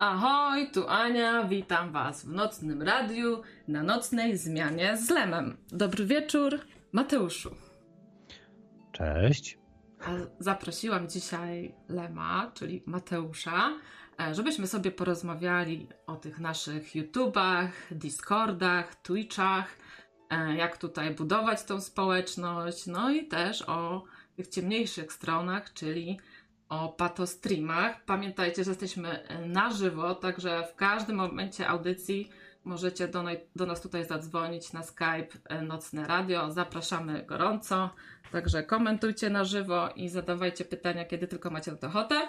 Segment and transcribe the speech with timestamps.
[0.00, 5.56] Ahoj, tu Ania, witam Was w nocnym radiu na nocnej zmianie z Lemem.
[5.68, 6.60] Dobry wieczór,
[6.92, 7.50] Mateuszu.
[8.92, 9.58] Cześć.
[10.38, 13.72] Zaprosiłam dzisiaj Lema, czyli Mateusza,
[14.20, 19.76] e, żebyśmy sobie porozmawiali o tych naszych YouTubach, Discordach, Twitchach,
[20.30, 24.04] e, jak tutaj budować tą społeczność, no i też o
[24.36, 26.18] tych ciemniejszych stronach, czyli
[26.70, 28.04] o patostreamach.
[28.04, 32.30] Pamiętajcie, że jesteśmy na żywo, także w każdym momencie audycji
[32.64, 33.24] możecie do,
[33.56, 36.50] do nas tutaj zadzwonić na Skype e, Nocne Radio.
[36.50, 37.90] Zapraszamy gorąco.
[38.32, 42.28] Także komentujcie na żywo i zadawajcie pytania, kiedy tylko macie na to ochotę.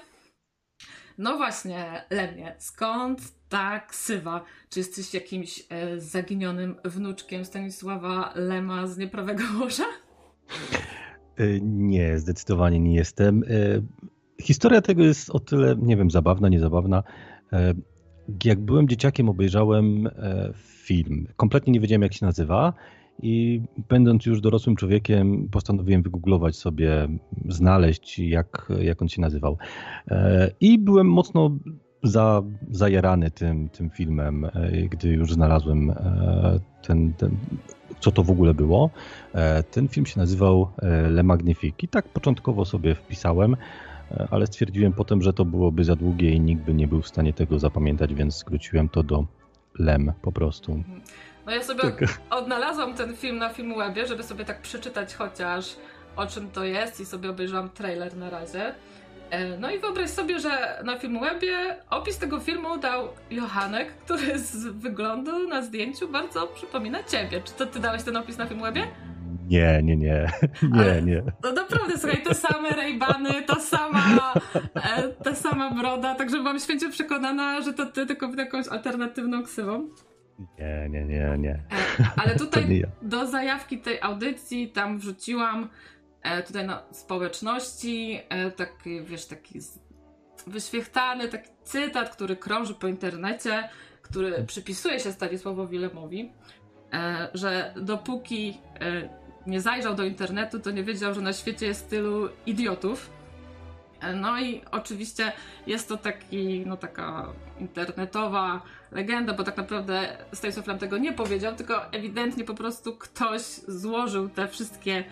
[1.17, 4.43] No właśnie, Lemie, skąd ta ksywa?
[4.69, 9.85] Czy jesteś jakimś e, zaginionym wnuczkiem Stanisława Lema z nieprawego łoża?
[11.37, 13.43] E, nie, zdecydowanie nie jestem.
[14.41, 17.03] Historia tego jest o tyle, nie wiem, zabawna, niezabawna.
[17.53, 17.73] E,
[18.43, 20.11] jak byłem dzieciakiem, obejrzałem e,
[20.55, 21.27] film.
[21.35, 22.73] Kompletnie nie wiedziałem, jak się nazywa.
[23.21, 27.07] I będąc już dorosłym człowiekiem, postanowiłem wygooglować sobie,
[27.49, 29.57] znaleźć, jak, jak on się nazywał.
[30.07, 31.51] E, I byłem mocno
[32.03, 34.47] za, zajarany tym, tym filmem,
[34.89, 35.93] gdy już znalazłem
[36.81, 37.37] ten, ten,
[37.99, 38.89] co to w ogóle było.
[39.71, 40.67] Ten film się nazywał
[41.09, 41.83] Le Magnifique.
[41.83, 43.55] I tak początkowo sobie wpisałem
[44.31, 47.33] ale stwierdziłem potem, że to byłoby za długie i nikt by nie był w stanie
[47.33, 49.25] tego zapamiętać, więc skróciłem to do
[49.79, 50.83] LEM po prostu.
[51.45, 52.19] No ja sobie tak.
[52.29, 55.75] odnalazłam ten film na Filmwebie, żeby sobie tak przeczytać chociaż
[56.15, 58.73] o czym to jest i sobie obejrzałam trailer na razie.
[59.29, 64.67] E, no i wyobraź sobie, że na Filmwebie opis tego filmu dał Johanek, który z
[64.67, 67.41] wyglądu na zdjęciu bardzo przypomina ciebie.
[67.41, 68.87] Czy to ty dałeś ten opis na Filmwebie?
[69.51, 70.31] Nie, nie, nie.
[70.77, 71.23] Nie, nie.
[71.43, 74.33] No naprawdę, słuchaj, te same rejbany, ta sama,
[74.75, 79.89] e, ta sama broda, także byłam święcie przekonana, że to ty tylko jakąś alternatywną ksywą.
[80.59, 81.51] Nie, nie, nie, nie.
[81.51, 82.87] E, ale tutaj ja.
[83.01, 85.69] do zajawki tej audycji tam wrzuciłam
[86.23, 88.21] e, tutaj na społeczności
[88.55, 89.59] taki, wiesz, taki
[90.47, 93.69] wyświechtany taki cytat, który krąży po internecie,
[94.01, 96.31] który przypisuje się Stanisławowi Lemowi,
[97.33, 98.57] że dopóki
[99.47, 103.09] nie zajrzał do internetu, to nie wiedział, że na świecie jest tylu idiotów.
[104.15, 105.31] No i oczywiście
[105.67, 107.27] jest to taki, no taka
[107.59, 113.41] internetowa legenda, bo tak naprawdę Stanisław Lam tego nie powiedział, tylko ewidentnie po prostu ktoś
[113.67, 115.03] złożył te wszystkie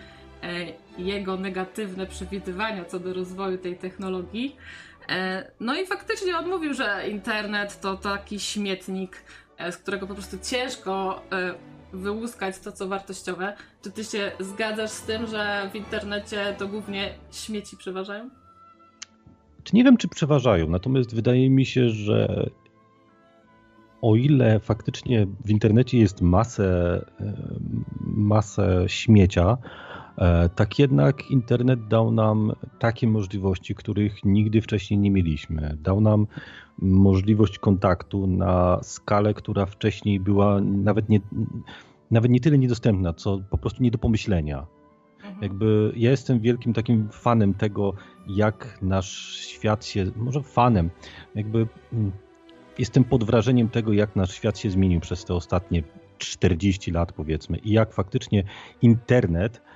[0.42, 0.66] e,
[0.98, 4.56] jego negatywne przewidywania co do rozwoju tej technologii.
[5.08, 9.22] E, no i faktycznie odmówił, że internet to taki śmietnik,
[9.58, 11.22] e, z którego po prostu ciężko
[11.92, 13.56] wyłuskać to, co wartościowe.
[13.82, 18.30] Czy ty się zgadzasz z tym, że w internecie to głównie śmieci przeważają?
[19.72, 22.50] Nie wiem, czy przeważają, natomiast wydaje mi się, że
[24.02, 27.00] o ile faktycznie w internecie jest masę,
[28.00, 29.58] masę śmiecia,
[30.54, 35.76] tak jednak internet dał nam takie możliwości, których nigdy wcześniej nie mieliśmy.
[35.82, 36.26] Dał nam
[36.78, 41.20] możliwość kontaktu na skalę, która wcześniej była nawet nie,
[42.10, 44.66] nawet nie tyle niedostępna, co po prostu nie do pomyślenia.
[45.16, 45.42] Mhm.
[45.42, 47.92] Jakby ja jestem wielkim takim fanem tego,
[48.26, 50.90] jak nasz świat się, może fanem,
[51.34, 52.12] jakby mm,
[52.78, 55.82] jestem pod wrażeniem tego, jak nasz świat się zmienił przez te ostatnie
[56.18, 58.44] 40 lat, powiedzmy, i jak faktycznie
[58.82, 59.69] internet e,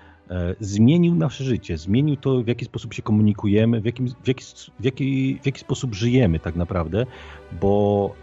[0.61, 4.45] zmienił nasze życie, zmienił to, w jaki sposób się komunikujemy, w, jakim, w, jaki,
[4.81, 7.07] w, jaki, w jaki sposób żyjemy tak naprawdę,
[7.61, 8.15] bo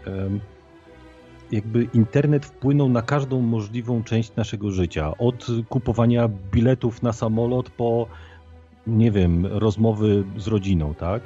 [1.52, 5.18] jakby internet wpłynął na każdą możliwą część naszego życia.
[5.18, 8.06] Od kupowania biletów na samolot po,
[8.86, 11.22] nie wiem, rozmowy z rodziną, tak?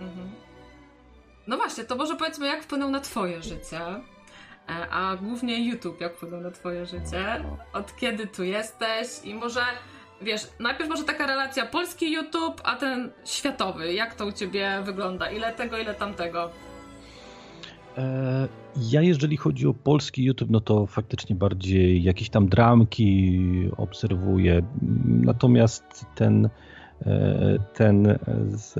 [0.00, 0.30] Mhm.
[1.46, 4.00] No właśnie, to może powiedzmy, jak wpłynął na Twoje życie, e,
[4.90, 6.12] a głównie YouTube, jak
[6.42, 9.60] na Twoje życie, od kiedy tu jesteś i może
[10.22, 13.92] wiesz, najpierw może taka relacja polski YouTube, a ten światowy.
[13.92, 15.30] Jak to u ciebie wygląda?
[15.30, 16.50] Ile tego, ile tamtego?
[17.98, 23.40] E, ja jeżeli chodzi o polski YouTube, no to faktycznie bardziej jakieś tam dramki
[23.76, 24.62] obserwuję.
[25.06, 26.48] Natomiast ten,
[27.06, 28.18] e, ten,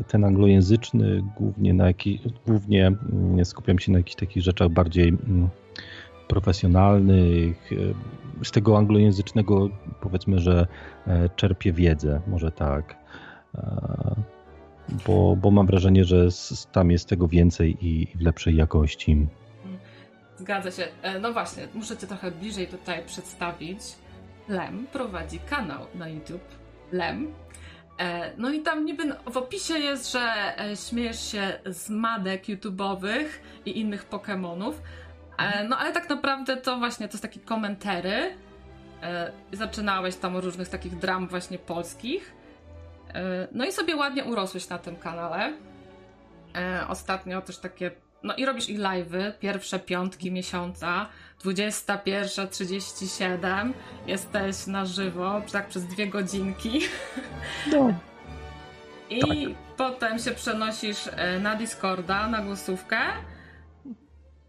[0.08, 5.48] ten anglojęzyczny głównie, na jaki, głównie mm, skupiam się na jakichś takich rzeczach bardziej mm,
[6.30, 7.70] profesjonalnych.
[7.72, 9.68] E, z tego anglojęzycznego
[10.00, 10.66] powiedzmy, że
[11.36, 12.96] czerpię wiedzę, może tak.
[15.06, 16.28] Bo, bo mam wrażenie, że
[16.72, 19.26] tam jest tego więcej i w lepszej jakości.
[20.36, 20.88] Zgadza się.
[21.02, 23.80] E, no właśnie, muszę Cię trochę bliżej tutaj przedstawić.
[24.48, 26.48] Lem prowadzi kanał na YouTube
[26.92, 27.32] Lem.
[28.38, 30.54] No i tam niby w opisie jest, że
[30.88, 33.26] śmiejesz się z madek YouTube'owych
[33.66, 34.72] i innych Pokémonów.
[35.68, 38.36] No ale tak naprawdę to właśnie to jest takie komentary.
[39.52, 42.32] Zaczynałeś tam o różnych takich dram właśnie polskich.
[43.52, 45.52] No i sobie ładnie urosłeś na tym kanale.
[46.88, 47.90] Ostatnio też takie
[48.22, 51.06] no i robisz i live'y, pierwsze piątki miesiąca,
[51.44, 53.72] 21.37,
[54.06, 56.80] jesteś na żywo, tak przez dwie godzinki.
[57.72, 57.94] No.
[59.10, 59.30] I tak.
[59.76, 62.98] potem się przenosisz e, na Discorda, na głosówkę.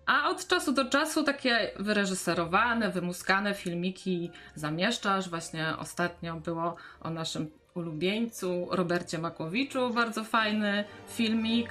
[0.05, 5.29] A od czasu do czasu takie wyreżyserowane, wymuskane filmiki zamieszczasz.
[5.29, 11.69] Właśnie ostatnio było o naszym ulubieńcu Robercie Makłowiczu, bardzo fajny filmik.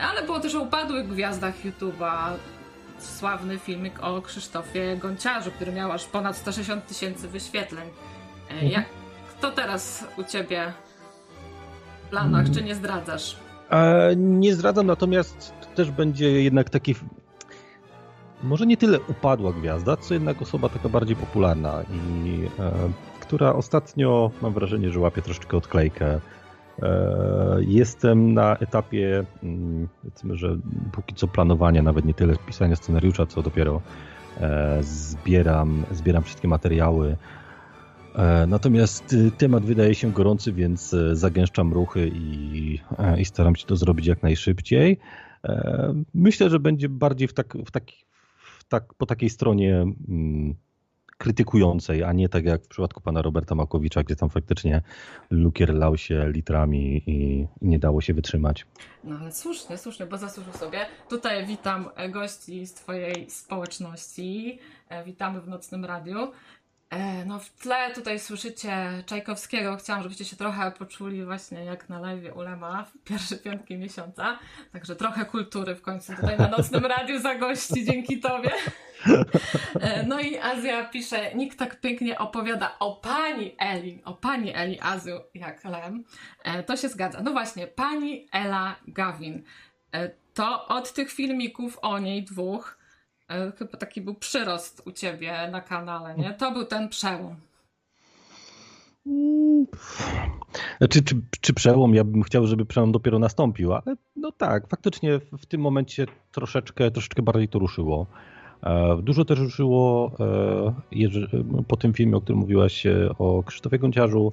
[0.00, 2.32] Ale było też o upadłych gwiazdach YouTube'a.
[2.98, 7.88] Sławny filmik o Krzysztofie Gonciarzu, który miał aż ponad 160 tysięcy wyświetleń.
[8.48, 8.72] E, mhm.
[8.72, 8.84] Jak,
[9.38, 10.72] kto teraz u ciebie
[12.04, 13.36] w planach, czy nie zdradzasz?
[13.70, 16.94] E, nie zdradzam, natomiast to też będzie jednak taki
[18.44, 22.72] może nie tyle upadła gwiazda, co jednak osoba taka bardziej popularna i e,
[23.20, 26.20] która ostatnio mam wrażenie, że łapie troszeczkę odklejkę
[26.82, 30.58] E, jestem na etapie, mm, powiedzmy, że
[30.92, 33.80] póki co planowania, nawet nie tyle pisania scenariusza, co dopiero
[34.40, 37.16] e, zbieram, zbieram wszystkie materiały.
[38.14, 42.78] E, natomiast y, temat wydaje się gorący, więc zagęszczam ruchy i,
[43.18, 44.98] i staram się to zrobić jak najszybciej.
[46.14, 48.04] Myślę, że będzie bardziej w tak, w taki,
[48.68, 49.74] tak, po takiej stronie
[50.08, 50.54] mm,
[51.18, 54.82] krytykującej, a nie tak jak w przypadku pana Roberta Makowicza, gdzie tam faktycznie
[55.30, 58.66] lukier lał się litrami i nie dało się wytrzymać.
[59.04, 60.78] No ale słusznie, słusznie, bo zasłużył sobie.
[61.08, 64.58] Tutaj witam gości z twojej społeczności.
[64.88, 66.16] E, witamy w Nocnym Radiu.
[66.90, 69.76] E, no w tle tutaj słyszycie Czajkowskiego.
[69.76, 74.38] Chciałam, żebyście się trochę poczuli właśnie jak na live Ulema w pierwsze piątki miesiąca.
[74.72, 78.50] Także trochę kultury w końcu tutaj na Nocnym Radiu zagości dzięki Tobie.
[79.80, 84.80] E, no i Azja pisze, nikt tak pięknie opowiada o pani Eli, o pani Eli
[84.80, 86.04] Azu jak Lem.
[86.44, 87.22] E, to się zgadza.
[87.22, 89.42] No właśnie, pani Ela Gawin.
[90.34, 92.78] To od tych filmików o niej dwóch
[93.28, 96.34] chyba taki był przyrost u ciebie na kanale, nie?
[96.34, 97.36] To był ten przełom.
[100.78, 101.94] Znaczy, czy, czy przełom?
[101.94, 106.90] Ja bym chciał, żeby przełom dopiero nastąpił, ale no tak, faktycznie w tym momencie troszeczkę,
[106.90, 108.06] troszeczkę bardziej to ruszyło.
[108.62, 112.86] E, dużo też ruszyło e, po tym filmie, o którym mówiłaś
[113.18, 114.32] o Krzysztofie Gąciarzu.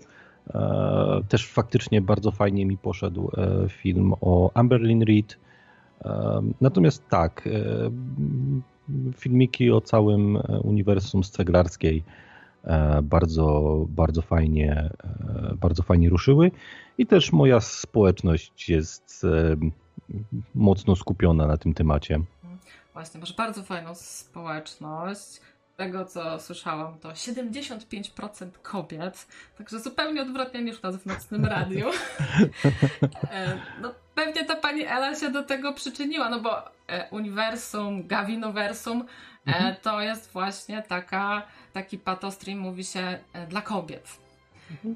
[1.30, 3.32] Też faktycznie bardzo fajnie mi poszedł
[3.68, 5.38] film o Amberlyn Reed.
[6.62, 7.50] Natomiast tak,
[9.18, 12.04] filmiki o całym e, uniwersum z Ceglarskiej
[12.64, 16.52] e, bardzo, bardzo fajnie, e, bardzo fajnie ruszyły
[16.98, 19.26] i też moja społeczność jest
[20.56, 22.20] mocno skupiona na tym temacie.
[22.94, 25.42] Właśnie, masz bardzo fajną społeczność.
[25.78, 29.28] Tego, co słyszałam, to 75% kobiet,
[29.58, 31.86] także zupełnie odwrotnie niż u nas w nocnym radiu.
[33.82, 39.06] no, pewnie ta pani Ela się do tego przyczyniła, no bo e, uniwersum, Gawinoversum e,
[39.48, 39.76] mhm.
[39.82, 41.42] to jest właśnie taka,
[41.74, 44.18] taki patostream, mówi się, e, dla kobiet.
[44.72, 44.96] Mhm.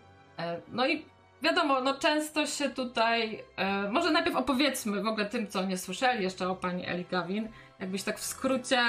[0.68, 1.06] No i
[1.42, 3.44] wiadomo, no często się tutaj,
[3.92, 8.04] może najpierw opowiedzmy w ogóle tym, co nie słyszeli jeszcze o pani Eli Gawin, jakbyś
[8.04, 8.82] tak w skrócie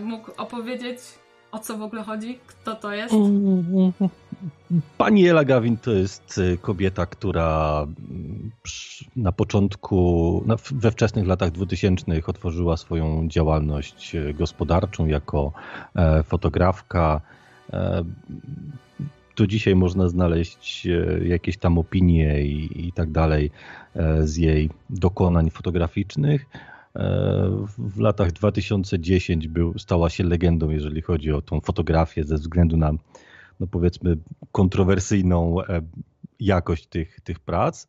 [0.00, 0.98] mógł opowiedzieć,
[1.52, 3.14] o co w ogóle chodzi, kto to jest?
[4.98, 8.50] Pani Ela Gawin to jest y, kobieta, która mm,
[9.16, 15.52] na początku, we wczesnych latach 2000 otworzyła swoją działalność y, gospodarczą jako
[15.96, 17.20] e, fotografka.
[17.72, 18.04] E,
[19.36, 23.50] do dzisiaj można znaleźć e, jakieś tam opinie i, i tak dalej
[24.20, 26.46] z jej dokonań fotograficznych.
[27.78, 32.92] W latach 2010 był, stała się legendą, jeżeli chodzi o tą fotografię, ze względu na
[33.60, 34.16] no powiedzmy
[34.52, 35.80] kontrowersyjną e,
[36.40, 37.86] jakość tych, tych prac,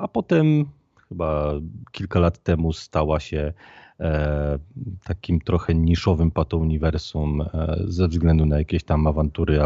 [0.00, 0.64] a potem
[1.08, 1.52] chyba
[1.92, 3.52] kilka lat temu stała się
[4.00, 4.58] e,
[5.04, 9.60] takim trochę niszowym patouniwersum e, ze względu na jakieś tam awantury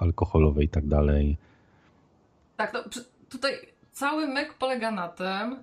[0.00, 1.38] alkoholowe i tak dalej.
[2.56, 2.80] Tak, no,
[3.28, 3.52] tutaj
[3.92, 5.56] cały myk polega na tym,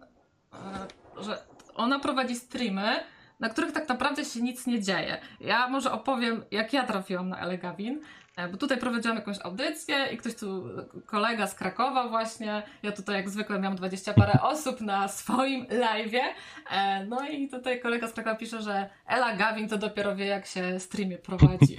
[1.22, 1.38] że
[1.78, 3.04] ona prowadzi streamy,
[3.40, 5.18] na których tak naprawdę się nic nie dzieje.
[5.40, 8.02] Ja może opowiem, jak ja trafiłam na Elegawin.
[8.38, 10.64] E, bo tutaj prowadziłam jakąś audycję i ktoś tu,
[11.06, 16.22] kolega z Krakowa właśnie, ja tutaj jak zwykle miałam 20 parę osób na swoim live'ie,
[16.72, 20.46] e, no i tutaj kolega z Krakowa pisze, że Ela Gawin to dopiero wie jak
[20.46, 21.78] się streamie prowadzi.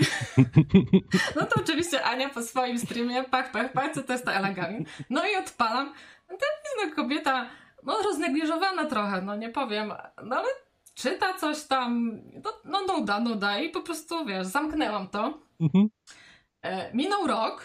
[1.37, 4.53] no to oczywiście Ania po swoim streamie, pach, pach, pach, co to jest ta Ela
[4.53, 4.85] Gawin?
[5.11, 5.93] No i odpalam,
[6.29, 7.47] to jest no, kobieta,
[7.83, 9.93] no roznegliżowana trochę, no nie powiem,
[10.25, 10.49] no ale
[10.95, 15.39] czyta coś tam, no, no nuda, nuda i po prostu, wiesz, zamknęłam to.
[15.61, 15.91] Mhm.
[16.63, 17.63] E, minął rok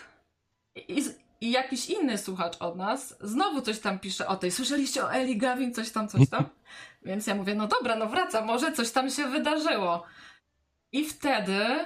[0.76, 1.04] i,
[1.42, 4.52] i, jakiś inny słuchacz od nas znowu coś tam pisze o tej.
[4.52, 6.46] Słyszeliście o Eli Gavin, coś tam, coś tam?
[7.06, 10.04] Więc ja mówię, no dobra, no wraca, może coś tam się wydarzyło.
[10.92, 11.86] I wtedy,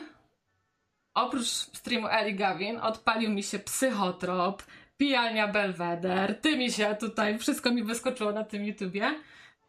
[1.13, 4.63] oprócz streamu Eli Gavin, odpalił mi się psychotrop,
[4.97, 9.13] pijania Belweder, ty mi się tutaj, wszystko mi wyskoczyło na tym YouTubie.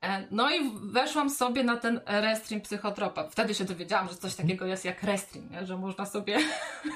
[0.02, 3.28] E, no i weszłam sobie na ten restream psychotropa.
[3.28, 5.66] Wtedy się dowiedziałam, że coś takiego jest jak restream, nie?
[5.66, 6.38] że można sobie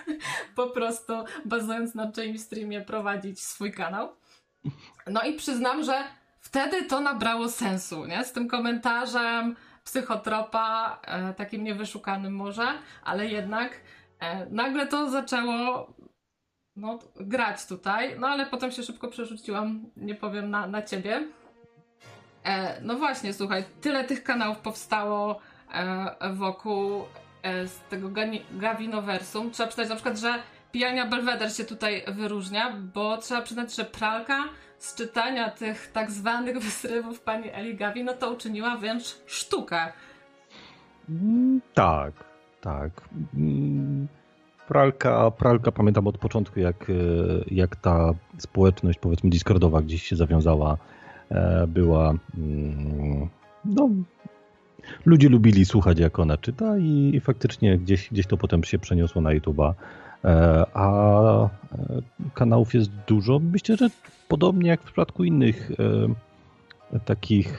[0.56, 1.12] po prostu
[1.44, 4.08] bazując na czyimś streamie prowadzić swój kanał.
[5.06, 6.04] No i przyznam, że
[6.40, 8.24] wtedy to nabrało sensu, nie?
[8.24, 12.66] Z tym komentarzem psychotropa, e, takim niewyszukanym może,
[13.04, 13.80] ale jednak
[14.20, 15.92] e, nagle to zaczęło
[16.76, 21.28] no, grać tutaj, no ale potem się szybko przerzuciłam, nie powiem, na, na ciebie.
[22.44, 25.40] E, no właśnie, słuchaj, tyle tych kanałów powstało
[25.72, 27.04] e, wokół
[27.42, 28.08] e, z tego
[28.50, 29.50] Gavinoversum.
[29.50, 30.34] Trzeba przyznać na przykład, że
[30.72, 34.44] Pijania Belweder się tutaj wyróżnia, bo trzeba przyznać, że pralka
[34.78, 39.92] z czytania tych tak zwanych wysrywów pani Eli Gavi, no to uczyniła wręcz sztukę.
[41.08, 42.12] Mm, tak,
[42.60, 42.90] tak.
[44.68, 46.94] Pralka, pralka pamiętam od początku, jak, e,
[47.50, 50.78] jak ta społeczność, powiedzmy, Discordowa gdzieś się zawiązała
[51.32, 52.14] E, była.
[52.38, 53.28] Mm,
[53.64, 53.88] no,
[55.06, 59.22] ludzie lubili słuchać, jak ona czyta, i, i faktycznie gdzieś, gdzieś to potem się przeniosło
[59.22, 59.74] na YouTube'a.
[60.24, 61.48] E, a
[62.34, 63.38] kanałów jest dużo.
[63.38, 63.88] Myślę, że
[64.28, 65.70] podobnie jak w przypadku innych
[67.04, 67.58] takich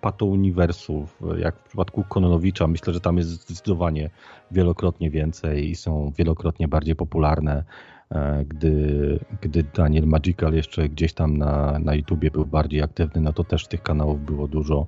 [0.00, 4.10] patouniwersów, jak w przypadku Kononowicza, myślę, że tam jest zdecydowanie
[4.50, 7.64] wielokrotnie więcej i są wielokrotnie bardziej popularne.
[8.10, 13.32] E, gdy, gdy Daniel Magical jeszcze gdzieś tam na, na YouTubie był bardziej aktywny, no
[13.32, 14.86] to też tych kanałów było dużo.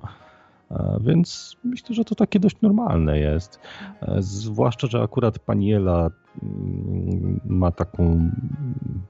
[0.71, 3.59] E, więc myślę, że to takie dość normalne jest.
[4.01, 6.09] E, zwłaszcza, że akurat pani Ela
[6.43, 8.29] mm, ma taką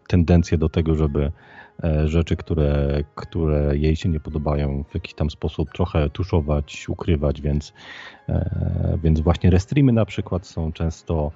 [0.07, 1.31] tendencję do tego, żeby
[2.05, 7.73] rzeczy, które, które jej się nie podobają, w jakiś tam sposób trochę tuszować, ukrywać, więc,
[9.03, 11.31] więc właśnie restreamy na przykład są często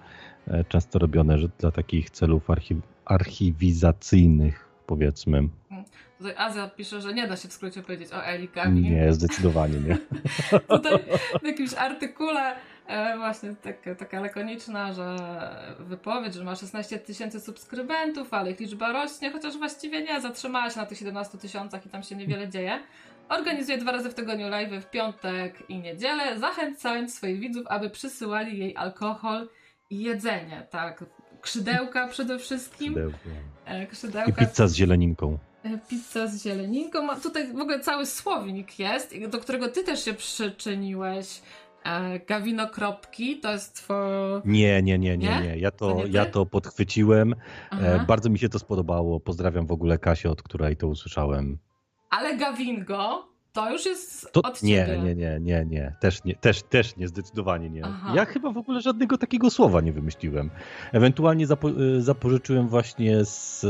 [0.48, 5.50] E, często robione dla takich celów archiw archiwizacyjnych, powiedzmy.
[6.18, 8.50] Tutaj Azja pisze, że nie da się w skrócie powiedzieć o Eli.
[8.72, 9.98] Nie, zdecydowanie nie.
[10.77, 11.00] Tutaj
[11.42, 12.56] w jakimś artykule
[12.88, 15.15] e, właśnie tak, taka lakoniczna, że
[15.80, 20.80] wypowiedź, że ma 16 tysięcy subskrybentów, ale ich liczba rośnie, chociaż właściwie nie, zatrzymała się
[20.80, 22.80] na tych 17 tysiącach i tam się niewiele dzieje.
[23.30, 28.60] Organizuje dwa razy w tygodniu live w piątek i niedzielę, zachęcając swoich widzów, aby przysyłali
[28.60, 29.50] jej alkohol
[29.89, 31.06] i jedzenie, tak.
[31.42, 32.94] Krzydełka przede wszystkim.
[32.94, 33.18] Krzydełka.
[33.65, 34.44] E, krzydełka.
[34.44, 35.38] I pizza z zieleninką.
[35.63, 37.22] E, pizza z zieleninką.
[37.24, 41.42] Tutaj w ogóle cały słownik jest, do którego ty też się przyczyniłeś.
[41.86, 44.42] E, Gawino Kropki, to jest twoje...
[44.46, 45.58] Nie, nie, nie, nie, nie.
[45.58, 47.36] Ja to, to ja to podchwyciłem.
[47.70, 48.06] Aha.
[48.08, 49.20] Bardzo mi się to spodobało.
[49.20, 51.58] Pozdrawiam w ogóle Kasię, od której to usłyszałem.
[52.10, 55.00] Ale Gawingo to już jest to, od nie, ciebie.
[55.00, 55.96] Nie, nie, nie, nie.
[56.00, 57.86] Też nie, też, też nie, zdecydowanie nie.
[57.86, 58.12] Aha.
[58.15, 60.50] Ja chyba w ogóle żadnego takiego słowa nie wymyśliłem.
[60.92, 63.65] Ewentualnie zapo y, zapożyczyłem właśnie z,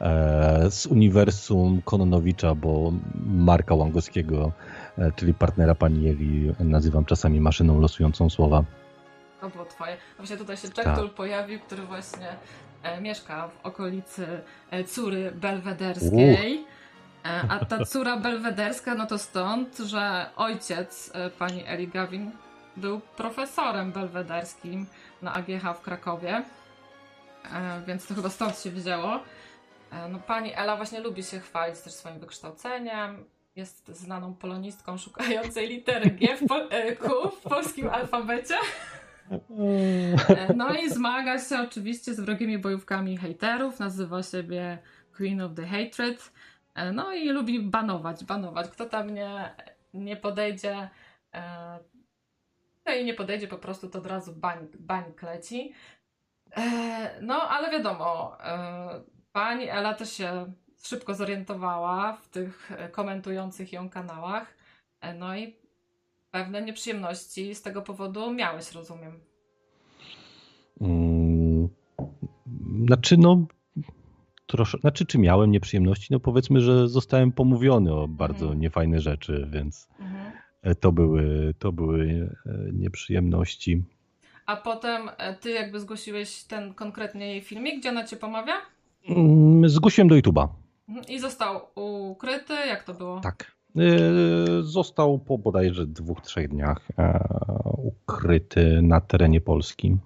[0.00, 2.92] e, z uniwersum Kononowicza, bo
[3.26, 4.81] Marka Łangowskiego, e,
[5.16, 8.64] czyli partnera pani Ewi, nazywam czasami maszyną losującą słowa.
[9.40, 9.96] To było twoje.
[10.16, 11.14] Właśnie tutaj się Czektul tak.
[11.14, 12.28] pojawił, który właśnie
[12.82, 14.26] e, mieszka w okolicy
[14.70, 16.58] e, Cury Belwederskiej.
[16.58, 16.72] Uh.
[17.24, 22.30] E, a ta córa belwederska, no to stąd, że ojciec e, pani Eli Gawin
[22.76, 24.86] był profesorem belwederskim
[25.22, 26.42] na AGH w Krakowie,
[27.52, 29.20] e, więc to chyba stąd się wzięło.
[30.10, 33.24] No, pani Ela właśnie lubi się chwalić też swoim wykształceniem.
[33.56, 36.60] Jest znaną polonistką szukającej litery G w, po,
[37.00, 38.54] Q w polskim alfabecie.
[40.56, 43.80] No i zmaga się oczywiście z wrogimi bojówkami hejterów.
[43.80, 44.78] Nazywa siebie
[45.16, 46.32] Queen of the Hatred.
[46.74, 48.68] E, no i lubi banować, banować.
[48.68, 49.54] Kto tam nie,
[49.94, 50.90] nie podejdzie,
[51.34, 51.78] e,
[52.86, 55.72] no i nie podejdzie po prostu, to od razu bań, bań kleci.
[56.56, 58.38] E, no, ale wiadomo,
[59.32, 60.52] pani Ela też się
[60.82, 64.56] szybko zorientowała w tych komentujących ją kanałach.
[65.18, 65.56] No i
[66.30, 69.20] pewne nieprzyjemności z tego powodu miałeś, rozumiem.
[70.80, 71.68] Mm,
[72.86, 73.46] Znaczy, no,
[74.46, 76.08] trosze, znaczy, czy miałem nieprzyjemności?
[76.10, 78.60] No, powiedzmy, że zostałem pomówiony o bardzo mhm.
[78.60, 80.32] niefajne rzeczy, więc mhm.
[80.80, 82.30] to, były, to były
[82.72, 83.82] nieprzyjemności.
[84.46, 85.10] A potem
[85.40, 88.54] ty jakby zgłosiłeś ten konkretnie jej filmik, gdzie ona cię pomawia?
[89.08, 90.48] Mm, zgłosiłem do YouTube'a.
[90.88, 91.06] Mhm.
[91.08, 91.60] I został
[92.10, 92.54] ukryty?
[92.54, 93.20] Jak to było?
[93.20, 93.52] Tak.
[94.60, 96.88] Został po bodajże dwóch, trzech dniach
[97.76, 99.96] ukryty na terenie Polski.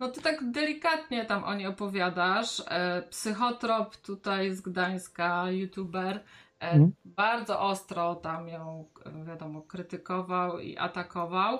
[0.00, 2.62] No ty tak delikatnie tam o niej opowiadasz.
[2.68, 6.20] E, psychotrop tutaj z Gdańska, youtuber,
[6.60, 6.92] mm.
[7.04, 8.84] bardzo ostro tam ją,
[9.26, 11.58] wiadomo, krytykował i atakował.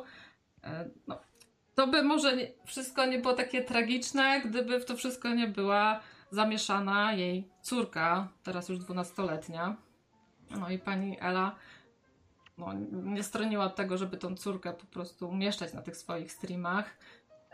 [0.64, 1.18] E, no,
[1.74, 7.12] to by może wszystko nie było takie tragiczne, gdyby w to wszystko nie była zamieszana
[7.12, 9.76] jej córka, teraz już dwunastoletnia.
[10.50, 11.56] No i pani Ela
[12.58, 16.96] no, nie stroniła od tego, żeby tą córkę po prostu umieszczać na tych swoich streamach.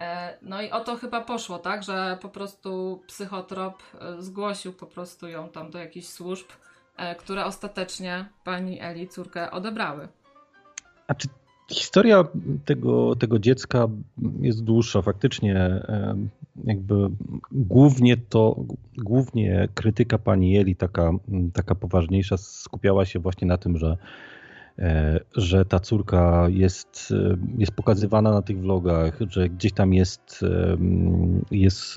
[0.01, 4.87] E, no i o to chyba poszło, tak, że po prostu psychotrop e, zgłosił po
[4.87, 6.47] prostu ją tam do jakichś służb,
[6.97, 10.09] e, które ostatecznie pani Eli córkę odebrały.
[11.09, 11.29] A czy
[11.71, 12.25] historia
[12.65, 13.89] tego, tego dziecka
[14.41, 15.03] jest dłuższa?
[15.03, 15.83] Faktycznie
[16.65, 16.95] jakby
[17.53, 18.57] głównie to,
[18.99, 21.11] głównie krytyka pani Eli taka,
[21.53, 23.97] taka poważniejsza skupiała się właśnie na tym, że
[24.79, 30.41] E, że ta córka jest, e, jest pokazywana na tych vlogach, że gdzieś tam jest,
[30.43, 30.77] e,
[31.51, 31.95] jest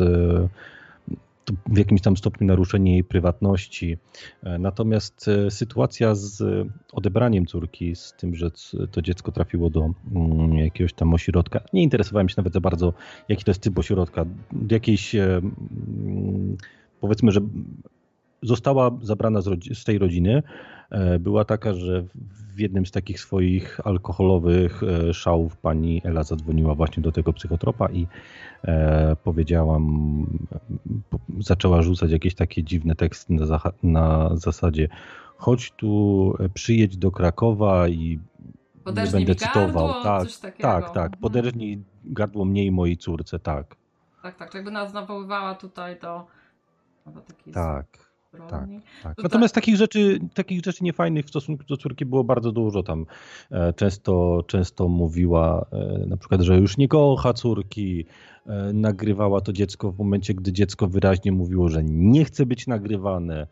[1.66, 3.98] w jakimś tam stopniu naruszenie jej prywatności.
[4.60, 6.44] Natomiast sytuacja z
[6.92, 8.52] odebraniem córki, z tym, że
[8.92, 12.94] to dziecko trafiło do mm, jakiegoś tam ośrodka, nie interesowałem się nawet za bardzo,
[13.30, 14.26] jaki to jest typ ośrodka,
[14.72, 16.58] jakiejś mm,
[17.02, 17.42] powiedzmy, że
[18.42, 20.44] została zabrana z, z tej rodziny,
[21.20, 22.04] była taka, że
[22.60, 27.90] w jednym z takich swoich alkoholowych e, szałów pani Ela zadzwoniła właśnie do tego psychotropa
[27.90, 28.08] i
[28.64, 30.26] e, powiedziałam,
[31.40, 34.90] zaczęła rzucać jakieś takie dziwne teksty na, na zasadzie
[35.38, 38.20] chodź tu, e, przyjedź do Krakowa i
[38.84, 39.88] Poderżnij nie będę cytował.
[39.88, 41.06] Gardło, tak, tak, tak.
[41.06, 41.22] Mhm.
[41.22, 43.76] Poderżnij gardło mniej mojej córce, tak.
[44.24, 44.54] Tak, tak.
[44.54, 46.26] Jakby nas nawoływała tutaj do.
[47.54, 48.09] Tak.
[48.32, 48.70] Tak,
[49.04, 49.24] tak.
[49.24, 52.84] Natomiast takich rzeczy, takich rzeczy niefajnych w stosunku do córki było bardzo dużo.
[52.84, 53.06] Tam
[53.52, 58.06] e, często, często mówiła e, na przykład, że już nie kocha córki.
[58.46, 63.48] E, nagrywała to dziecko w momencie, gdy dziecko wyraźnie mówiło, że nie chce być nagrywane.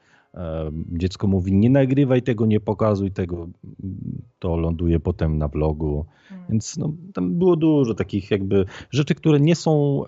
[0.91, 3.47] Dziecko mówi, nie nagrywaj tego, nie pokazuj tego.
[4.39, 6.05] To ląduje potem na vlogu.
[6.29, 6.47] Hmm.
[6.49, 10.03] Więc no, tam było dużo takich jakby rzeczy, które nie są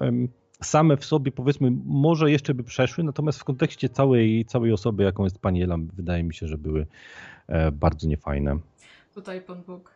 [0.63, 5.24] same w sobie powiedzmy może jeszcze by przeszły, natomiast w kontekście całej, całej osoby, jaką
[5.24, 6.88] jest pani Elam, wydaje mi się, że były
[7.48, 8.58] e, bardzo niefajne.
[9.13, 9.93] Tutaj Pan Bóg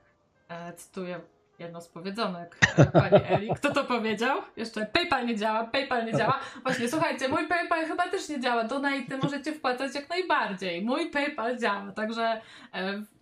[0.49, 1.21] e, cytuje
[1.59, 3.49] jedno z powiedzonek e, pani Eli.
[3.55, 4.41] Kto to powiedział?
[4.57, 6.39] Jeszcze PayPal nie działa, PayPal nie działa.
[6.63, 8.63] Właśnie, słuchajcie, mój PayPal chyba też nie działa.
[8.63, 10.85] Donaty możecie wpłacać jak najbardziej.
[10.85, 12.41] Mój PayPal działa, także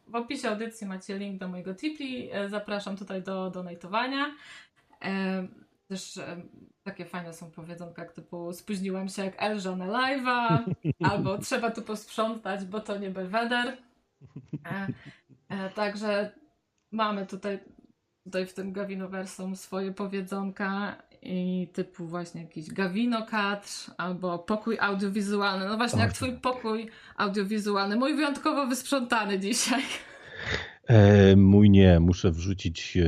[0.07, 2.29] w opisie audycji macie link do mojego Tipli.
[2.47, 4.35] Zapraszam tutaj do donatowania.
[5.87, 6.19] Też
[6.83, 10.59] takie fajne są powiedzonka typu spóźniłam się jak Elża na live'a,
[11.11, 13.77] albo trzeba tu posprzątać, bo to nie Belweder.
[14.65, 14.87] E,
[15.49, 16.31] e, także
[16.91, 17.59] mamy tutaj,
[18.23, 23.67] tutaj w tym Gawinoversum swoje powiedzonka i typu właśnie jakiś Gawino kadr
[23.97, 25.65] albo pokój audiowizualny.
[25.67, 27.95] No właśnie, jak twój pokój audiowizualny.
[27.95, 29.83] Mój wyjątkowo wysprzątany dzisiaj.
[30.91, 33.03] E, mój nie, muszę wrzucić e,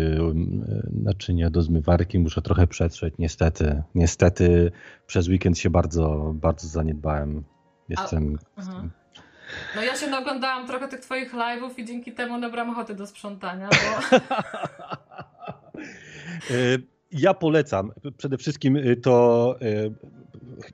[0.91, 3.84] naczynia do zmywarki, muszę trochę przetrzeć, niestety.
[3.96, 4.72] Niestety
[5.08, 7.43] przez weekend się bardzo, bardzo zaniedbałem.
[7.89, 8.39] Jestem...
[8.56, 8.62] A,
[9.76, 13.69] no ja się naoglądałam trochę tych twoich live'ów i dzięki temu nabrałam ochoty do sprzątania,
[13.69, 14.17] bo...
[16.52, 16.56] E,
[17.12, 17.91] ja polecam.
[18.17, 19.56] Przede wszystkim to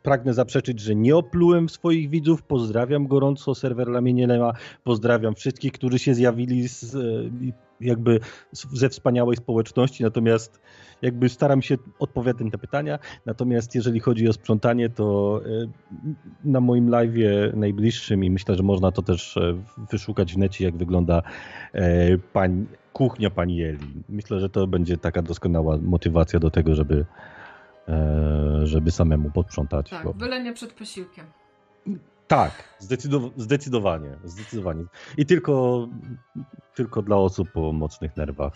[0.02, 2.44] pragnę zaprzeczyć, że nie oplułem swoich widzów.
[2.44, 4.54] Pozdrawiam gorąco serwer Lamienielema.
[4.84, 7.00] Pozdrawiam wszystkich, którzy się zjawili z, e,
[7.82, 8.20] jakby
[8.52, 10.04] ze wspaniałej społeczności.
[10.04, 10.62] Natomiast
[11.02, 13.00] jakby staram się odpowiadać na pytania.
[13.26, 15.68] Natomiast jeżeli chodzi o sprzątanie, to e,
[16.44, 17.16] na moim live
[17.54, 21.22] najbliższym i myślę, że można to też e, wyszukać w necie, jak wygląda
[22.94, 24.04] kuchnia pani Eli.
[24.10, 27.06] Myślę, że to będzie taka doskonała motywacja do tego, żeby
[28.64, 29.90] żeby samemu podprzątać.
[29.90, 30.14] Tak, bo...
[30.14, 31.26] byle nie przed posiłkiem.
[32.28, 34.84] Tak, zdecydow zdecydowanie, zdecydowanie.
[35.18, 35.88] I tylko,
[36.76, 38.54] tylko dla osób o mocnych nerwach.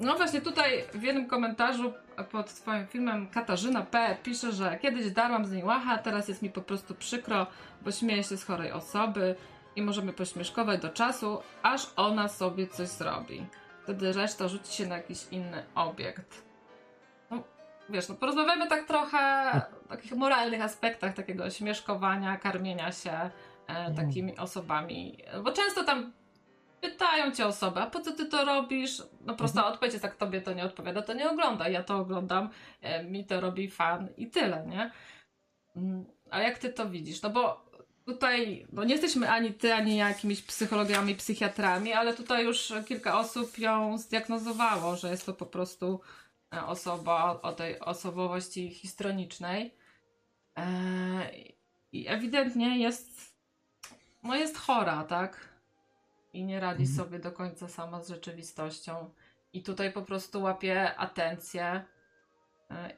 [0.00, 1.92] No właśnie tutaj w jednym komentarzu
[2.32, 4.16] pod twoim filmem Katarzyna P.
[4.22, 7.46] pisze, że kiedyś darłam z niej łacha, teraz jest mi po prostu przykro,
[7.84, 9.34] bo śmieję się z chorej osoby
[9.76, 13.46] i możemy pośmieszkować do czasu, aż ona sobie coś zrobi.
[13.82, 16.49] Wtedy reszta rzuci się na jakiś inny obiekt
[17.90, 19.52] wiesz, no porozmawiamy tak trochę
[19.86, 23.30] o takich moralnych aspektach takiego śmieszkowania, karmienia się e,
[23.68, 23.94] mm.
[23.94, 25.18] takimi osobami.
[25.44, 26.12] Bo często tam
[26.80, 29.02] pytają cię osoby, a po co ty to robisz?
[29.26, 29.72] No prosta mhm.
[29.72, 31.72] odpowiedź jest, jak tobie to nie odpowiada, to nie oglądaj.
[31.72, 32.50] Ja to oglądam,
[32.82, 34.90] e, mi to robi fan i tyle, nie?
[35.76, 37.22] Mm, a jak ty to widzisz?
[37.22, 37.70] No bo
[38.06, 43.18] tutaj, no nie jesteśmy ani ty, ani ja jakimiś psychologami, psychiatrami, ale tutaj już kilka
[43.18, 46.00] osób ją zdiagnozowało, że jest to po prostu
[46.66, 49.74] osoba o tej osobowości histronicznej.
[50.56, 51.54] Eee,
[51.92, 53.34] I ewidentnie jest,
[54.22, 55.48] no jest chora, tak?
[56.32, 56.96] I nie radzi mhm.
[56.96, 59.10] sobie do końca sama z rzeczywistością.
[59.52, 61.84] I tutaj po prostu łapie atencję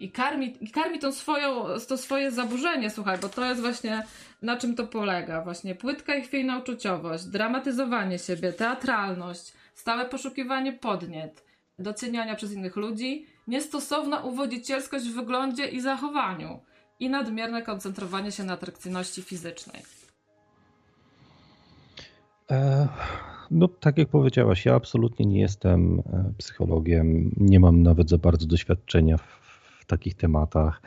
[0.00, 4.06] i karmi, i karmi tą swoją, to swoje zaburzenie, słuchaj, bo to jest właśnie
[4.42, 5.42] na czym to polega.
[5.42, 11.44] Właśnie płytka i chwiejna uczuciowość, dramatyzowanie siebie, teatralność, stałe poszukiwanie podniet,
[11.78, 16.60] doceniania przez innych ludzi, niestosowna uwodzicielskość w wyglądzie i zachowaniu
[17.00, 19.82] i nadmierne koncentrowanie się na atrakcyjności fizycznej.
[22.50, 22.88] E,
[23.50, 28.46] no, tak jak powiedziałaś, ja absolutnie nie jestem e, psychologiem, nie mam nawet za bardzo
[28.46, 29.42] doświadczenia w
[29.82, 30.82] w takich tematach.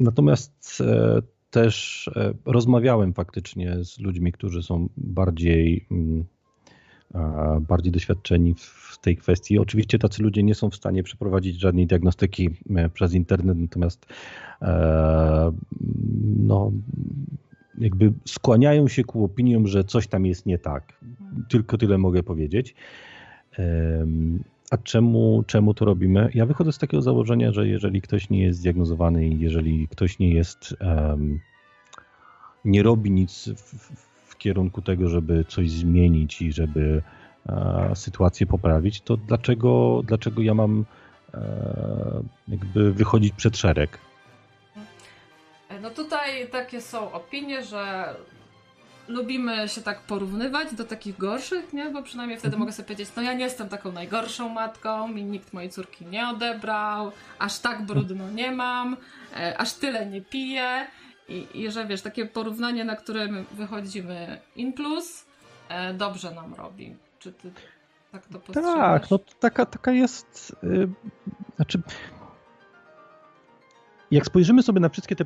[0.00, 6.24] Natomiast e, też e, rozmawiałem faktycznie z ludźmi, którzy są bardziej, mm,
[7.60, 9.58] bardziej doświadczeni w tej kwestii.
[9.58, 14.06] Oczywiście tacy ludzie nie są w stanie przeprowadzić żadnej diagnostyki e, przez internet, natomiast
[16.36, 16.72] no,
[17.78, 21.00] jakby skłaniają się ku opiniom, że coś tam jest nie tak.
[21.48, 22.74] Tylko tyle mogę powiedzieć.
[24.70, 26.30] A czemu, czemu to robimy?
[26.34, 30.34] Ja wychodzę z takiego założenia, że jeżeli ktoś nie jest zdiagnozowany i jeżeli ktoś nie
[30.34, 31.40] jest, um,
[32.64, 34.09] nie robi nic w,
[34.40, 37.02] kierunku tego, żeby coś zmienić i żeby
[37.48, 40.84] e, sytuację poprawić, to dlaczego, dlaczego ja mam
[41.34, 41.40] e,
[42.48, 43.98] jakby wychodzić przed szereg?
[45.82, 48.14] No tutaj takie są opinie, że
[49.08, 51.90] lubimy się tak porównywać do takich gorszych, nie?
[51.90, 52.60] Bo przynajmniej wtedy mhm.
[52.60, 56.28] mogę sobie powiedzieć, no ja nie jestem taką najgorszą matką, mi nikt mojej córki nie
[56.28, 58.96] odebrał, aż tak brudno nie mam,
[59.36, 60.86] e, aż tyle nie piję.
[61.30, 65.26] I, I że wiesz, takie porównanie, na którym wychodzimy in plus,
[65.68, 66.96] e, dobrze nam robi.
[67.18, 67.50] Czy ty
[68.12, 69.02] tak to postrzegasz?
[69.02, 70.56] Tak, no taka, taka jest.
[70.62, 70.88] Yy,
[71.56, 71.82] znaczy,
[74.10, 75.24] jak spojrzymy sobie na wszystkie te,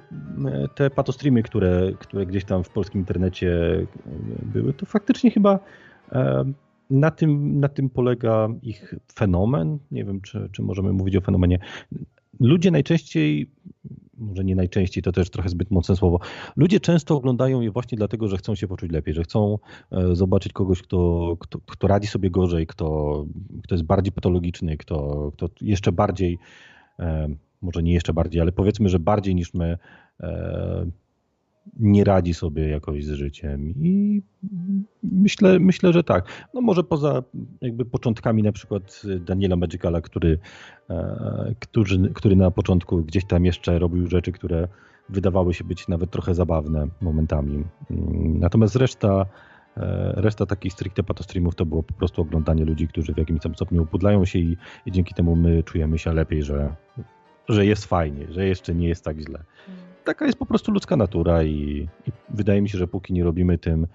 [0.74, 3.86] te patostreamy, które, które gdzieś tam w polskim internecie
[4.42, 5.58] były, to faktycznie chyba
[6.12, 6.44] e,
[6.90, 9.78] na tym, na tym polega ich fenomen.
[9.90, 11.58] Nie wiem, czy, czy możemy mówić o fenomenie.
[12.40, 13.50] Ludzie najczęściej,
[14.18, 16.20] może nie najczęściej, to też trochę zbyt mocne słowo,
[16.56, 19.58] ludzie często oglądają je właśnie dlatego, że chcą się poczuć lepiej, że chcą
[19.92, 23.26] e, zobaczyć kogoś, kto, kto, kto radzi sobie gorzej, kto,
[23.64, 26.38] kto jest bardziej patologiczny, kto, kto jeszcze bardziej
[26.98, 27.28] e,
[27.62, 29.78] może nie jeszcze bardziej, ale powiedzmy, że bardziej niż my
[30.20, 30.86] e,
[31.76, 34.22] nie radzi sobie jakoś z życiem i
[35.02, 36.48] myślę, myślę, że tak.
[36.54, 37.22] No może poza
[37.60, 40.38] jakby początkami na przykład Daniela Magicala, który,
[40.90, 44.68] e, który, który na początku gdzieś tam jeszcze robił rzeczy, które
[45.08, 47.64] wydawały się być nawet trochę zabawne momentami.
[48.24, 49.26] Natomiast reszta
[49.76, 53.54] e, Reszta takich stricte patostreamów to było po prostu oglądanie ludzi, którzy w jakimś tam
[53.54, 56.74] stopniu upudlają się i, i dzięki temu my czujemy się lepiej, że
[57.48, 59.44] że jest fajnie, że jeszcze nie jest tak źle.
[60.04, 63.58] Taka jest po prostu ludzka natura i, i wydaje mi się, że póki nie robimy
[63.58, 63.86] tym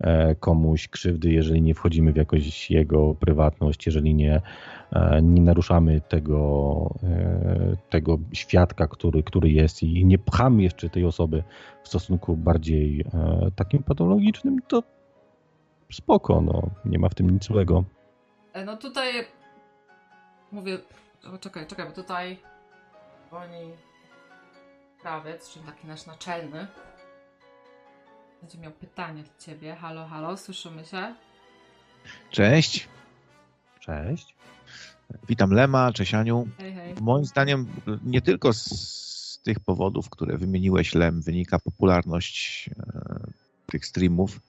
[0.00, 4.40] e, komuś krzywdy, jeżeli nie wchodzimy w jakąś jego prywatność, jeżeli nie,
[4.92, 11.04] e, nie naruszamy tego, e, tego świadka, który, który jest i nie pchamy jeszcze tej
[11.04, 11.42] osoby
[11.82, 13.04] w stosunku bardziej
[13.56, 14.82] takim patologicznym, to
[15.92, 17.84] spoko, no, nie ma w tym nic złego.
[18.66, 19.12] No tutaj
[20.52, 20.78] mówię,
[21.40, 22.38] czekaj, czekaj, bo tutaj
[23.30, 23.87] Woni
[25.00, 26.66] krawiec, czyli taki nasz naczelny,
[28.42, 29.74] będzie miał pytanie do ciebie.
[29.74, 31.14] Halo, halo, słyszymy się?
[32.30, 32.88] Cześć.
[33.80, 34.34] Cześć.
[35.28, 36.48] Witam Lema, cześć Aniu.
[36.58, 36.94] Hej, hej.
[37.00, 37.66] Moim zdaniem
[38.04, 43.20] nie tylko z tych powodów, które wymieniłeś Lem, wynika popularność e,
[43.66, 44.40] tych streamów,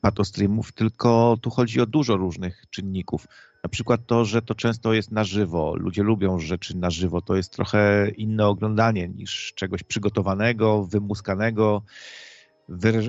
[0.00, 3.26] patostreamów, tylko tu chodzi o dużo różnych czynników.
[3.64, 5.74] Na przykład to, że to często jest na żywo.
[5.76, 7.22] Ludzie lubią rzeczy na żywo.
[7.22, 11.82] To jest trochę inne oglądanie niż czegoś przygotowanego, wymuskanego,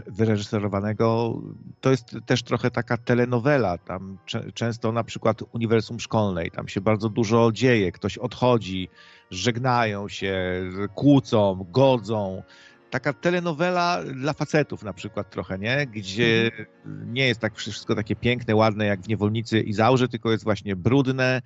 [0.07, 1.41] wyreżyserowanego.
[1.81, 3.77] To jest też trochę taka telenowela.
[3.77, 4.17] Tam
[4.53, 7.91] często na przykład uniwersum szkolnej, tam się bardzo dużo dzieje.
[7.91, 8.89] Ktoś odchodzi,
[9.31, 10.63] żegnają się,
[10.95, 12.43] kłócą, godzą
[12.89, 15.87] taka telenowela dla facetów na przykład trochę, nie?
[15.87, 17.13] Gdzie mhm.
[17.13, 20.75] nie jest tak wszystko takie piękne, ładne jak w Niewolnicy i Zaurze, tylko jest właśnie
[20.75, 21.41] brudne,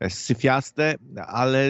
[0.00, 0.94] e, syfiaste,
[1.26, 1.68] ale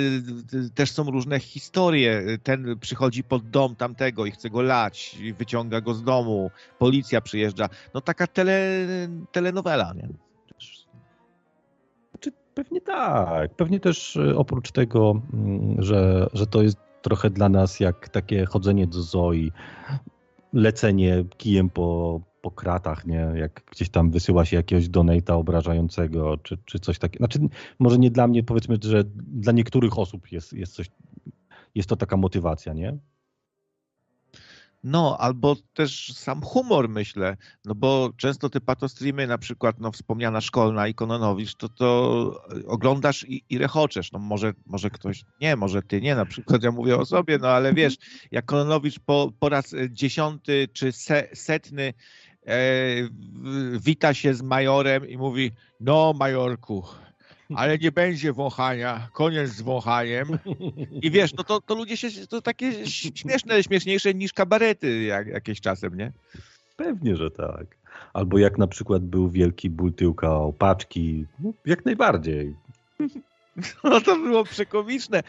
[0.75, 2.23] też są różne historie.
[2.43, 7.69] Ten przychodzi pod dom tamtego i chce go lać, wyciąga go z domu, policja przyjeżdża.
[7.95, 8.77] No taka tele,
[9.33, 10.09] telenowela, nie?
[12.55, 13.55] Pewnie tak.
[13.55, 18.47] Pewnie też e, oprócz tego, mm, że, że to jest trochę dla nas jak takie
[18.47, 19.53] chodzenie do zoi,
[20.53, 23.33] lecenie kijem po, po kratach, nie?
[23.35, 27.23] Jak gdzieś tam wysyła się jakiegoś donata obrażającego, czy, czy coś takiego.
[27.23, 27.39] Znaczy,
[27.79, 30.91] może nie dla mnie, powiedzmy, że dla niektórych osób jest, jest coś,
[31.75, 32.99] jest to taka motywacja, nie?
[34.85, 40.41] No, albo też sam humor, myślę, no bo często te patostreamy, na przykład no, wspomniana
[40.41, 41.87] szkolna i Kononowicz, to to
[42.67, 44.13] oglądasz i, i rechoczesz.
[44.13, 47.49] No może, może ktoś, nie, może ty nie, na przykład ja mówię o sobie, no
[47.49, 47.97] ale wiesz,
[48.31, 51.95] jak Kononowicz po, po raz dziesiąty czy se, setny
[52.47, 52.55] e,
[53.81, 56.85] wita się z majorem i mówi, no majorku,
[57.57, 60.29] ale nie będzie wąchania, koniec z wąchaniem.
[61.03, 65.61] I wiesz, no to, to ludzie się, to takie śmieszne, śmieszniejsze niż kabarety jak, jakieś
[65.61, 66.13] czasem, nie?
[66.77, 67.67] Pewnie, że tak.
[68.13, 72.55] Albo jak na przykład był wielki ból tyłka o paczki, no, jak najbardziej.
[73.85, 75.23] No to było przekomiczne,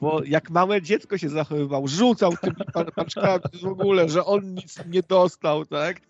[0.00, 2.56] bo jak małe dziecko się zachowywał, rzucał tymi
[2.94, 6.00] paczkami w ogóle, że on nic nie dostał, tak?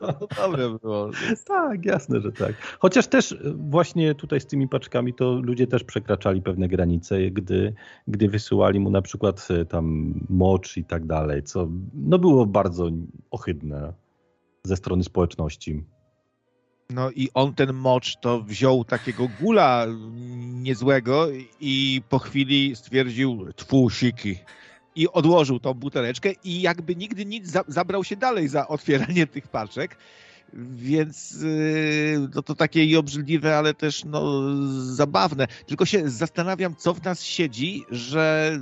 [0.00, 1.10] No to dobre było.
[1.46, 2.52] Tak, jasne, że tak.
[2.78, 7.74] Chociaż też właśnie tutaj z tymi paczkami to ludzie też przekraczali pewne granice, gdy,
[8.08, 12.90] gdy wysyłali mu na przykład e, tam mocz i tak dalej, co no było bardzo
[13.30, 13.92] ohydne
[14.64, 15.84] ze strony społeczności.
[16.90, 19.86] No i on ten mocz to wziął takiego gula
[20.38, 21.26] niezłego
[21.60, 24.36] i po chwili stwierdził twusiki.
[24.94, 29.48] I odłożył tą buteleczkę i jakby nigdy nic za, zabrał się dalej za otwieranie tych
[29.48, 29.96] paczek.
[30.72, 34.42] Więc yy, no to takie i obrzydliwe, ale też no,
[34.84, 35.46] zabawne.
[35.66, 38.58] Tylko się zastanawiam, co w nas siedzi, że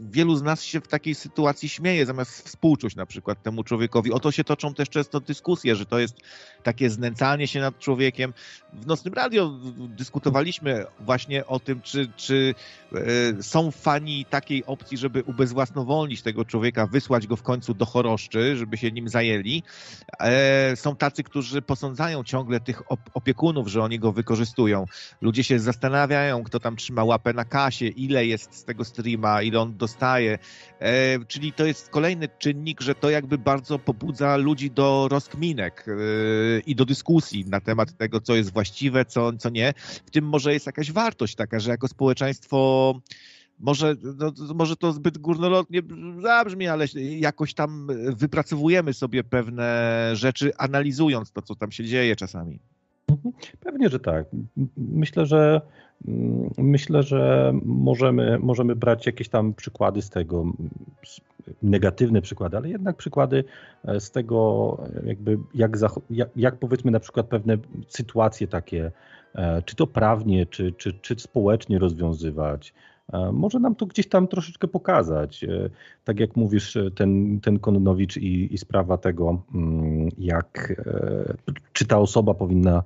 [0.00, 4.12] wielu z nas się w takiej sytuacji śmieje, zamiast współczuć na przykład temu człowiekowi.
[4.12, 6.16] O to się toczą też często dyskusje, że to jest
[6.62, 8.34] takie znęcanie się nad człowiekiem.
[8.72, 12.54] W Nocnym Radio dyskutowaliśmy właśnie o tym, czy, czy
[12.92, 18.56] e, są fani takiej opcji, żeby ubezwłasnowolnić tego człowieka, wysłać go w końcu do choroszczy,
[18.56, 19.62] żeby się nim zajęli.
[20.20, 22.82] E, są tacy, którzy posądzają ciągle tych
[23.14, 24.84] opiekunów, że oni go wykorzystują.
[25.20, 29.60] Ludzie się zastanawiają, kto tam trzyma łapę na kasie, ile jest z tego streama, ile
[29.60, 30.38] on dostaje.
[30.80, 35.86] E, czyli to jest kolejny czynnik, że to jakby bardzo pobudza ludzi do rozkminek
[36.66, 39.74] i do dyskusji na temat tego, co jest właściwe, co, co nie.
[40.06, 42.94] W tym może jest jakaś wartość taka, że jako społeczeństwo
[43.58, 45.82] może, no, może to zbyt górnolotnie
[46.20, 46.86] zabrzmi, ale
[47.18, 52.58] jakoś tam wypracowujemy sobie pewne rzeczy, analizując to, co tam się dzieje czasami.
[53.08, 53.34] Mhm.
[53.60, 54.26] Pewnie, że tak.
[54.76, 55.60] Myślę, że
[56.58, 60.44] myślę, że możemy, możemy brać jakieś tam przykłady z tego,
[61.62, 63.44] negatywne przykłady, ale jednak przykłady
[63.84, 65.76] e, z tego, jakby jak,
[66.10, 67.56] jak, jak powiedzmy na przykład pewne
[67.88, 68.92] sytuacje takie,
[69.34, 72.89] e, czy to prawnie, czy, czy, czy społecznie rozwiązywać, E,
[73.32, 75.44] może nam to gdzieś tam troszeczkę pokazać.
[75.44, 75.70] E,
[76.04, 80.82] tak jak mówisz, e, ten, ten Kononowicz i, i sprawa tego, mm, jak,
[81.72, 82.82] czy ta osoba powinna,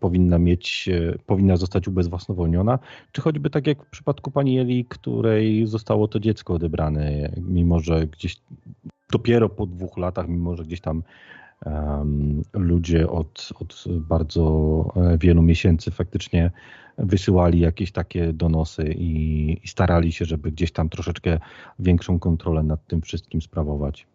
[0.00, 0.88] powinna mieć,
[1.26, 2.78] powinna zostać ubezwłasnowolniona,
[3.12, 8.06] czy choćby tak jak w przypadku pani Eli, której zostało to dziecko odebrane, mimo że
[8.06, 8.36] gdzieś
[9.12, 11.02] dopiero po dwóch latach, mimo że gdzieś tam
[12.52, 14.84] ludzie od, od bardzo
[15.18, 16.50] wielu miesięcy faktycznie
[16.98, 21.38] wysyłali jakieś takie donosy i, i starali się, żeby gdzieś tam troszeczkę
[21.78, 24.06] większą kontrolę nad tym wszystkim sprawować.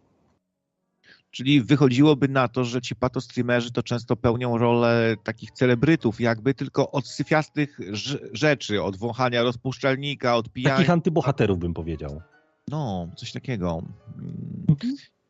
[1.30, 6.90] Czyli wychodziłoby na to, że ci patostreamerzy to często pełnią rolę takich celebrytów, jakby tylko
[6.90, 7.78] od syfiastych
[8.32, 10.76] rzeczy, od wąchania rozpuszczalnika, od pijania.
[10.76, 12.20] Takich antybohaterów bym powiedział.
[12.68, 13.82] No, coś takiego.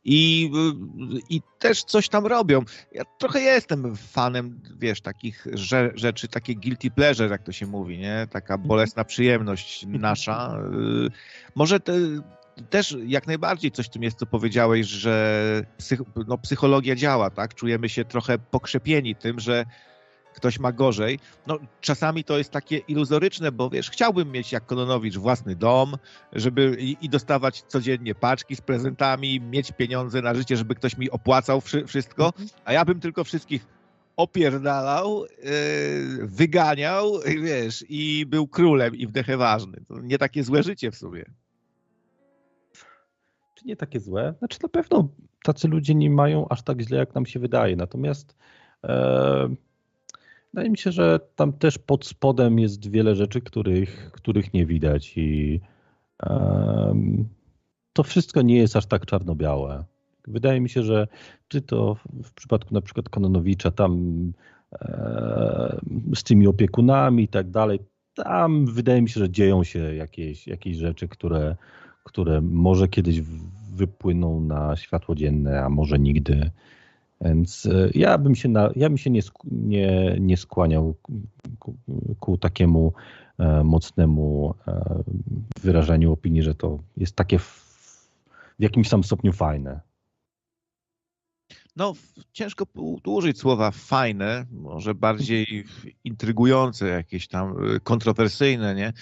[0.08, 0.50] I,
[1.30, 2.62] i też coś tam robią.
[2.92, 5.46] Ja trochę jestem fanem, wiesz, takich
[5.94, 8.26] rzeczy, takie guilty pleasure, jak to się mówi, nie?
[8.30, 8.68] Taka mhm.
[8.68, 10.58] bolesna przyjemność nasza.
[11.06, 11.10] Y,
[11.54, 11.92] może te,
[12.70, 17.54] też jak najbardziej coś w tym jest, co powiedziałeś, że psych, no, psychologia działa, tak?
[17.54, 19.64] Czujemy się trochę pokrzepieni tym, że
[20.36, 21.18] ktoś ma gorzej.
[21.46, 25.96] No, czasami to jest takie iluzoryczne, bo wiesz, chciałbym mieć jak Kononowicz własny dom,
[26.32, 31.10] żeby i, i dostawać codziennie paczki z prezentami, mieć pieniądze na życie, żeby ktoś mi
[31.10, 32.48] opłacał wszystko, mhm.
[32.64, 33.66] a ja bym tylko wszystkich
[34.16, 39.80] opierdalał, yy, wyganiał, wiesz, i był królem i wdechę ważny.
[39.88, 41.24] To nie takie złe życie w sobie.
[43.64, 44.34] nie takie złe.
[44.38, 45.08] Znaczy na pewno
[45.42, 47.76] tacy ludzie nie mają aż tak źle, jak nam się wydaje.
[47.76, 48.36] Natomiast
[48.84, 49.54] e,
[50.56, 55.12] wydaje mi się, że tam też pod spodem jest wiele rzeczy, których, których nie widać
[55.16, 55.60] i
[56.22, 56.94] e,
[57.92, 59.84] to wszystko nie jest aż tak czarno-białe.
[60.26, 61.08] Wydaje mi się, że
[61.48, 64.32] czy to w przypadku na przykład Kononowicza tam
[64.72, 65.80] e,
[66.14, 67.78] z tymi opiekunami i tak dalej,
[68.14, 71.56] tam wydaje mi się, że dzieją się jakieś, jakieś rzeczy, które,
[72.04, 73.20] które może kiedyś
[73.74, 76.50] wypłyną na światło dzienne, a może nigdy.
[77.20, 80.94] Więc e, ja bym się, na, ja bym się nie, nie, nie skłaniał
[81.58, 81.76] ku,
[82.20, 82.92] ku takiemu
[83.38, 85.02] e, mocnemu e,
[85.62, 87.66] wyrażeniu opinii, że to jest takie w,
[88.58, 89.80] w jakimś tam stopniu fajne
[91.76, 91.94] no
[92.32, 92.66] ciężko
[93.06, 95.64] użyć słowa fajne, może bardziej
[96.04, 98.92] intrygujące, jakieś tam y, kontrowersyjne, nie?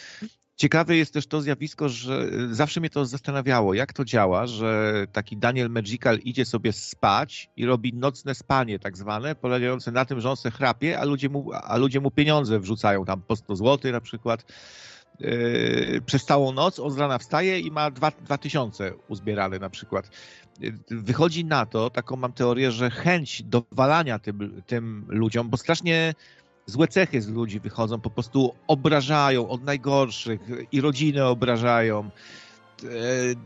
[0.56, 5.36] Ciekawe jest też to zjawisko, że zawsze mnie to zastanawiało, jak to działa, że taki
[5.36, 10.30] Daniel Magical idzie sobie spać i robi nocne spanie tak zwane, polegające na tym, że
[10.30, 13.92] on se chrapie, a ludzie mu, a ludzie mu pieniądze wrzucają tam po 100 zł
[13.92, 14.44] na przykład.
[15.20, 20.10] Yy, przez całą noc, on z rana wstaje i ma 2000 uzbierane na przykład.
[20.90, 26.14] Wychodzi na to, taką mam teorię, że chęć dowalania tym, tym ludziom, bo strasznie
[26.66, 30.40] złe cechy z ludzi wychodzą, po prostu obrażają od najgorszych
[30.72, 32.10] i rodziny obrażają.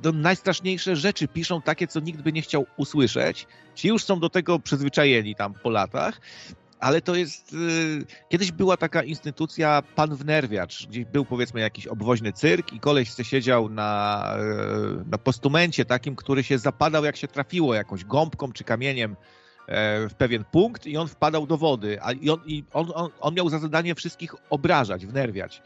[0.04, 3.46] E, najstraszniejsze rzeczy piszą takie, co nikt by nie chciał usłyszeć.
[3.74, 6.20] Ci już są do tego przyzwyczajeni tam po latach
[6.80, 7.52] ale to jest.
[7.52, 13.12] Y, kiedyś była taka instytucja pan wnerwiacz, gdzie był powiedzmy jakiś obwoźny cyrk i koleś
[13.12, 14.24] se siedział na,
[15.02, 19.37] y, na postumencie takim, który się zapadał jak się trafiło jakąś gąbką czy kamieniem e,
[20.10, 21.98] w pewien punkt i on wpadał do wody.
[22.02, 25.62] A i on, i on, on, on miał za zadanie wszystkich obrażać, wnerwiać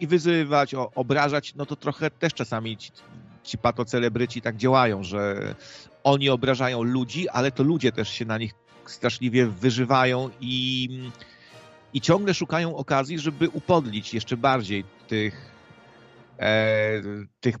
[0.00, 2.92] i wyzywać, o, obrażać, no to trochę też czasami ci,
[3.42, 5.54] ci patocelebryci tak działają, że
[6.04, 8.52] oni obrażają ludzi, ale to ludzie też się na nich
[8.86, 10.88] straszliwie wyżywają i,
[11.94, 15.50] i ciągle szukają okazji, żeby upodlić jeszcze bardziej tych,
[16.38, 17.02] e,
[17.40, 17.56] tych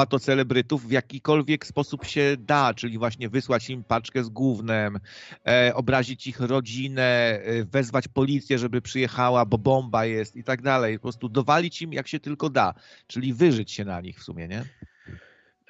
[0.00, 4.98] patocelebrytów w jakikolwiek sposób się da, czyli właśnie wysłać im paczkę z gównem,
[5.46, 10.98] e, obrazić ich rodzinę, e, wezwać policję, żeby przyjechała, bo bomba jest i tak dalej.
[10.98, 12.74] Po prostu dowalić im jak się tylko da,
[13.06, 14.64] czyli wyżyć się na nich w sumie, nie?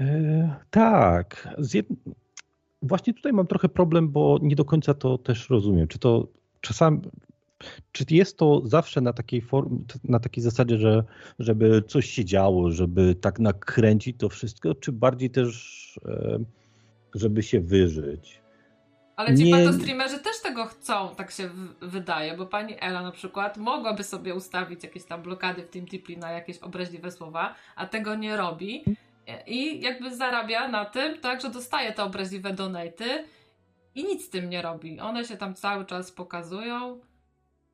[0.01, 1.49] E, tak.
[1.75, 1.87] Jed
[2.83, 5.89] właśnie tutaj mam trochę problem, bo nie do końca to też rozumiem.
[5.89, 6.29] Czy to
[6.61, 7.01] czasami,
[7.93, 11.05] czy jest to zawsze na takiej form, na takiej zasadzie, że
[11.39, 16.39] żeby coś się działo, żeby tak nakręcić to wszystko, czy bardziej też, e,
[17.15, 18.41] żeby się wyżyć?
[19.17, 19.73] Ale ci nie...
[19.73, 21.51] streamerzy też tego chcą, tak się
[21.83, 26.19] wydaje, bo pani Ela na przykład mogłaby sobie ustawić jakieś tam blokady w tym tipli
[26.19, 28.85] na jakieś obraźliwe słowa, a tego nie robi
[29.47, 33.25] i jakby zarabia na tym, tak, że dostaje te obraźliwe donaty
[33.95, 35.01] i nic z tym nie robi.
[35.01, 37.01] One się tam cały czas pokazują,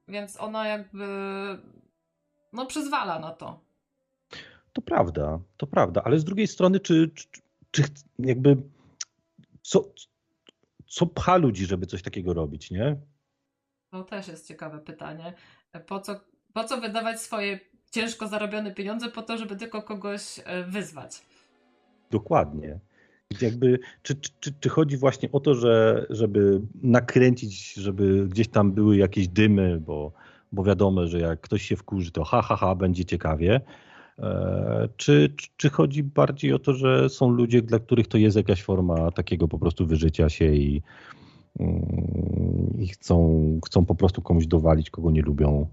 [0.09, 1.07] więc ona jakby
[2.53, 3.61] no przyzwala na to.
[4.73, 7.27] To prawda, to prawda, ale z drugiej strony, czy, czy,
[7.71, 7.83] czy
[8.19, 8.57] jakby
[9.63, 9.85] co,
[10.87, 12.97] co pcha ludzi, żeby coś takiego robić, nie?
[13.91, 15.35] To też jest ciekawe pytanie.
[15.87, 16.21] Po co,
[16.53, 21.27] po co wydawać swoje ciężko zarobione pieniądze po to, żeby tylko kogoś e, wyzwać?
[22.11, 22.79] Dokładnie.
[23.41, 28.97] Jakby, czy, czy, czy chodzi właśnie o to, że, żeby nakręcić, żeby gdzieś tam były
[28.97, 30.13] jakieś dymy, bo,
[30.53, 33.61] bo wiadomo, że jak ktoś się wkurzy, to ha, ha, ha, będzie ciekawie.
[34.19, 38.63] E, czy, czy chodzi bardziej o to, że są ludzie, dla których to jest jakaś
[38.63, 40.83] forma takiego po prostu wyżycia się i,
[41.61, 45.69] mm, i chcą, chcą po prostu komuś dowalić, kogo nie lubią?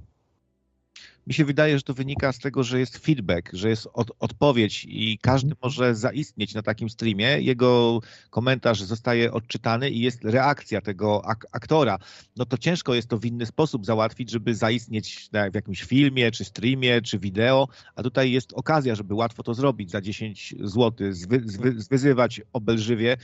[1.28, 4.86] Mi się wydaje, że to wynika z tego, że jest feedback, że jest od, odpowiedź
[4.90, 5.60] i każdy mhm.
[5.64, 7.42] może zaistnieć na takim streamie.
[7.42, 11.98] Jego komentarz zostaje odczytany i jest reakcja tego ak aktora.
[12.36, 16.46] No to ciężko jest to w inny sposób załatwić, żeby zaistnieć w jakimś filmie, czy
[16.46, 21.42] streamie, czy wideo, a tutaj jest okazja, żeby łatwo to zrobić za 10 zł, zwy,
[21.46, 23.18] zwy, zwyzywać obelżywie,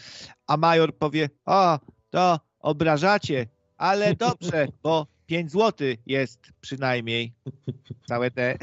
[0.48, 7.34] a major powie, o, to obrażacie, ale dobrze, bo 5 zł jest przynajmniej
[8.08, 8.58] całe te.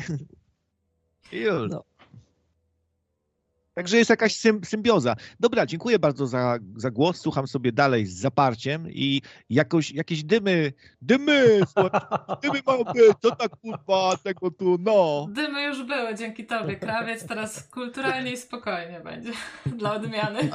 [1.33, 1.71] Już.
[1.71, 1.85] No.
[3.75, 5.17] Także jest jakaś symbioza.
[5.41, 7.21] Dobra, dziękuję bardzo za, za głos.
[7.21, 10.73] Słucham sobie dalej z zaparciem i jakoś, jakieś dymy,
[11.03, 11.61] dymy,
[12.43, 15.27] dymy mają być, co tak kurwa, tego tu, no.
[15.31, 17.27] Dymy już były dzięki tobie, krawiec.
[17.27, 19.33] Teraz kulturalnie i spokojnie będzie
[19.79, 20.51] dla odmiany.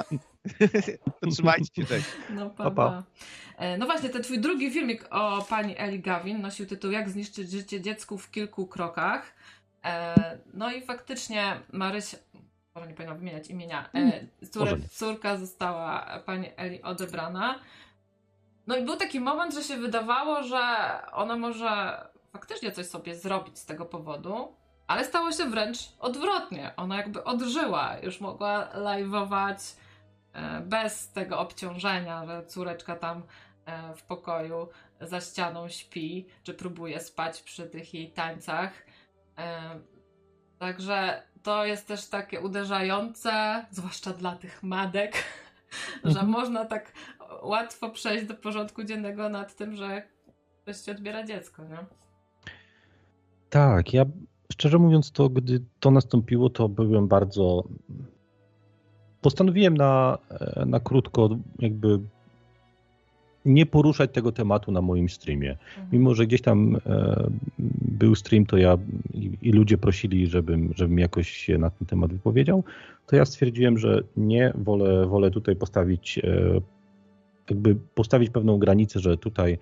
[1.34, 1.86] Trzymajcie się.
[1.86, 2.02] Tak.
[2.30, 2.72] No, pa, pa.
[2.72, 3.04] pa.
[3.62, 7.52] E, no właśnie, ten twój drugi filmik o pani Eli Gawin nosił tytuł Jak zniszczyć
[7.52, 9.34] życie dziecku w kilku krokach.
[9.86, 10.16] E,
[10.54, 12.16] no i faktycznie Maryś,
[12.76, 17.60] może nie powinna wymieniać imienia, e, córe, córka została pani Eli odebrana.
[18.68, 20.62] No i był taki moment, że się wydawało, że
[21.12, 22.02] ona może
[22.34, 24.56] faktycznie coś sobie zrobić z tego powodu,
[24.88, 26.72] ale stało się wręcz odwrotnie.
[26.78, 29.76] Ona jakby odżyła, już mogła live'ować
[30.62, 33.24] bez tego obciążenia, że córeczka tam
[33.96, 34.68] w pokoju
[35.02, 38.74] za ścianą śpi, czy próbuje spać przy tych jej tańcach.
[39.38, 39.80] E,
[40.60, 45.14] także to jest też takie uderzające, zwłaszcza dla tych madek,
[45.96, 46.16] mhm.
[46.16, 46.92] że można tak
[47.44, 50.08] łatwo przejść do porządku dziennego nad tym, że
[50.62, 51.78] ktoś ci odbiera dziecko, nie?
[53.50, 54.06] Tak, ja
[54.52, 57.64] szczerze mówiąc, to gdy to nastąpiło, to byłem bardzo.
[59.22, 60.18] Postanowiłem na,
[60.66, 62.00] na krótko, jakby
[63.46, 65.52] nie poruszać tego tematu na moim streamie.
[65.52, 65.88] Mhm.
[65.92, 67.28] Mimo, że gdzieś tam e,
[67.82, 68.78] był stream, to ja
[69.14, 72.64] i, i, ludzie prosili, żebym, żebym jakoś się na ten temat wypowiedział,
[73.08, 76.62] to ja stwierdziłem, że nie, wolę, wolę tutaj postawić, e,
[77.50, 79.58] jakby postawić pewną granicę, że tutaj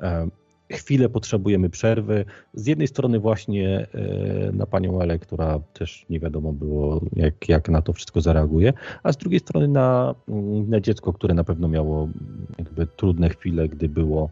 [0.00, 0.28] e,
[0.70, 2.24] chwilę potrzebujemy przerwy.
[2.54, 7.68] Z jednej strony właśnie e, na panią Elę, która też nie wiadomo było, jak, jak
[7.68, 11.68] na to wszystko zareaguje, a z drugiej strony na, mm, na dziecko, które na pewno
[11.68, 12.08] miało
[12.58, 14.30] jakby trudne chwile, gdy było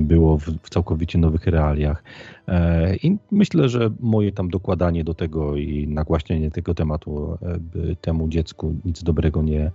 [0.00, 2.02] było w, całkowicie nowych realiach.
[2.48, 7.38] E, I myślę, że moje tam dokładanie do tego i nagłaśnianie tego tematu
[8.00, 9.70] temu dziecku nic dobrego nie,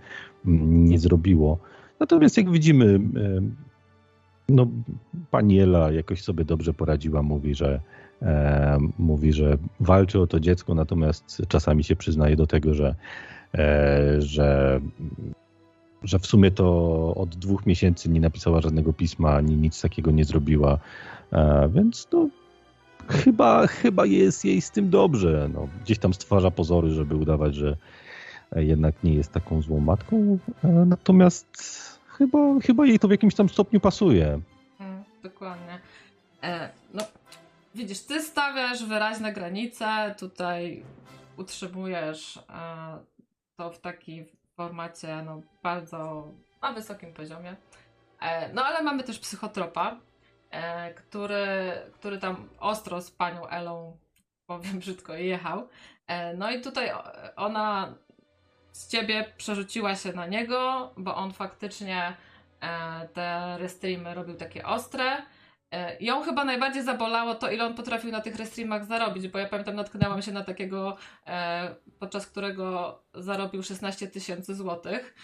[0.45, 1.57] nie zrobiło.
[1.99, 2.99] Natomiast jak widzimy,
[4.49, 4.67] no,
[5.31, 7.79] Paniela jakoś sobie dobrze poradziła, mówi, że
[8.21, 12.95] e, mówi, że walczy o to dziecko, natomiast czasami się przyznaje do tego, że,
[13.55, 14.79] e, że,
[16.03, 20.25] że w sumie to od dwóch miesięcy nie napisała żadnego pisma, ani nic takiego nie
[20.25, 20.77] zrobiła,
[21.31, 22.29] e, więc no,
[23.09, 25.49] chyba, chyba jest jej z tym dobrze.
[25.53, 27.77] No, gdzieś tam stwarza pozory, żeby udawać, że
[28.55, 31.47] jednak nie jest taką złą matką, e, natomiast
[32.17, 34.39] chyba, chyba jej to w jakimś tam stopniu pasuje.
[34.79, 35.79] Mm, dokładnie.
[36.43, 37.03] E, no,
[37.75, 40.83] widzisz, ty stawiasz wyraźne granice, tutaj
[41.37, 42.41] utrzymujesz e,
[43.57, 46.27] to w takim formacie no, bardzo
[46.61, 47.55] na wysokim poziomie.
[48.21, 49.99] E, no ale mamy też psychotropa,
[50.51, 51.47] e, który,
[51.93, 53.97] który tam ostro z panią Elą,
[54.45, 55.67] powiem brzydko, jechał.
[56.07, 56.91] E, no i tutaj
[57.35, 57.95] ona
[58.75, 62.13] z ciebie przerzuciła się na niego, bo on faktycznie
[62.61, 65.21] e, te restreamy robił takie ostre.
[65.71, 69.49] E, ją chyba najbardziej zabolało to, ile on potrafił na tych restreamach zarobić, bo ja
[69.49, 70.97] pamiętam, natknęłam się na takiego,
[71.27, 75.15] e, podczas którego zarobił 16 tysięcy złotych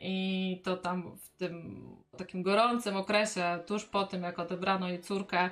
[0.00, 1.86] i to tam w tym
[2.18, 5.50] takim gorącym okresie, tuż po tym, jak odebrano jej córkę,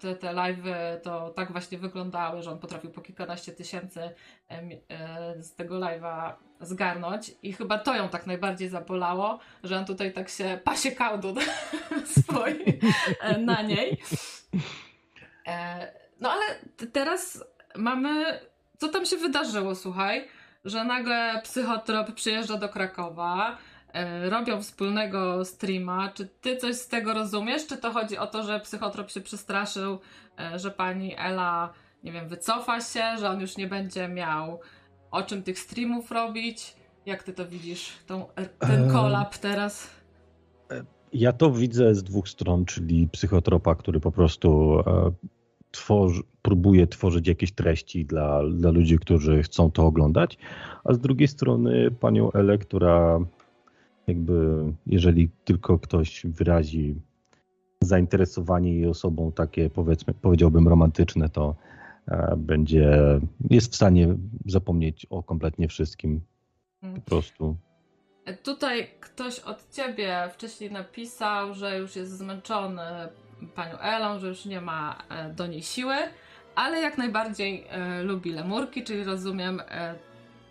[0.00, 4.00] te, te live'y to tak właśnie wyglądały, że on potrafił po kilkanaście tysięcy
[4.48, 10.12] e, z tego live'a zgarnąć i chyba to ją tak najbardziej zabolało, że on tutaj
[10.12, 11.34] tak się pasiekał do
[12.20, 12.80] swojej
[13.20, 14.00] e, na niej.
[15.46, 16.42] E, no ale
[16.92, 17.44] teraz
[17.76, 18.40] mamy,
[18.78, 20.28] co tam się wydarzyło, słuchaj,
[20.64, 23.67] że nagle psychotrop przyjeżdża do Krakowa, E,
[24.28, 26.08] robią wspólnego streama.
[26.14, 27.66] Czy ty coś z tego rozumiesz?
[27.66, 29.98] Czy to chodzi o to, że psychotrop się przestraszył,
[30.40, 31.72] e, że pani Ela,
[32.04, 34.60] nie wiem, wycofa się, że on już nie będzie miał
[35.10, 36.76] o czym tych streamów robić?
[37.06, 38.26] Jak ty to widzisz, tą,
[38.58, 39.90] ten kolap teraz?
[40.70, 44.78] E, ja to widzę z dwóch stron, czyli psychotropa, który po prostu
[45.70, 50.38] tworzy, próbuje tworzyć jakieś treści dla, dla ludzi, którzy chcą to oglądać,
[50.84, 53.20] a z drugiej strony panią Elę, która
[54.08, 56.94] jakby jeżeli tylko ktoś wyrazi
[57.80, 61.54] zainteresowanie jej osobą takie powiedzmy, powiedziałbym romantyczne, to
[62.08, 62.98] e, będzie,
[63.50, 64.14] jest w stanie
[64.46, 66.20] zapomnieć o kompletnie wszystkim.
[66.80, 67.00] Po mm.
[67.00, 67.56] prostu.
[68.42, 72.82] Tutaj ktoś od ciebie wcześniej napisał, że już jest zmęczony
[73.54, 75.94] panią Elą, że już nie ma e, do niej siły,
[76.54, 79.62] ale jak najbardziej e, lubi lemurki, czyli rozumiem,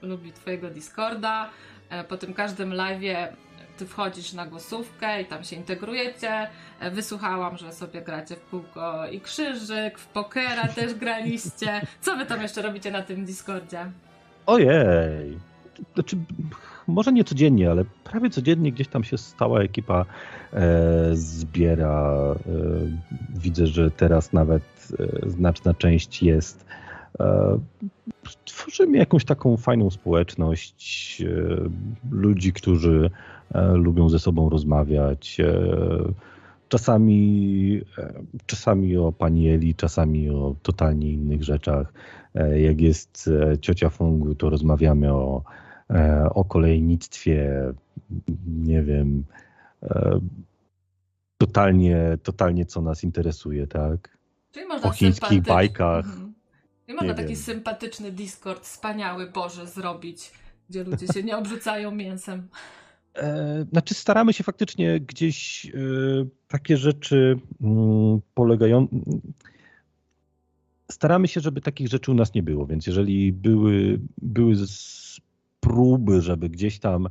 [0.02, 1.50] lubi twojego Discorda.
[2.08, 3.28] Po tym każdym live'ie
[3.78, 6.48] ty wchodzisz na głosówkę i tam się integrujecie.
[6.80, 11.82] E, wysłuchałam, że sobie gracie w kółko i krzyżyk, w pokera też graliście.
[12.02, 13.92] Co wy tam jeszcze robicie na tym Discordzie?
[14.46, 15.40] Ojej.
[15.94, 16.18] Znaczy,
[16.88, 20.06] może nie codziennie, ale prawie codziennie gdzieś tam się stała ekipa
[20.54, 22.12] e, zbiera.
[22.12, 22.36] E,
[23.30, 24.64] widzę, że teraz nawet
[25.00, 26.66] e, znaczna część jest.
[27.20, 27.60] E,
[28.46, 31.70] tworzymy jakąś taką fajną społeczność e,
[32.12, 33.10] ludzi, którzy
[33.54, 35.38] E, lubią ze sobą rozmawiać.
[36.70, 37.82] Czasami,
[38.46, 41.94] czasami o pani Eli, czasami o totalnie innych rzeczach.
[42.56, 43.30] Jak jest
[43.62, 45.44] ciocia Fungu, to rozmawiamy o,
[46.30, 47.64] o kolejnictwie,
[48.58, 49.24] nie wiem,
[51.38, 54.18] totalnie, totalnie co nas interesuje, tak?
[54.52, 56.06] Czyli można o chińskich bajkach.
[56.06, 56.27] Mhm.
[56.88, 57.38] I można taki wiem.
[57.38, 60.32] sympatyczny Discord, wspaniały Boże, zrobić,
[60.70, 62.48] gdzie ludzie się nie obrzucają mięsem.
[63.16, 65.70] E, znaczy, staramy się faktycznie gdzieś e,
[66.48, 68.88] takie rzeczy mm, polegają.
[70.92, 74.56] Staramy się, żeby takich rzeczy u nas nie było, więc jeżeli były, były
[75.60, 77.08] próby, żeby gdzieś tam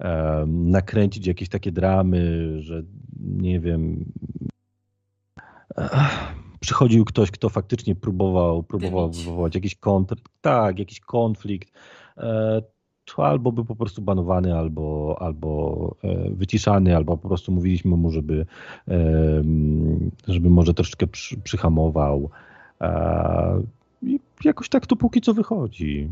[0.00, 2.82] e, nakręcić jakieś takie dramy, że
[3.20, 4.04] nie wiem.
[6.62, 11.72] Przychodził ktoś, kto faktycznie próbował, próbował wywołać jakiś konflikt, tak, jakiś konflikt,
[13.04, 18.10] to albo był po prostu banowany, albo, albo e, wyciszany, albo po prostu mówiliśmy mu,
[18.10, 18.46] żeby,
[20.28, 21.06] żeby może troszeczkę
[21.44, 22.30] przyhamował.
[24.02, 26.08] I jakoś tak to póki co wychodzi.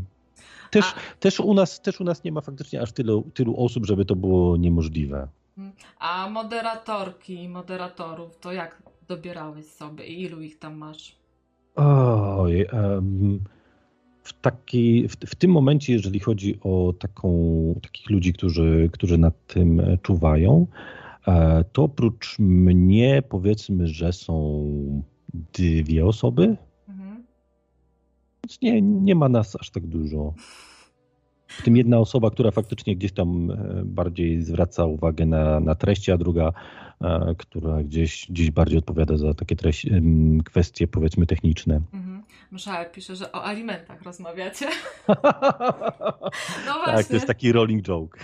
[0.71, 4.05] Też, też, u nas, też u nas nie ma faktycznie aż tylu, tylu osób, żeby
[4.05, 5.27] to było niemożliwe.
[5.99, 11.15] A moderatorki, moderatorów, to jak dobierałeś sobie i ilu ich tam masz?
[11.75, 13.39] Oj, um,
[14.23, 17.29] w, taki, w, w, tym momencie, jeżeli chodzi o taką,
[17.83, 20.67] takich ludzi, którzy, którzy nad tym czuwają,
[21.27, 24.33] e, to oprócz mnie powiedzmy, że są
[25.53, 26.57] dwie osoby.
[26.89, 27.23] Mhm.
[28.43, 30.33] Więc nie, nie ma nas aż tak dużo.
[31.57, 36.11] W tym jedna osoba, która faktycznie gdzieś tam e, bardziej zwraca uwagę na, na treści,
[36.11, 36.53] a druga,
[37.01, 39.91] e, która gdzieś, gdzieś bardziej odpowiada za takie treści,
[40.45, 41.81] kwestie powiedzmy techniczne.
[41.93, 42.23] Mhm.
[42.93, 44.69] Pisze, że o alimentach rozmawiacie.
[46.67, 46.93] no właśnie.
[46.93, 48.19] Tak, to jest taki rolling joke.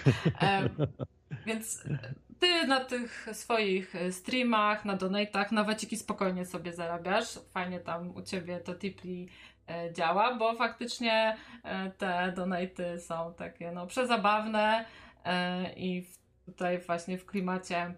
[1.46, 1.84] więc
[2.40, 7.40] ty na tych swoich streamach, na donatach, na waciki spokojnie sobie zarabiasz.
[7.54, 9.28] Fajnie tam u ciebie to Tipli e,
[9.94, 14.86] działa, bo faktycznie e, te donaty są takie no przezabawne
[15.26, 16.08] e, i
[16.46, 17.94] tutaj właśnie w klimacie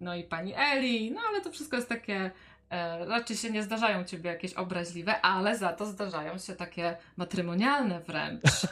[0.00, 2.30] no i pani Eli, no ale to wszystko jest takie
[2.70, 8.00] E, raczej się nie zdarzają ciebie jakieś obraźliwe, ale za to zdarzają się takie matrymonialne
[8.00, 8.42] wręcz.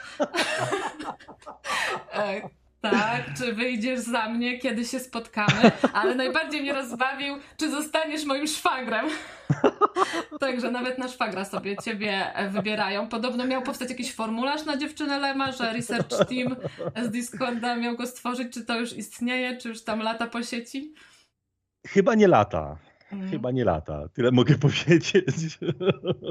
[2.81, 8.47] tak, czy wyjdziesz za mnie, kiedy się spotkamy, ale najbardziej mnie rozbawił, czy zostaniesz moim
[8.47, 9.07] szwagrem.
[10.41, 13.09] Także nawet na szwagra sobie ciebie wybierają.
[13.09, 16.57] Podobno miał powstać jakiś formularz na dziewczynę Lema, że research team
[17.03, 18.53] z Discorda miał go stworzyć.
[18.55, 20.95] Czy to już istnieje, czy już tam lata po sieci?
[21.87, 22.77] Chyba nie lata.
[23.13, 23.31] Mhm.
[23.31, 25.13] Chyba nie lata, tyle mogę powiedzieć.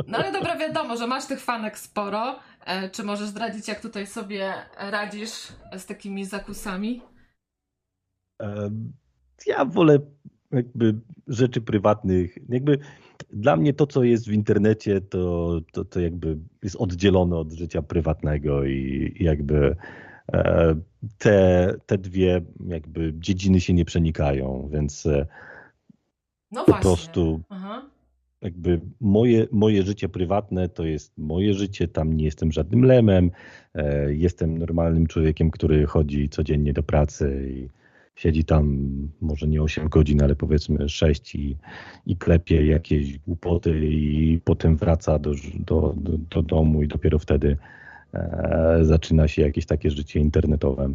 [0.07, 2.39] No ale dobra, wiadomo, że masz tych fanek sporo.
[2.67, 5.47] E, czy możesz zdradzić, jak tutaj sobie radzisz
[5.77, 7.01] z takimi zakusami?
[9.45, 9.99] Ja wolę
[10.51, 10.95] jakby
[11.27, 12.37] rzeczy prywatnych.
[12.49, 12.79] Jakby
[13.29, 17.81] dla mnie to, co jest w internecie, to, to, to jakby jest oddzielone od życia
[17.81, 19.75] prywatnego i, i jakby
[20.33, 20.75] e,
[21.17, 25.25] te, te dwie jakby dziedziny się nie przenikają, więc e,
[26.51, 26.81] no po właśnie.
[26.81, 27.89] prostu Aha.
[28.41, 33.31] Jakby moje, moje życie prywatne to jest moje życie, tam nie jestem żadnym lemem,
[33.75, 37.69] e, jestem normalnym człowiekiem, który chodzi codziennie do pracy i
[38.15, 38.87] siedzi tam
[39.21, 41.57] może nie 8 godzin, ale powiedzmy 6 i,
[42.05, 47.57] i klepie jakieś głupoty i potem wraca do, do, do, do domu i dopiero wtedy
[48.13, 50.93] e, zaczyna się jakieś takie życie internetowe.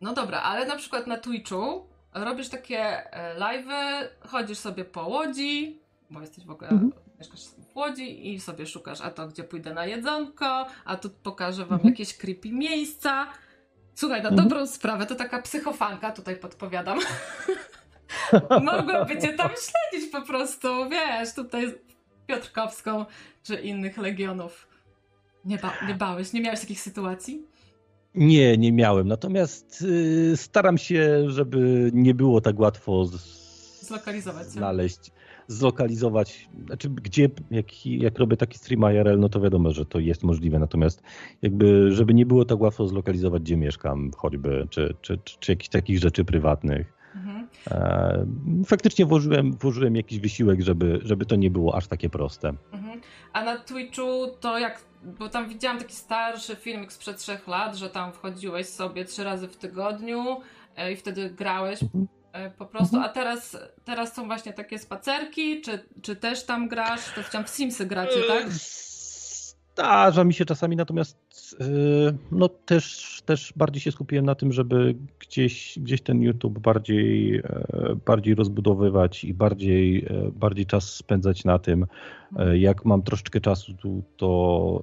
[0.00, 5.79] No dobra, ale na przykład na Twitchu robisz takie e, live'y, chodzisz sobie po Łodzi,
[6.10, 6.92] bo jesteś w ogóle, mhm.
[7.18, 11.64] mieszkasz w Łodzi i sobie szukasz, a to gdzie pójdę na jedzonko, a tu pokażę
[11.64, 11.90] wam mhm.
[11.90, 13.26] jakieś creepy miejsca.
[13.94, 14.48] Słuchaj, na mhm.
[14.48, 16.98] dobrą sprawę, to taka psychofanka, tutaj podpowiadam.
[18.64, 21.74] Mogłaby cię tam śledzić po prostu, wiesz, tutaj
[22.26, 23.04] Piotrkowską
[23.42, 24.68] czy innych legionów.
[25.44, 26.32] Nie, ba nie bałeś?
[26.32, 27.46] Nie miałeś takich sytuacji?
[28.14, 29.08] Nie, nie miałem.
[29.08, 33.12] Natomiast y, staram się, żeby nie było tak łatwo z,
[33.86, 34.50] zlokalizować się.
[34.50, 35.10] znaleźć,
[35.50, 36.48] zlokalizować.
[36.66, 40.58] Znaczy, gdzie, jak, jak robię taki stream IRL, no to wiadomo, że to jest możliwe.
[40.58, 41.02] Natomiast
[41.42, 45.68] jakby, żeby nie było tak łatwo zlokalizować, gdzie mieszkam, choćby, czy, czy, czy, czy jakichś
[45.68, 46.92] takich rzeczy prywatnych.
[47.14, 47.48] Mhm.
[47.70, 48.26] E,
[48.66, 52.52] faktycznie włożyłem, włożyłem jakiś wysiłek, żeby, żeby to nie było aż takie proste.
[52.72, 53.00] Mhm.
[53.32, 57.90] A na Twitchu to jak bo tam widziałam taki starszy filmik sprzed trzech lat, że
[57.90, 60.40] tam wchodziłeś sobie trzy razy w tygodniu
[60.76, 62.06] e, i wtedy grałeś mhm.
[62.32, 63.10] E, po prostu, mhm.
[63.10, 67.14] a teraz, teraz są właśnie takie spacerki, czy, czy też tam grasz?
[67.14, 68.46] To chciałam w Simsy gracie, tak?
[69.80, 71.16] Zdarza mi się czasami, natomiast
[71.60, 77.36] yy, no też, też bardziej się skupiłem na tym, żeby gdzieś, gdzieś ten YouTube bardziej,
[77.36, 77.42] e,
[78.06, 81.86] bardziej rozbudowywać i bardziej, e, bardziej czas spędzać na tym.
[82.36, 83.72] E, jak mam troszeczkę czasu,
[84.16, 84.82] to,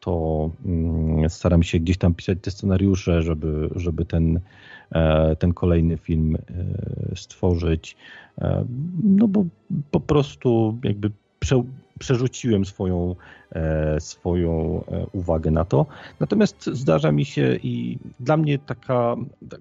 [0.00, 4.40] to mm, staram się gdzieś tam pisać te scenariusze, żeby, żeby ten,
[5.38, 6.36] ten kolejny film
[7.14, 7.96] stworzyć.
[9.04, 9.44] No bo
[9.90, 11.10] po prostu jakby
[11.40, 11.62] prze,
[12.00, 13.16] przerzuciłem swoją,
[13.52, 15.86] e, swoją e, uwagę na to.
[16.20, 19.16] Natomiast zdarza mi się i dla mnie taka,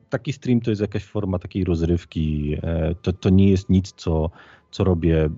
[0.09, 2.57] taki stream to jest jakaś forma takiej rozrywki.
[2.63, 4.29] E, to, to nie jest nic, co,
[4.71, 5.29] co robię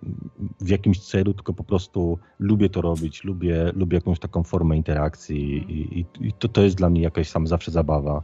[0.59, 5.57] w jakimś celu, tylko po prostu lubię to robić, lubię, lubię jakąś taką formę interakcji
[5.57, 8.21] i, i, i to, to jest dla mnie jakaś sam zawsze zabawa.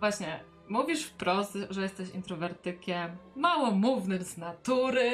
[0.00, 0.26] Właśnie,
[0.72, 5.10] mówisz wprost, że jesteś introwertykiem, małomównym z natury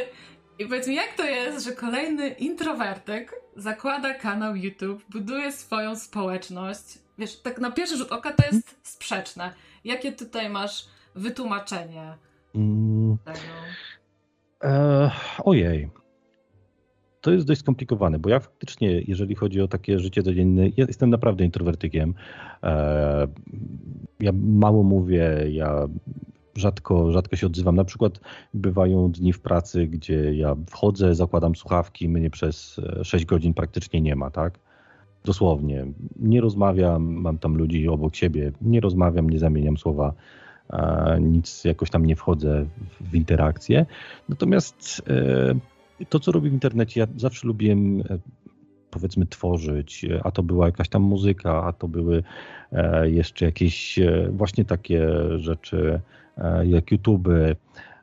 [0.59, 6.99] i powiedz mi, jak to jest, że kolejny introwertyk zakłada kanał YouTube, buduje swoją społeczność?
[7.19, 9.55] Wiesz, tak na pierwszy rzut oka to jest sprzeczne.
[9.85, 12.15] Jakie tutaj masz wytłumaczenie
[12.55, 13.19] mm.
[13.25, 13.39] tego?
[14.65, 15.11] E,
[15.45, 15.91] ojej.
[17.21, 21.45] To jest dość skomplikowane, bo ja faktycznie, jeżeli chodzi o takie życie codzienne, jestem naprawdę
[21.45, 22.15] introwertykiem.
[22.63, 23.29] E,
[24.21, 25.89] ja mało mówię, ja
[26.57, 27.77] rzadko, rzadko się odzywam.
[27.77, 28.21] Na przykład
[28.55, 34.01] bywają dni w pracy, gdzie ja wchodzę, zakładam słuchawki, mnie przez 6 e, godzin praktycznie
[34.01, 34.59] nie ma, tak?
[35.25, 35.87] Dosłownie.
[36.17, 40.13] Nie rozmawiam, mam tam ludzi obok siebie, nie rozmawiam, nie zamieniam słowa,
[41.21, 42.67] nic jakoś tam nie wchodzę
[43.01, 43.87] w, interakcję.
[44.29, 45.55] Natomiast e,
[46.09, 48.19] to, co robię w internecie, ja zawsze lubiłem e,
[48.91, 52.23] powiedzmy tworzyć, a to była jakaś tam muzyka, a to były
[53.05, 53.99] jeszcze jakieś
[54.31, 56.01] właśnie takie rzeczy
[56.39, 57.29] E, jak YouTube.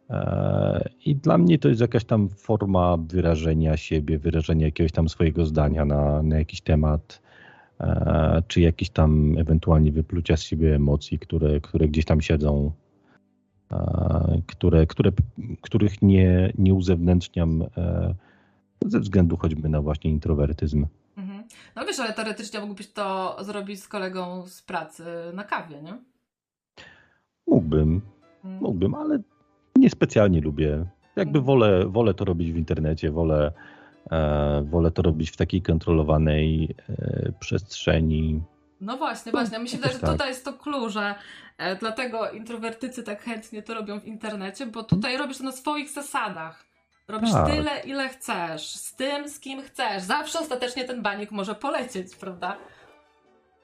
[0.10, 5.46] E, I dla mnie to jest jakaś tam forma wyrażenia siebie, wyrażenia jakiegoś tam swojego
[5.46, 7.22] zdania na, na jakiś temat,
[7.80, 12.72] e, czy jakiś tam ewentualnie wyplucia z siebie emocji, które, które gdzieś tam siedzą,
[14.48, 15.12] które, które,
[15.62, 17.64] których nie, nie uzewnętrzniam
[18.86, 20.86] ze względu choćby na właśnie introwertyzm.
[21.18, 21.44] Mhm.
[21.76, 25.04] No wiesz, ale teoretycznie mógłbyś to zrobić z kolegą z pracy
[25.34, 25.98] na kawie, nie?
[27.48, 28.02] Mógłbym.
[28.44, 28.60] Mm.
[28.62, 29.20] Mógłbym, ale
[29.76, 30.86] niespecjalnie lubię.
[31.16, 31.46] Jakby mm.
[31.46, 33.52] wolę, wolę to robić w internecie, wolę,
[34.12, 38.42] e, wolę to robić w takiej kontrolowanej e, przestrzeni.
[38.82, 39.60] No właśnie, właśnie.
[39.60, 40.12] Myślę, że tak.
[40.12, 41.16] tutaj jest to clue, że
[41.58, 45.90] e, dlatego introwertycy tak chętnie to robią w internecie, bo tutaj robisz to na swoich
[45.90, 46.66] zasadach.
[47.08, 47.48] Robisz tak.
[47.48, 50.04] tyle, ile chcesz, z tym, z kim chcesz.
[50.04, 52.58] Zawsze ostatecznie ten banik może polecieć, prawda?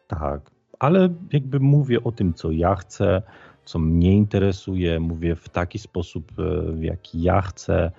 [0.07, 3.21] Tak, ale jakby mówię o tym, co ja chcę,
[3.65, 7.91] co mnie interesuje, mówię w taki sposób, e, w jaki ja chcę.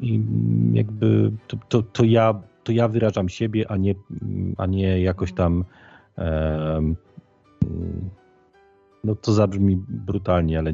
[0.00, 0.20] I
[0.72, 3.94] jakby to, to, to, ja, to ja wyrażam siebie, a nie,
[4.58, 5.64] a nie jakoś tam.
[9.04, 10.72] No to zabrzmi brutalnie, ale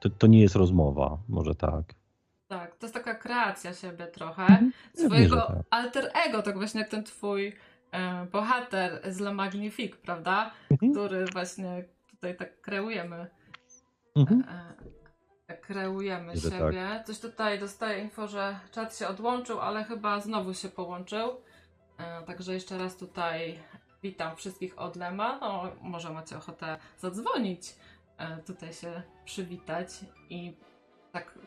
[0.00, 1.84] to, to nie jest rozmowa, może tak.
[2.48, 4.72] Tak, to jest taka kreacja siebie trochę, mhm.
[4.94, 5.56] swojego ja tak.
[5.70, 7.56] alter ego, tak właśnie jak ten twój
[7.92, 10.50] e, bohater z La Magnifique, prawda?
[10.70, 10.92] Mhm.
[10.92, 13.26] Który właśnie tutaj tak kreujemy.
[14.16, 14.44] Mhm.
[14.48, 14.97] E, e,
[15.56, 16.88] kreujemy Idę siebie.
[16.88, 17.06] Tak.
[17.06, 21.40] Coś tutaj dostaję info, że czat się odłączył, ale chyba znowu się połączył.
[21.98, 23.58] E, także jeszcze raz tutaj
[24.02, 25.38] witam wszystkich od Lema.
[25.40, 27.74] No, może macie ochotę zadzwonić,
[28.46, 29.88] tutaj się przywitać
[30.30, 30.56] i
[31.12, 31.38] tak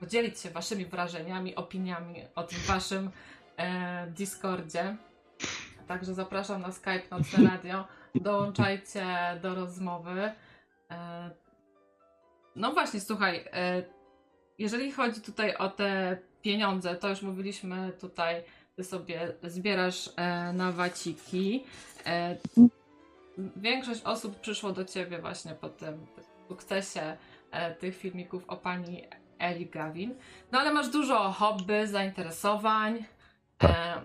[0.00, 3.10] podzielić się waszymi wrażeniami, opiniami o tym waszym
[4.08, 4.96] Discordzie.
[5.86, 9.06] Także zapraszam na Skype Nocne Radio dołączajcie
[9.42, 10.32] do rozmowy.
[10.90, 11.30] E,
[12.60, 13.82] no właśnie, słuchaj, e,
[14.58, 18.42] jeżeli chodzi tutaj o te pieniądze, to już mówiliśmy tutaj,
[18.76, 21.64] ty sobie zbierasz e, na waciki.
[23.56, 26.06] Większość osób przyszło do ciebie właśnie po tym
[26.48, 27.16] sukcesie
[27.78, 29.04] tych filmików o pani
[29.38, 30.14] Eli Gawin.
[30.52, 33.04] No ale masz dużo hobby, zainteresowań.
[33.58, 34.04] Tak.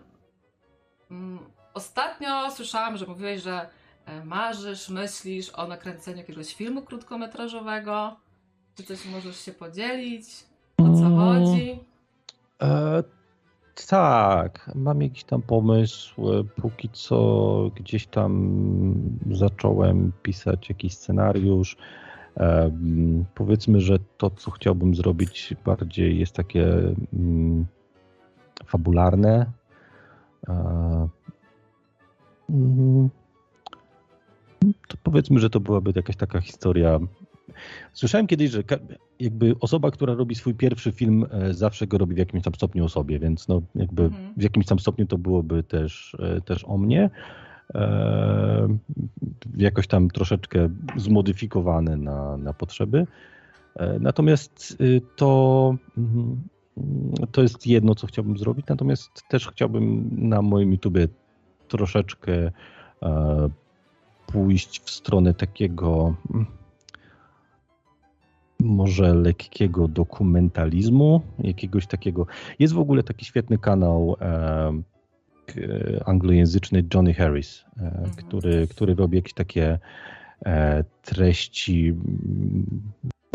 [1.74, 3.70] Ostatnio słyszałam, że mówiłeś, że
[4.06, 8.16] E, marzysz, myślisz o nakręceniu jakiegoś filmu krótkometrażowego?
[8.76, 10.26] Czy coś możesz się podzielić?
[10.78, 11.17] O co mm.
[11.17, 11.80] chodzi?
[12.61, 13.03] E,
[13.88, 16.21] tak, mam jakiś tam pomysł.
[16.61, 21.78] Póki co gdzieś tam zacząłem pisać jakiś scenariusz.
[22.38, 22.71] E,
[23.36, 27.65] powiedzmy, że to, co chciałbym zrobić, bardziej jest takie mm,
[28.65, 29.51] fabularne.
[30.47, 31.07] E,
[32.49, 33.09] mm,
[34.88, 36.99] to powiedzmy, że to byłaby jakaś taka historia
[37.93, 38.64] słyszałem kiedyś, że
[39.20, 42.86] jakby osoba, która robi swój pierwszy film, e, zawsze go robi w jakimś tam stopniu
[42.86, 44.34] o sobie, więc no jakby mhm.
[44.38, 47.10] w jakimś tam stopniu to byłoby też, e, też o mnie.
[47.76, 48.78] E,
[49.58, 53.08] jakoś tam troszeczkę zmodyfikowane na, na potrzeby.
[53.76, 56.41] E, natomiast y, to, mhm,
[57.32, 61.08] to jest jedno, co chciałbym zrobić, natomiast też chciałbym na moim YouTubie
[61.68, 62.52] troszeczkę
[63.04, 63.50] e,
[64.28, 66.46] pójść w stronę takiego mm,
[68.66, 72.28] może lekkiego dokumentalizmu, jakiegoś takiego.
[72.59, 74.16] Jest w ogóle taki świetny kanał
[76.05, 78.11] anglojęzyczny Johnny Harris, mhm.
[78.16, 79.80] który, który robi jakieś takie
[81.01, 81.93] treści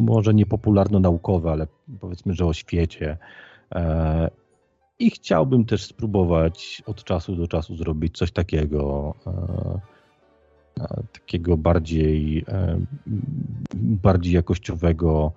[0.00, 1.66] może nie popularno-naukowe, ale
[2.00, 3.18] powiedzmy, że o świecie.
[3.74, 4.30] E,
[4.98, 9.80] I chciałbym też spróbować od czasu do czasu zrobić coś takiego, e, e,
[11.12, 12.44] takiego bardziej,
[13.74, 15.32] bardziej jakościowego,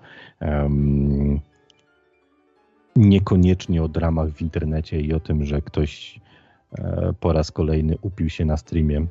[2.96, 6.20] niekoniecznie o dramach w internecie i o tym, że ktoś
[7.20, 9.08] po raz kolejny upił się na streamie.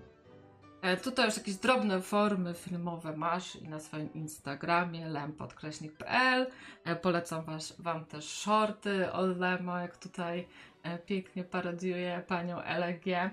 [0.83, 6.47] E, tutaj już jakieś drobne formy filmowe masz na swoim Instagramie lempodkreśnik.pl.
[6.85, 10.47] E, polecam was, Wam też shorty od Lemo, jak tutaj
[10.83, 13.31] e, pięknie parodiuje panią LG.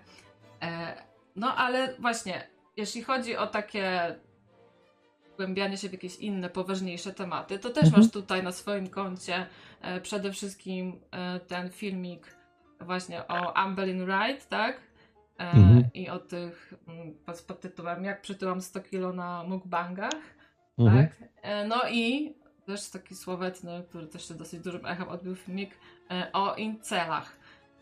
[1.36, 2.48] No ale właśnie,
[2.80, 4.16] jeśli chodzi o takie
[5.34, 8.04] wgłębianie się w jakieś inne, poważniejsze tematy, to też mhm.
[8.04, 9.46] masz tutaj na swoim koncie
[10.02, 11.00] przede wszystkim
[11.48, 12.36] ten filmik
[12.80, 14.82] właśnie o Amberlin Wright, tak?
[15.40, 15.90] E, mhm.
[15.94, 17.14] i o tych mm,
[17.48, 20.36] pod tytułem Jak przytyłam 100 kilo na mukbangach.
[20.80, 21.08] Mhm.
[21.08, 21.30] Tak?
[21.42, 22.34] E, no i
[22.66, 25.72] też taki słowetny, który też się dosyć dużym echem odbił filmik
[26.12, 27.38] e, o incelach.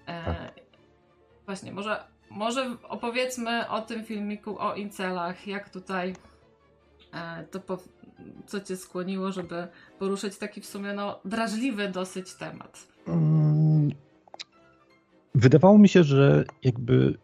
[0.05, 0.53] Tak.
[1.45, 6.13] Właśnie, może, może opowiedzmy o tym filmiku o incelach, jak tutaj
[7.51, 7.77] to po,
[8.45, 9.67] co cię skłoniło, żeby
[9.99, 12.87] poruszyć taki w sumie no, drażliwy dosyć temat.
[13.07, 13.91] Mm.
[15.35, 17.17] Wydawało mi się, że jakby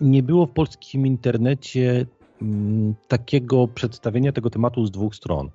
[0.00, 2.06] nie było w polskim internecie
[2.42, 5.50] mm, takiego przedstawienia tego tematu z dwóch stron.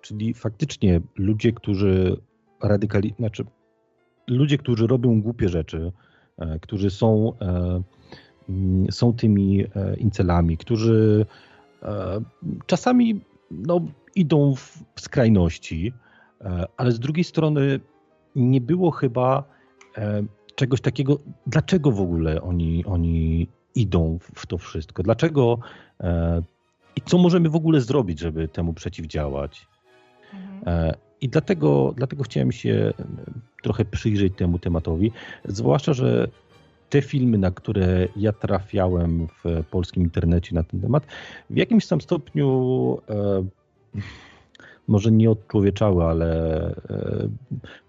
[0.00, 2.20] Czyli faktycznie ludzie, którzy
[2.62, 3.44] radykali, znaczy
[4.26, 5.92] ludzie, którzy robią głupie rzeczy,
[6.38, 7.82] e, którzy są, e,
[8.90, 11.26] są tymi e, incelami, którzy
[12.66, 13.20] czasami
[13.50, 13.80] no,
[14.14, 14.54] idą
[14.94, 15.92] w skrajności,
[16.76, 17.80] ale z drugiej strony
[18.36, 19.44] nie było chyba
[20.54, 25.02] czegoś takiego, dlaczego w ogóle oni, oni idą w to wszystko?
[25.02, 25.58] Dlaczego
[26.00, 26.42] e,
[26.96, 29.66] i co możemy w ogóle zrobić, żeby temu przeciwdziałać?
[30.34, 30.62] Mhm.
[30.66, 32.92] E, I dlatego, dlatego chciałem się
[33.62, 35.12] trochę przyjrzeć temu tematowi,
[35.44, 36.28] zwłaszcza, że
[36.88, 41.06] te filmy, na które ja trafiałem w polskim internecie na ten temat,
[41.50, 43.44] w jakimś tam stopniu e,
[44.88, 47.28] może nie odczłowieczały, ale e,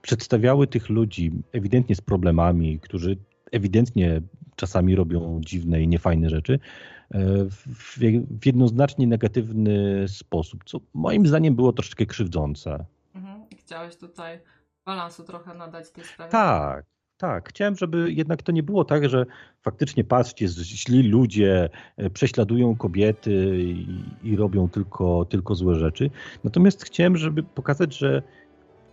[0.01, 3.17] przedstawiały tych ludzi ewidentnie z problemami, którzy
[3.51, 4.21] ewidentnie
[4.55, 7.19] czasami robią dziwne i niefajne rzeczy e,
[7.49, 7.97] w,
[8.39, 12.85] w jednoznacznie negatywny sposób, co moim zdaniem było troszeczkę krzywdzące.
[13.15, 13.41] Mhm.
[13.57, 14.39] Chciałeś tutaj
[14.85, 16.31] balansu trochę nadać tej sprawie.
[16.31, 16.85] Tak,
[17.19, 17.49] tak.
[17.49, 19.25] Chciałem, żeby jednak to nie było tak, że
[19.61, 26.09] faktycznie patrzcie, źli ludzie e, prześladują kobiety i, i robią tylko, tylko złe rzeczy.
[26.43, 28.21] Natomiast chciałem, żeby pokazać, że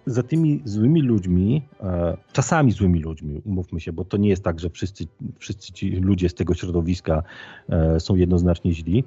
[0.07, 4.61] za tymi złymi ludźmi, e, czasami złymi ludźmi, umówmy się, bo to nie jest tak,
[4.61, 5.05] że wszyscy,
[5.39, 7.23] wszyscy ci ludzie z tego środowiska
[7.69, 9.05] e, są jednoznacznie źli.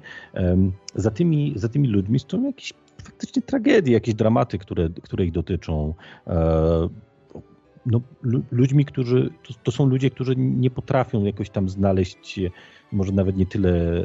[0.94, 2.72] Za tymi, za tymi ludźmi są jakieś
[3.04, 5.94] faktycznie tragedie, jakieś dramaty, które, które ich dotyczą.
[7.86, 8.00] E, no,
[8.50, 12.40] ludźmi, którzy, to, to, są ludzie, którzy nie potrafią jakoś tam znaleźć
[12.92, 14.04] może nawet nie tyle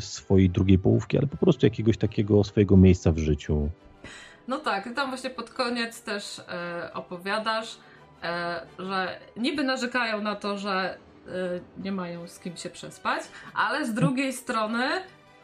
[0.00, 3.70] swojej drugiej połówki, ale po prostu jakiegoś takiego swojego miejsca w życiu.
[4.48, 7.78] No tak, tam właśnie pod koniec też e, opowiadasz,
[8.22, 11.30] e, że niby narzekają na to, że e,
[11.82, 13.22] nie mają z kim się przespać,
[13.54, 14.84] ale z drugiej strony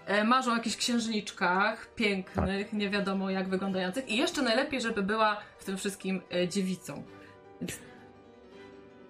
[0.07, 5.37] e, marzą o jakichś księżniczkach pięknych, nie wiadomo jak wyglądających i jeszcze najlepiej, żeby była
[5.59, 7.03] w tym wszystkim e, dziewicą.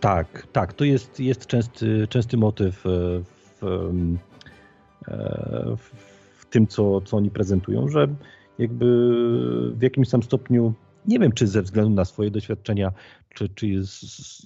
[0.00, 3.60] Tak, tak, to jest, jest częsty, częsty motyw e, w,
[5.76, 5.90] w,
[6.38, 8.08] w tym, co, co oni prezentują, że
[8.58, 8.86] jakby
[9.74, 10.74] w jakimś tam stopniu,
[11.06, 12.92] nie wiem czy ze względu na swoje doświadczenia,
[13.34, 13.66] czy, czy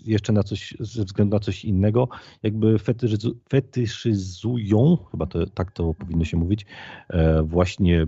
[0.07, 2.09] jeszcze na coś, ze względu na coś innego,
[2.43, 6.67] jakby fetyszyzu, fetyszyzują, chyba to, tak to powinno się mówić,
[7.09, 8.07] e, właśnie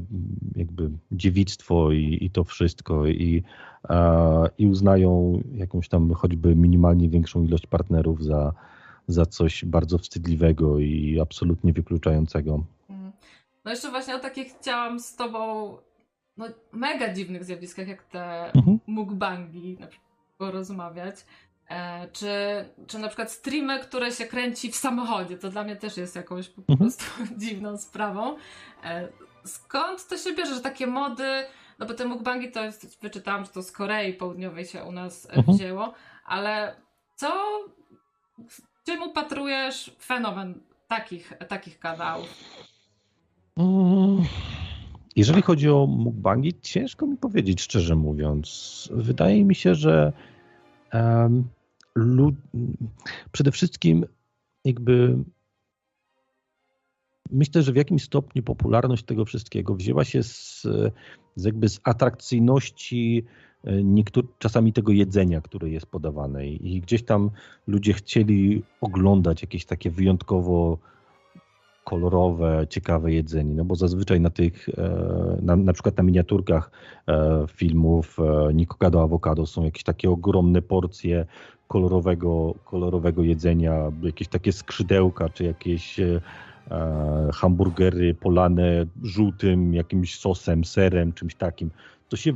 [0.56, 3.42] jakby dziewictwo i, i to wszystko i,
[4.58, 8.52] i uznają jakąś tam choćby minimalnie większą ilość partnerów za,
[9.06, 12.64] za coś bardzo wstydliwego i absolutnie wykluczającego.
[12.90, 13.12] Mhm.
[13.64, 15.72] No jeszcze właśnie o takie chciałam z tobą
[16.36, 18.78] no, mega dziwnych zjawiskach, jak te mhm.
[18.86, 19.76] mukbangi,
[20.38, 21.16] porozmawiać.
[21.68, 22.28] E, czy,
[22.86, 26.48] czy na przykład streamy, które się kręci w samochodzie, to dla mnie też jest jakąś
[26.48, 26.78] po mhm.
[26.78, 27.04] prostu
[27.42, 28.36] dziwną sprawą.
[28.84, 29.08] E,
[29.44, 31.44] skąd to się bierze, że takie mody,
[31.78, 35.26] no bo te mukbangi to jest, wyczytałam, że to z Korei Południowej się u nas
[35.30, 35.56] mhm.
[35.56, 36.76] wzięło, ale
[37.14, 37.32] co,
[38.84, 42.28] czym upatrujesz fenomen takich, takich kanałów?
[43.56, 44.24] Mm,
[45.16, 48.88] jeżeli chodzi o mukbangi, ciężko mi powiedzieć, szczerze mówiąc.
[48.92, 50.12] Wydaje mi się, że
[50.92, 51.44] um,
[51.94, 52.34] lud...
[53.32, 54.06] przede wszystkim
[54.64, 55.18] jakby
[57.30, 60.62] myślę, że w jakimś stopniu popularność tego wszystkiego wzięła się z,
[61.34, 63.24] z jakby z atrakcyjności
[63.64, 67.30] e, niektórych, czasami tego jedzenia, które jest podawane i gdzieś tam
[67.66, 70.78] ludzie chcieli oglądać jakieś takie wyjątkowo
[71.86, 76.70] kolorowe, ciekawe jedzenie, no bo zazwyczaj na tych, e, na, na przykład na miniaturkach
[77.08, 78.16] e, filmów
[78.54, 81.26] Niko do Awokado są jakieś takie ogromne porcje
[81.68, 86.20] kolorowego, kolorowego jedzenia, jakieś takie skrzydełka, czy jakieś e,
[87.34, 91.70] hamburgery polane żółtym jakimś sosem, serem, czymś takim.
[92.08, 92.32] To się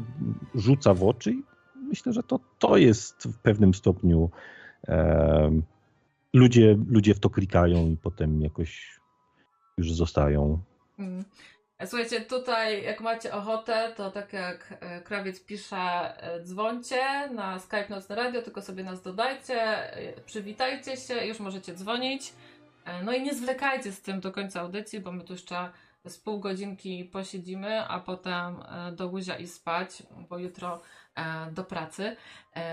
[0.54, 1.42] rzuca w oczy i
[1.88, 4.30] myślę, że to, to jest w pewnym stopniu
[4.88, 5.60] e,
[6.34, 8.99] ludzie, ludzie w to klikają i potem jakoś
[9.80, 10.58] już zostają.
[10.98, 11.24] Mm.
[11.86, 17.86] Słuchajcie, tutaj jak macie ochotę, to tak jak e, krawiec pisze, e, dzwońcie na Skype
[17.88, 19.62] Nocne Radio, tylko sobie nas dodajcie,
[19.96, 22.32] e, przywitajcie się, już możecie dzwonić.
[23.04, 25.70] No i nie zwlekajcie z tym do końca audycji, bo my tu jeszcze
[26.06, 28.56] z pół godzinki posiedzimy, a potem
[28.92, 30.80] do łóża i spać, bo jutro
[31.52, 32.16] do pracy.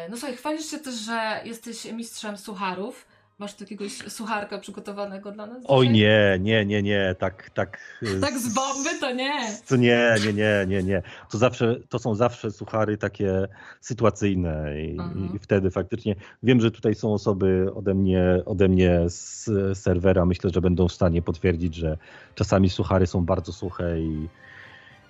[0.10, 3.08] No słuchaj, chwalisz się też, że jesteś mistrzem sucharów.
[3.40, 5.64] Masz takiegoś sucharka przygotowanego dla nas?
[5.68, 7.80] Oj nie, nie, nie, nie, tak, tak.
[8.22, 9.58] Tak z bomby to nie.
[9.68, 11.02] To nie, nie, nie, nie, nie.
[11.32, 13.48] To zawsze, to są zawsze suchary takie
[13.82, 15.36] sytuacyjne i, mhm.
[15.36, 20.50] i wtedy faktycznie wiem, że tutaj są osoby ode mnie, ode mnie z serwera, myślę,
[20.54, 21.98] że będą w stanie potwierdzić, że
[22.36, 24.28] czasami suchary są bardzo suche i,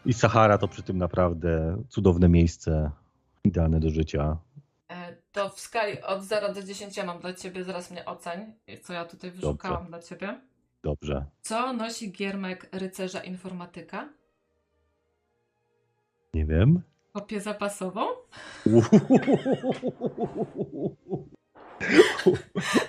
[0.05, 2.91] i Sahara to przy tym naprawdę cudowne miejsce,
[3.43, 4.37] idealne do życia.
[5.37, 8.93] To w skali od 0 do 10 ja mam dla ciebie, zaraz mnie oceń, co
[8.93, 9.89] ja tutaj wyszukałam Dobrze.
[9.89, 10.39] dla ciebie.
[10.83, 11.25] Dobrze.
[11.41, 14.09] Co nosi giermek rycerza informatyka?
[16.33, 16.81] Nie wiem.
[17.13, 18.01] Kopię zapasową?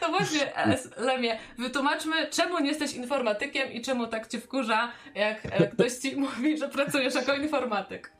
[0.03, 0.53] No właśnie,
[0.97, 5.43] Lemie, wytłumaczmy, czemu nie jesteś informatykiem i czemu tak cię wkurza, jak
[5.73, 8.13] ktoś ci mówi, że pracujesz jako informatyk.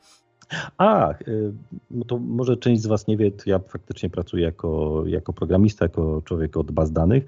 [0.77, 1.53] A, y,
[1.91, 6.21] no to może część z Was nie wie, ja faktycznie pracuję jako, jako programista, jako
[6.25, 7.23] człowiek od baz danych.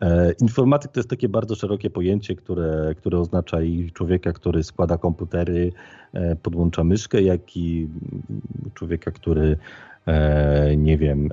[0.00, 4.98] E, informatyk to jest takie bardzo szerokie pojęcie, które, które oznacza i człowieka, który składa
[4.98, 5.72] komputery,
[6.12, 7.88] e, podłącza myszkę, jak i
[8.74, 9.56] człowieka, który
[10.06, 11.28] e, nie wiem,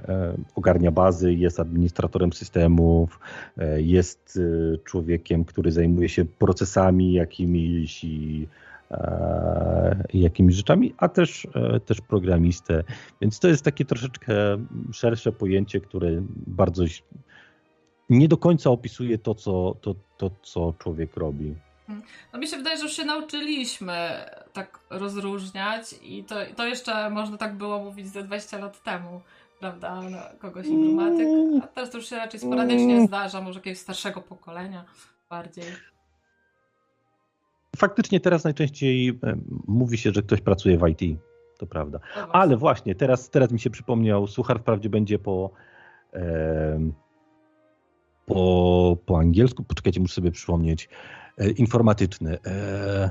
[0.56, 3.20] ogarnia bazy, jest administratorem systemów,
[3.78, 4.40] jest
[4.84, 8.48] człowiekiem, który zajmuje się procesami jakimiś i
[10.14, 12.84] jakimiś rzeczami, a też, e, też programistę.
[13.22, 14.34] Więc to jest takie troszeczkę
[14.92, 16.10] szersze pojęcie, które
[16.48, 16.84] bardzo
[18.10, 21.56] nie do końca opisuje to, co, to, to, co człowiek robi.
[21.88, 22.06] Hmm.
[22.34, 23.98] No mi się wydaje, że już się nauczyliśmy
[24.54, 29.22] tak rozróżniać i to, to jeszcze można tak było mówić ze 20 lat temu,
[29.60, 31.28] prawda, no, kogoś informatyk,
[31.64, 34.86] a teraz to już się raczej sporadycznie zdarza, może jakiegoś starszego pokolenia
[35.30, 35.93] bardziej.
[37.78, 39.36] Faktycznie teraz najczęściej e,
[39.68, 41.20] mówi się, że ktoś pracuje w IT.
[41.58, 42.00] To prawda.
[42.16, 45.52] No Ale właśnie, teraz, teraz mi się przypomniał, Suchar wprawdzie będzie po,
[46.14, 46.92] e,
[48.26, 50.90] po, po angielsku, poczekajcie, muszę sobie przypomnieć,
[51.38, 52.38] e, informatyczny.
[52.46, 53.10] E,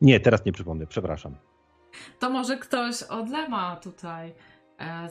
[0.00, 1.36] nie, teraz nie przypomnę, przepraszam.
[2.18, 4.34] To może ktoś od Lema tutaj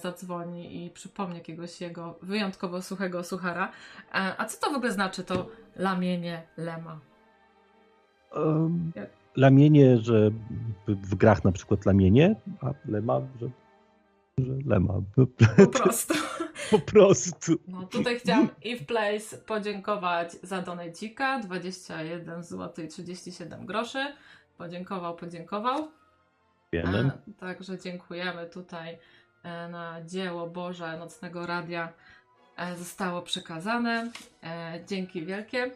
[0.02, 3.72] zadzwoni i przypomni jakiegoś jego wyjątkowo suchego suchara.
[4.14, 7.00] E, a co to w ogóle znaczy to lamienie lema?
[8.36, 8.92] Um,
[9.36, 10.32] lamienie, że
[10.88, 13.50] w grach na przykład lamienie, a lema, że,
[14.38, 14.94] że lema.
[15.58, 16.14] Po prostu.
[16.72, 17.54] po prostu.
[17.68, 24.06] No tutaj chciałam i w Place podziękować za donajcika 21 zł i 37 groszy.
[24.58, 25.88] Podziękował, podziękował.
[26.74, 26.98] Wiemy.
[26.98, 28.98] E, także dziękujemy tutaj E,
[29.44, 31.94] na dzieło Boże Nocnego Radia
[32.58, 34.12] e, zostało przekazane.
[34.44, 35.72] E, dzięki wielkie.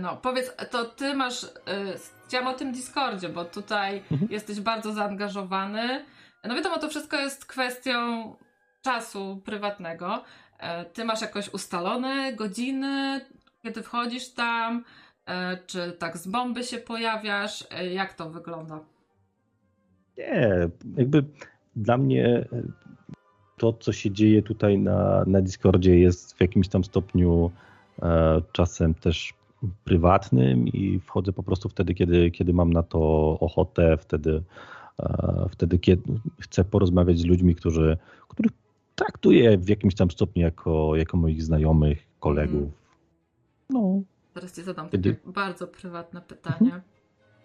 [0.00, 1.46] No, powiedz, to ty masz.
[2.26, 4.30] Chciałam o tym Discordzie, bo tutaj mhm.
[4.30, 6.04] jesteś bardzo zaangażowany.
[6.44, 8.34] No wiadomo, to wszystko jest kwestią
[8.82, 10.24] czasu prywatnego.
[10.92, 13.20] Ty masz jakoś ustalone godziny,
[13.62, 14.84] kiedy wchodzisz tam,
[15.26, 17.64] E, czy tak z bomby się pojawiasz?
[17.70, 18.80] E, jak to wygląda?
[20.18, 21.24] Nie, jakby
[21.76, 22.48] dla mnie
[23.56, 27.50] to, co się dzieje tutaj na, na Discordzie, jest w jakimś tam stopniu
[28.02, 29.34] e, czasem też
[29.84, 33.00] prywatnym i wchodzę po prostu wtedy, kiedy, kiedy mam na to
[33.40, 34.42] ochotę, wtedy,
[35.00, 37.96] e, wtedy kiedy chcę porozmawiać z ludźmi, którzy,
[38.28, 38.52] których
[38.94, 42.62] traktuję w jakimś tam stopniu jako, jako moich znajomych, kolegów.
[42.62, 42.72] Mm.
[43.70, 44.02] No.
[44.34, 45.14] Teraz ci zadam kiedy...
[45.14, 46.56] takie bardzo prywatne pytanie.
[46.60, 46.82] Mhm.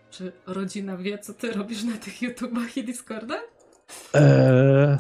[0.09, 3.60] Czy rodzina wie, co ty robisz na tych YouTubach i Discordach?
[4.13, 4.97] Eee,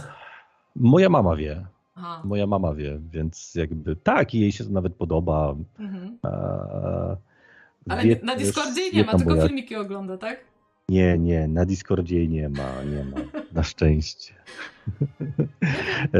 [0.75, 1.65] moja mama wie.
[1.95, 2.21] Aha.
[2.25, 5.55] Moja mama wie, więc jakby tak, jej się to nawet podoba.
[5.79, 6.17] Mhm.
[6.23, 7.15] Eee,
[7.89, 9.47] Ale wie, na Discordzie nie ma, tylko moja...
[9.47, 10.39] filmiki ogląda, tak?
[10.89, 13.17] Nie, nie, na Discordzie nie ma, nie ma,
[13.53, 14.33] na szczęście.
[16.13, 16.19] e,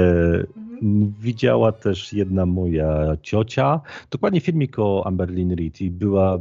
[0.57, 1.13] mhm.
[1.19, 6.39] Widziała też jedna moja ciocia, dokładnie filmik o Amberlin Reed i była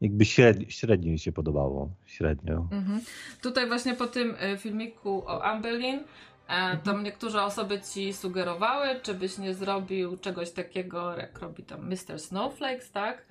[0.00, 2.68] jakby średnio, średnio mi się podobało, średnio.
[2.72, 3.00] Mhm.
[3.42, 6.00] Tutaj właśnie po tym e, filmiku o Amberlin
[6.48, 7.02] e, to mhm.
[7.02, 12.18] niektóre osoby ci sugerowały, czy byś nie zrobił czegoś takiego, jak robi tam Mr.
[12.18, 13.26] Snowflakes, tak?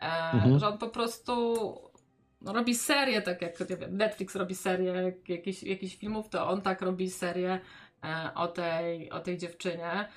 [0.00, 0.58] E, mhm.
[0.58, 1.56] Że on po prostu
[2.40, 6.82] no, robi serię, tak jak wiem, Netflix robi serię jakichś, jakichś filmów, to on tak
[6.82, 7.60] robi serię
[8.34, 10.08] o tej, o tej dziewczynie,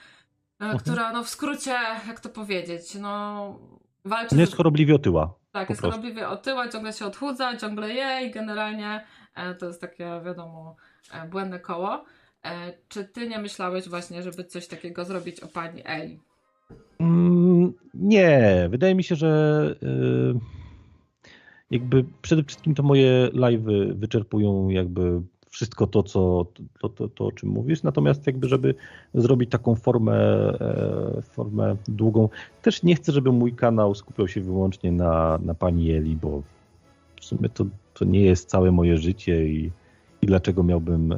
[0.59, 0.79] mhm.
[0.79, 1.75] która no w skrócie,
[2.07, 3.59] jak to powiedzieć, no
[4.05, 4.35] walczy...
[4.35, 5.42] Nie jest chorobliwie otyła.
[5.53, 9.03] Tak, jest chorobliwie otyła, ciągle się odchudza, ciągle je i generalnie
[9.35, 10.75] e, to jest takie, wiadomo,
[11.13, 12.05] e, błędne koło.
[12.45, 16.19] E, czy ty nie myślałeś właśnie, żeby coś takiego zrobić o pani Eli?
[16.99, 19.75] Mm, nie, wydaje mi się, że
[21.71, 25.21] jakby przede wszystkim to moje live'y wyczerpują jakby
[25.53, 26.45] wszystko to, co,
[26.79, 28.75] to, to, to, o czym mówisz, natomiast jakby, żeby
[29.13, 32.29] zrobić taką formę, e, formę długą,
[32.61, 36.41] też nie chcę, żeby mój kanał skupiał się wyłącznie na, na pani Eli, bo
[37.21, 39.71] w sumie to, to nie jest całe moje życie i,
[40.21, 41.17] i dlaczego miałbym, e,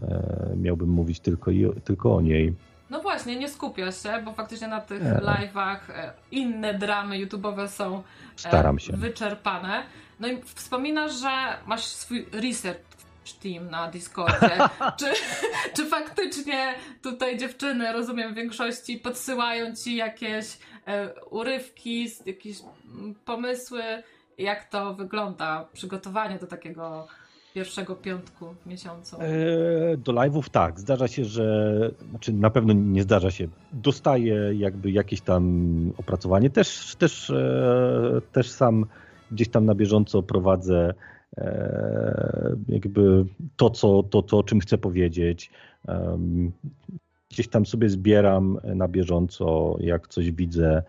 [0.58, 2.54] miałbym mówić tylko, i, tylko o niej.
[2.90, 8.04] No właśnie, nie skupiasz się, bo faktycznie na tych live'ach e, inne dramy YouTube'owe są
[8.36, 8.94] Staram się.
[8.94, 9.84] wyczerpane.
[10.20, 11.30] No i wspominasz, że
[11.68, 12.95] masz swój research
[13.34, 14.58] Team na Discordzie.
[15.00, 15.06] czy,
[15.76, 20.58] czy faktycznie tutaj dziewczyny, rozumiem, w większości podsyłają ci jakieś
[20.88, 23.82] e, urywki, jakieś mm, pomysły,
[24.38, 27.08] jak to wygląda, przygotowanie do takiego
[27.56, 29.18] pierwszego piątku w miesiącu?
[29.22, 30.80] E, do live'ów tak.
[30.80, 31.72] Zdarza się, że,
[32.10, 33.48] znaczy na pewno nie zdarza się.
[33.74, 35.44] Dostaję jakby jakieś tam
[35.98, 36.50] opracowanie.
[36.50, 38.86] Też, też, e, też sam
[39.32, 40.94] gdzieś tam na bieżąco prowadzę
[42.68, 43.26] jakby
[43.56, 45.52] to, co, to, to, o czym chcę powiedzieć.
[47.32, 50.84] Gdzieś tam sobie zbieram na bieżąco, jak coś widzę.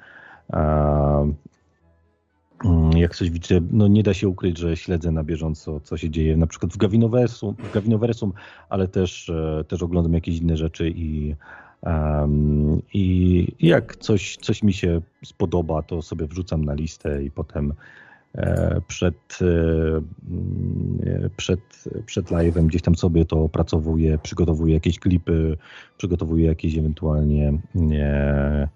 [2.64, 6.11] Mm, jak coś widzę, no nie da się ukryć, że śledzę na bieżąco, co się
[6.11, 8.32] dzieje na przykład w Gavinoversum, w Gavinoversum
[8.68, 11.34] ale też, e, też oglądam jakieś inne rzeczy i,
[11.82, 17.72] um, i jak coś, coś mi się spodoba, to sobie wrzucam na listę i potem
[17.72, 18.06] E,
[18.89, 21.61] przed, e, mm, przed,
[22.07, 25.57] przed live'em gdzieś tam sobie to opracowuję, przygotowuję jakieś klipy,
[25.97, 28.68] przygotowuję jakieś ewentualnie nie,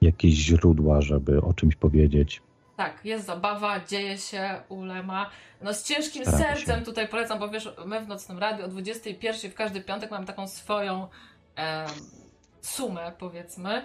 [0.00, 2.42] jakieś źródła, żeby o czymś powiedzieć.
[2.76, 5.30] Tak, jest zabawa, dzieje się u Lema.
[5.62, 6.84] No z ciężkim Staram sercem się.
[6.84, 10.48] tutaj polecam, bo wiesz, my w Nocnym Radiu o 21 w każdy piątek mam taką
[10.48, 11.06] swoją
[11.58, 11.86] e,
[12.60, 13.82] sumę, powiedzmy.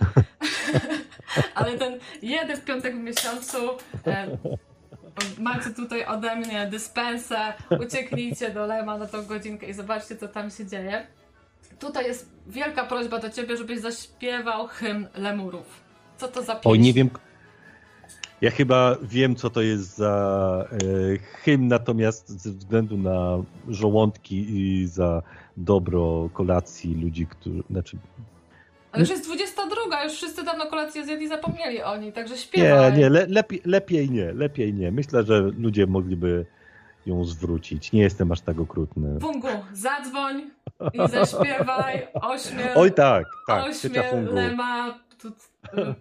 [1.55, 3.57] Ale ten jeden piątek w miesiącu
[4.07, 4.37] e,
[5.39, 7.53] macie tutaj ode mnie dyspensę,
[7.85, 11.07] ucieknijcie do Lema na tą godzinkę i zobaczcie, co tam się dzieje.
[11.79, 15.65] Tutaj jest wielka prośba do ciebie, żebyś zaśpiewał hymn lemurów.
[16.17, 16.69] Co to za pieśń?
[16.69, 17.09] O, nie wiem.
[18.41, 23.37] Ja chyba wiem, co to jest za e, hymn, natomiast ze względu na
[23.67, 25.21] żołądki i za
[25.57, 27.97] dobro kolacji ludzi, którzy, znaczy
[28.97, 32.93] ale już jest 22, już wszyscy na kolację zjedli zapomnieli o niej, także śpiewaj.
[32.93, 34.91] Nie, nie, le, lepiej, lepiej nie, lepiej nie.
[34.91, 36.45] Myślę, że ludzie mogliby
[37.05, 37.91] ją zwrócić.
[37.91, 39.19] Nie jestem aż tak okrutny.
[39.19, 40.49] Fungu, zadzwoń
[40.93, 42.69] i zaśpiewaj, ośmiel.
[42.75, 43.65] Oj tak, tak.
[43.65, 45.31] Ośmiel, Lema, tu,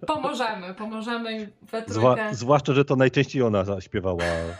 [0.06, 4.56] pomożemy, pomożemy we Zwa, zwłaszcza, że to najczęściej ona zaśpiewała e,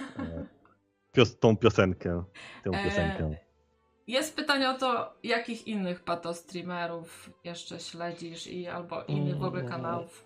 [1.12, 2.24] pios, tą piosenkę.
[2.64, 3.24] Tę e, piosenkę.
[3.24, 3.45] E
[4.07, 9.72] jest pytanie o to, jakich innych patostreamerów jeszcze śledzisz i albo innych w ogóle mm.
[9.72, 10.24] kanałów?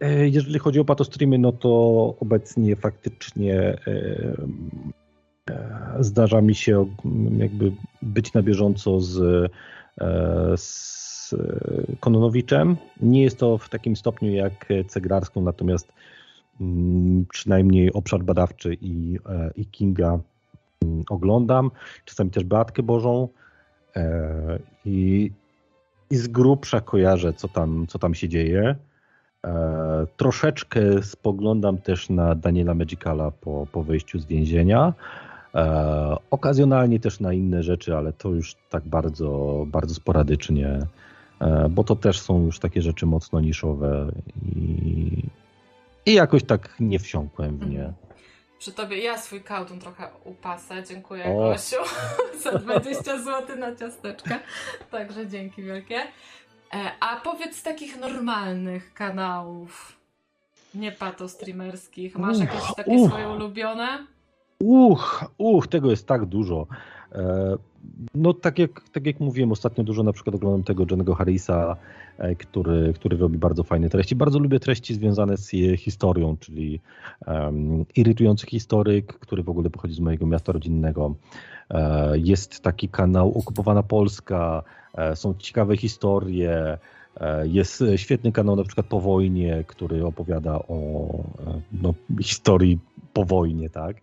[0.00, 1.70] E, jeżeli chodzi o patostreamy, no to
[2.20, 3.78] obecnie faktycznie e,
[5.50, 6.86] e, zdarza mi się
[7.38, 9.50] jakby być na bieżąco z,
[10.56, 11.34] z
[12.00, 12.76] Kononowiczem.
[13.00, 15.92] Nie jest to w takim stopniu jak Ceglarską, natomiast
[16.60, 19.18] mm, przynajmniej obszar badawczy i,
[19.56, 20.18] i Kinga
[21.10, 21.70] oglądam,
[22.04, 23.28] czasami też Beatkę Bożą
[24.84, 25.30] i,
[26.10, 28.76] i z grubsza kojarzę, co tam, co tam się dzieje.
[30.16, 34.94] Troszeczkę spoglądam też na Daniela Magicala po, po wyjściu z więzienia.
[35.54, 40.78] E, okazjonalnie też na inne rzeczy, ale to już tak bardzo, bardzo sporadycznie,
[41.40, 44.12] e, bo to też są już takie rzeczy mocno niszowe
[44.56, 45.22] i,
[46.06, 47.92] i jakoś tak nie wsiąkłem w nie.
[48.60, 50.82] Przy tobie ja swój kałdun trochę upasę.
[50.84, 51.36] Dziękuję o.
[51.36, 51.76] Gosiu
[52.42, 54.38] za 20 zł na ciasteczkę.
[54.90, 55.96] Także dzięki wielkie.
[56.74, 59.96] E, a powiedz z takich normalnych kanałów,
[60.74, 64.06] nie pato streamerskich, masz jakieś takie swoje ulubione?
[64.58, 66.66] Uch, uch, tego jest tak dużo.
[67.12, 67.56] E,
[68.14, 71.76] no tak jak, tak jak mówiłem, ostatnio dużo na przykład oglądam tego Jennego Harrisa,
[72.18, 74.16] e, który, który robi bardzo fajne treści.
[74.16, 75.50] Bardzo lubię treści związane z
[75.80, 76.80] historią, czyli
[77.26, 81.14] um, irytujący historyk, który w ogóle pochodzi z mojego miasta rodzinnego.
[81.70, 84.62] E, jest taki kanał Okupowana Polska,
[85.14, 86.78] są ciekawe historie,
[87.42, 91.08] jest świetny kanał na przykład po wojnie, który opowiada o
[91.72, 92.78] no, historii
[93.12, 93.96] po wojnie, tak?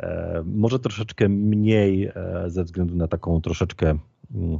[0.00, 2.12] E, może troszeczkę mniej e,
[2.46, 3.98] ze względu na taką troszeczkę
[4.34, 4.58] mm,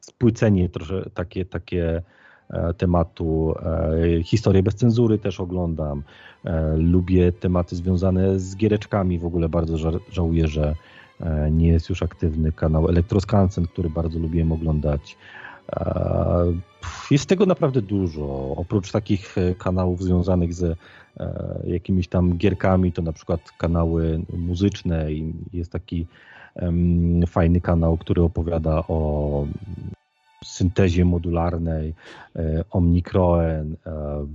[0.00, 2.02] spłycenie trosze, takie, takie
[2.50, 3.54] e, tematu.
[4.24, 6.02] Historię bez cenzury też oglądam.
[6.76, 9.18] Lubię tematy związane z giereczkami.
[9.18, 9.76] W ogóle bardzo
[10.12, 10.74] żałuję, że
[11.50, 15.16] nie jest już aktywny kanał Elektroskansen, który bardzo lubiłem oglądać.
[17.10, 18.54] Jest tego naprawdę dużo.
[18.56, 20.76] Oprócz takich kanałów związanych ze
[21.20, 26.06] E, jakimiś tam gierkami, to na przykład kanały muzyczne i jest taki
[27.26, 29.46] fajny kanał, który opowiada o
[30.44, 31.94] syntezie modularnej,
[32.36, 33.76] e, Omnikroen.
[33.86, 34.26] E,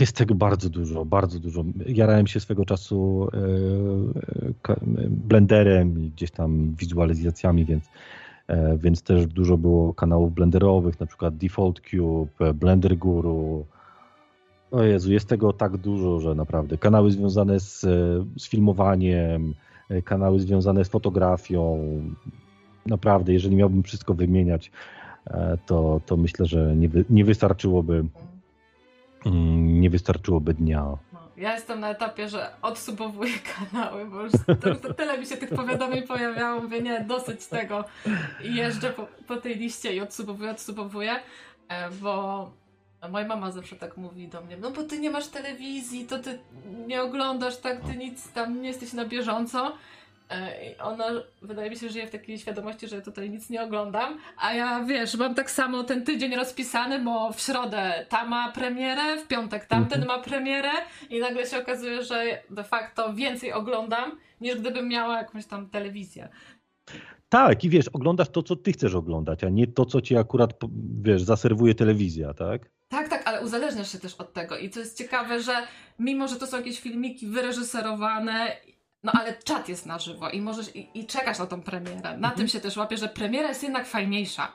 [0.00, 1.64] jest tego bardzo dużo, bardzo dużo.
[1.86, 3.28] Jarałem się swego czasu
[5.08, 7.84] blenderem i gdzieś tam wizualizacjami, więc,
[8.76, 13.66] więc też dużo było kanałów blenderowych, na przykład Default Cube, Blender Guru,
[14.74, 16.78] o Jezu, jest tego tak dużo, że naprawdę.
[16.78, 17.80] Kanały związane z,
[18.38, 19.54] z filmowaniem,
[19.90, 21.78] e, kanały związane z fotografią.
[22.86, 24.70] Naprawdę, jeżeli miałbym wszystko wymieniać,
[25.26, 28.04] e, to, to myślę, że nie, nie wystarczyłoby
[29.26, 30.96] mm, nie wystarczyłoby dnia.
[31.36, 34.32] Ja jestem na etapie, że odsubowuję kanały, bo już
[34.96, 37.84] tyle mi się tych powiadomień pojawiało, mówię nie, dosyć tego
[38.44, 41.16] i jeżdżę po, po tej liście i odsubowuję, odsubowuję,
[41.68, 42.50] e, bo
[43.10, 46.38] moja mama zawsze tak mówi do mnie, no bo ty nie masz telewizji, to ty
[46.86, 49.72] nie oglądasz tak, ty nic tam nie jesteś na bieżąco.
[50.34, 51.04] E, ona,
[51.42, 55.16] wydaje mi się, żyje w takiej świadomości, że tutaj nic nie oglądam, a ja wiesz,
[55.16, 60.02] mam tak samo ten tydzień rozpisany, bo w środę ta ma premierę, w piątek tamten
[60.02, 60.18] mhm.
[60.18, 60.70] ma premierę
[61.10, 66.28] i nagle się okazuje, że de facto więcej oglądam, niż gdybym miała jakąś tam telewizję.
[67.28, 70.50] Tak, i wiesz, oglądasz to, co ty chcesz oglądać, a nie to, co ci akurat,
[71.02, 72.70] wiesz, zaserwuje telewizja, tak?
[72.88, 74.58] Tak, tak, ale uzależniasz się też od tego.
[74.58, 75.52] I to jest ciekawe, że
[75.98, 78.56] mimo, że to są jakieś filmiki wyreżyserowane,
[79.04, 82.00] no ale czat jest na żywo i możesz i, i czekasz na tą premierę.
[82.02, 82.36] Na mhm.
[82.36, 84.52] tym się też łapię, że premiera jest jednak fajniejsza.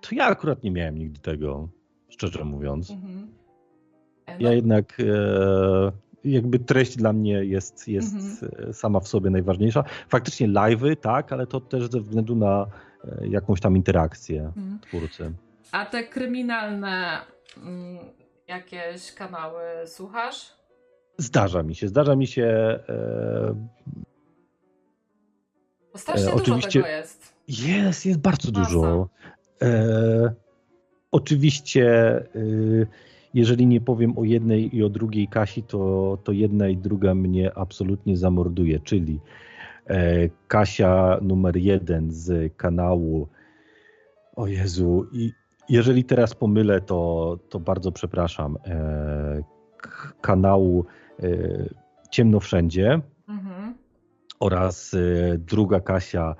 [0.00, 1.68] To ja akurat nie miałem nigdy tego,
[2.08, 2.90] szczerze mówiąc.
[2.90, 3.28] Mhm.
[4.26, 4.48] E, no.
[4.48, 5.92] Ja jednak e,
[6.24, 8.72] jakby treść dla mnie jest, jest mhm.
[8.72, 9.84] sama w sobie najważniejsza.
[10.08, 12.66] Faktycznie live'y, tak, ale to też ze względu na
[13.04, 14.78] e, jakąś tam interakcję mhm.
[14.80, 15.32] twórcy.
[15.72, 17.18] A te kryminalne
[17.56, 17.98] mm,
[18.48, 20.55] jakieś kanały słuchasz?
[21.18, 22.44] Zdarza mi się, zdarza mi się.
[22.88, 23.54] E,
[25.96, 27.36] strasznie e, oczywiście, dużo tego jest.
[27.48, 29.08] Jest, jest bardzo dużo.
[29.62, 30.34] E,
[31.10, 32.26] oczywiście, e,
[33.34, 37.54] jeżeli nie powiem o jednej i o drugiej Kasi, to, to jedna i druga mnie
[37.54, 39.20] absolutnie zamorduje, czyli
[39.86, 43.28] e, Kasia numer jeden z kanału
[44.36, 45.32] o Jezu, i
[45.68, 48.58] jeżeli teraz pomylę, to, to bardzo przepraszam.
[48.66, 49.42] E,
[50.20, 50.86] kanału
[52.10, 53.74] Ciemno Wszędzie mhm.
[54.40, 56.34] oraz e, druga Kasia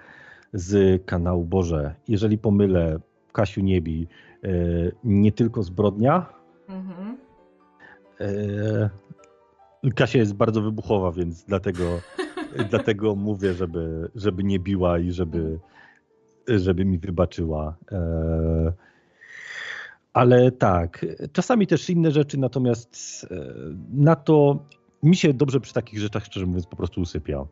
[0.53, 1.94] z kanału Boże.
[2.09, 2.98] Jeżeli pomylę,
[3.32, 4.07] Kasiu Niebi,
[4.44, 4.48] e,
[5.05, 6.27] nie tylko zbrodnia.
[6.69, 7.16] Mhm.
[9.94, 11.85] Kasia jest bardzo wybuchowa, więc dlatego,
[12.70, 15.59] dlatego mówię, żeby, żeby nie biła i żeby,
[16.48, 17.77] żeby mi wybaczyła.
[17.93, 18.73] E,
[20.16, 23.36] ale tak, czasami też inne rzeczy, natomiast e,
[23.93, 24.66] na to
[25.02, 27.47] mi się dobrze przy takich rzeczach, szczerze mówiąc, po prostu usypia.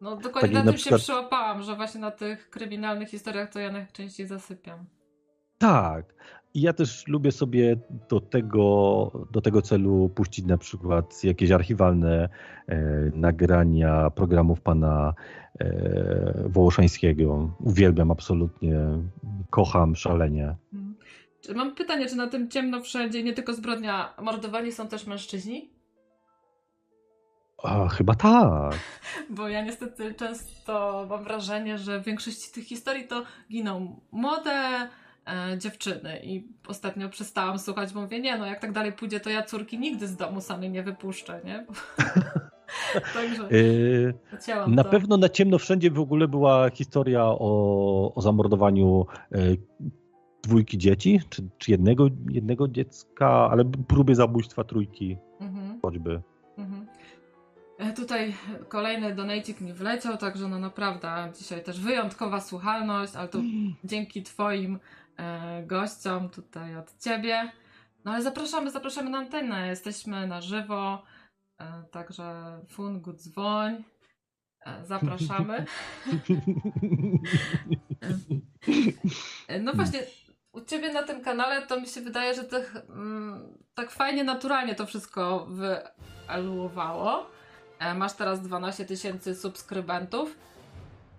[0.00, 1.00] No dokładnie tak na, na tym przykład...
[1.00, 4.84] się przyłapałam, że właśnie na tych kryminalnych historiach to ja najczęściej zasypiam.
[5.58, 6.14] Tak,
[6.54, 7.76] I ja też lubię sobie
[8.08, 12.28] do tego, do tego celu puścić na przykład jakieś archiwalne
[12.66, 12.78] e,
[13.14, 15.14] nagrania programów pana
[15.60, 17.54] e, Wołoszańskiego.
[17.60, 18.78] Uwielbiam absolutnie,
[19.50, 20.56] kocham szalenie.
[20.70, 20.89] Hmm.
[21.54, 25.70] Mam pytanie, czy na tym ciemno wszędzie nie tylko zbrodnia, mordowani są też mężczyźni?
[27.62, 28.74] A, chyba tak.
[29.36, 35.58] Bo ja niestety często mam wrażenie, że w większości tych historii to giną młode e,
[35.58, 39.42] dziewczyny i ostatnio przestałam słuchać, bo mówię, nie no, jak tak dalej pójdzie, to ja
[39.42, 41.66] córki nigdy z domu samej nie wypuszczę, nie?
[43.14, 44.14] Także yy,
[44.66, 44.90] Na to.
[44.90, 49.56] pewno na ciemno wszędzie w ogóle była historia o, o zamordowaniu yy,
[50.50, 55.80] dwójki dzieci, czy, czy jednego, jednego dziecka, ale próby zabójstwa trójki mhm.
[55.82, 56.22] choćby.
[56.58, 56.86] Mhm.
[57.78, 58.34] E, tutaj
[58.68, 63.74] kolejny donajcik mi wleciał, także no naprawdę dzisiaj też wyjątkowa słuchalność, ale to mm.
[63.84, 64.78] dzięki Twoim
[65.16, 67.52] e, gościom tutaj od Ciebie.
[68.04, 71.02] No ale zapraszamy, zapraszamy na antenę, jesteśmy na żywo,
[71.58, 73.84] e, także Fungu dzwoń,
[74.66, 75.64] e, zapraszamy.
[79.48, 80.00] E, no właśnie,
[80.52, 84.74] u Ciebie na tym kanale to mi się wydaje, że tych, mm, tak fajnie, naturalnie
[84.74, 85.46] to wszystko
[86.28, 87.26] wyeluowało.
[87.78, 90.38] E, masz teraz 12 tysięcy subskrybentów.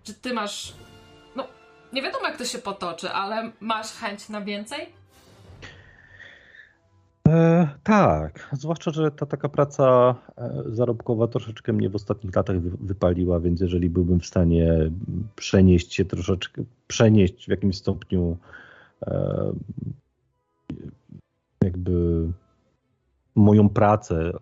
[0.02, 0.74] Czy ty masz.
[1.36, 1.46] No,
[1.92, 5.02] nie wiadomo jak to się potoczy, ale masz chęć na więcej?
[7.28, 13.40] E, tak, zwłaszcza, że ta taka praca e, zarobkowa troszeczkę mnie w ostatnich latach wypaliła,
[13.40, 14.90] więc jeżeli byłbym w stanie
[15.36, 18.36] przenieść się troszeczkę, przenieść w jakimś stopniu
[21.62, 22.28] jakby
[23.34, 24.32] moją pracę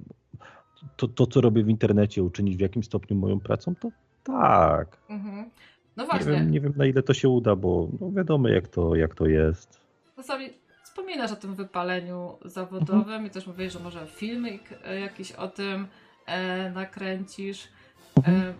[0.96, 3.88] to, to, co robię w internecie, uczynić w jakimś stopniu moją pracą, to
[4.24, 4.96] tak.
[5.08, 5.50] Mhm.
[5.96, 6.32] No właśnie.
[6.32, 9.14] Nie wiem, nie wiem, na ile to się uda, bo no wiadomo, jak to, jak
[9.14, 9.80] to jest.
[10.16, 10.50] Czasami
[10.82, 13.26] wspominasz o tym wypaleniu zawodowym mhm.
[13.26, 15.86] i też mówisz, że może filmik e, jakiś o tym
[16.26, 17.68] e, nakręcisz.
[18.16, 18.36] Mhm.
[18.36, 18.54] E,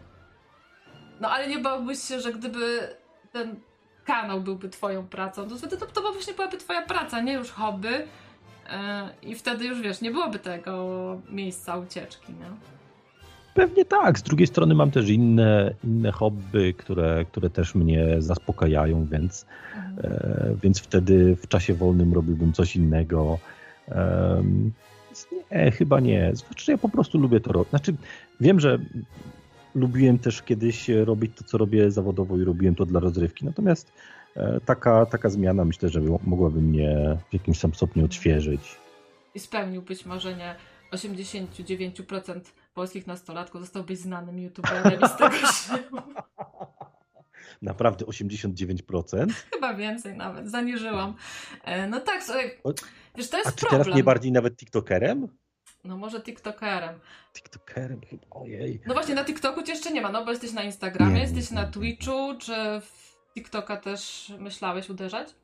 [1.21, 2.89] no ale nie bałbyś się, że gdyby
[3.33, 3.57] ten
[4.13, 8.07] kanał byłby twoją pracą, to wtedy to, to właśnie byłaby twoja praca, nie już hobby,
[8.71, 12.47] E, I wtedy już wiesz, nie byłoby tego miejsca ucieczki, nie?
[13.55, 14.19] Pewnie tak.
[14.19, 19.47] Z drugiej strony mam też inne, inne hobby, które, które też mnie zaspokajają, więc,
[19.77, 20.13] mhm.
[20.13, 23.39] e, więc wtedy w czasie wolnym robiłbym coś innego.
[23.89, 24.43] E,
[25.53, 26.31] nie, chyba nie.
[26.35, 27.71] Zwłaszcza ja po prostu lubię to robić.
[27.71, 27.95] Znaczy,
[28.41, 28.79] wiem, że
[29.75, 33.45] lubiłem też kiedyś robić to, co robię zawodowo i robiłem to dla rozrywki.
[33.45, 33.93] Natomiast
[34.37, 38.77] E, taka, taka zmiana myślę, że mogłaby mnie w jakimś tam stopniu odświeżyć.
[39.35, 40.57] I spełniłbyś marzenie
[40.93, 42.41] 89%
[42.75, 45.79] polskich nastolatków, zostałbyś znanym youtuberem z tego się...
[47.63, 49.33] Naprawdę 89%?
[49.55, 51.15] Chyba więcej nawet, zaniżyłam.
[51.65, 52.51] E, no tak, słuchaj,
[53.17, 53.83] wiesz, to jest A czy problem.
[53.83, 55.29] teraz nie bardziej nawet TikTokerem?
[55.85, 56.95] No może TikTokerem.
[57.35, 58.81] TikTokerem chyba, ojej.
[58.87, 61.51] No właśnie, na TikToku cię jeszcze nie ma, no bo jesteś na Instagramie, nie, jesteś
[61.51, 65.35] nie, na Twitchu, czy w TikToka też myślałeś uderzać?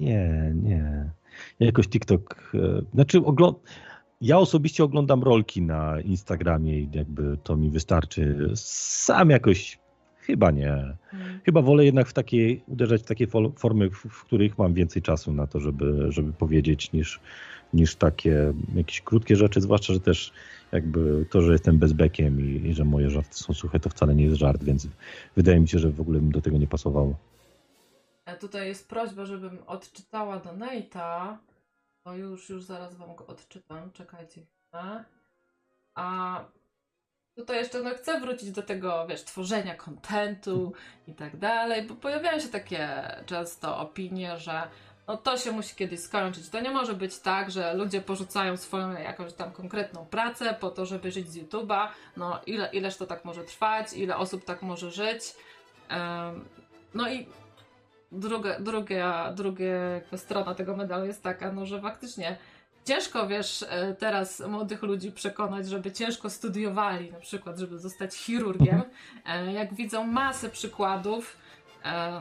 [0.00, 1.10] Nie, nie.
[1.60, 2.52] Ja jakoś TikTok.
[2.54, 3.58] E, znaczy, ogląd...
[4.20, 8.50] ja osobiście oglądam rolki na Instagramie i jakby to mi wystarczy.
[8.54, 9.78] Sam jakoś
[10.20, 10.96] chyba nie.
[11.10, 11.40] Hmm.
[11.44, 13.26] Chyba wolę jednak w takiej, uderzać w takie
[13.56, 17.20] formy, w, w, których mam więcej czasu na to, żeby, żeby powiedzieć, niż,
[17.74, 20.32] niż takie jakieś krótkie rzeczy, zwłaszcza, że też
[20.72, 24.24] jakby to, że jestem bezbekiem i, i że moje żarty są suche, to wcale nie
[24.24, 24.88] jest żart, więc
[25.36, 27.14] wydaje mi się, że w ogóle bym do tego nie pasował.
[28.24, 31.36] E, tutaj jest prośba, żebym odczytała donate'a.
[32.04, 33.92] To już, już zaraz wam go odczytam.
[33.92, 35.04] Czekajcie chwilę.
[35.94, 36.44] A
[37.34, 40.72] tutaj jeszcze no, chcę wrócić do tego, wiesz, tworzenia kontentu
[41.06, 44.62] i tak dalej, bo pojawiają się takie często opinie, że
[45.10, 46.48] no to się musi kiedyś skończyć.
[46.48, 50.86] To nie może być tak, że ludzie porzucają swoją jakąś tam konkretną pracę po to,
[50.86, 51.88] żeby żyć z YouTube'a.
[52.16, 55.22] No ile, ileż to tak może trwać, ile osób tak może żyć.
[55.90, 56.44] Um,
[56.94, 57.26] no i
[58.12, 59.64] druga, druga, druga
[60.16, 62.38] strona tego medalu jest taka, no że faktycznie
[62.84, 68.82] ciężko, wiesz, e, teraz młodych ludzi przekonać, żeby ciężko studiowali, na przykład, żeby zostać chirurgiem,
[69.26, 71.36] e, jak widzą masę przykładów,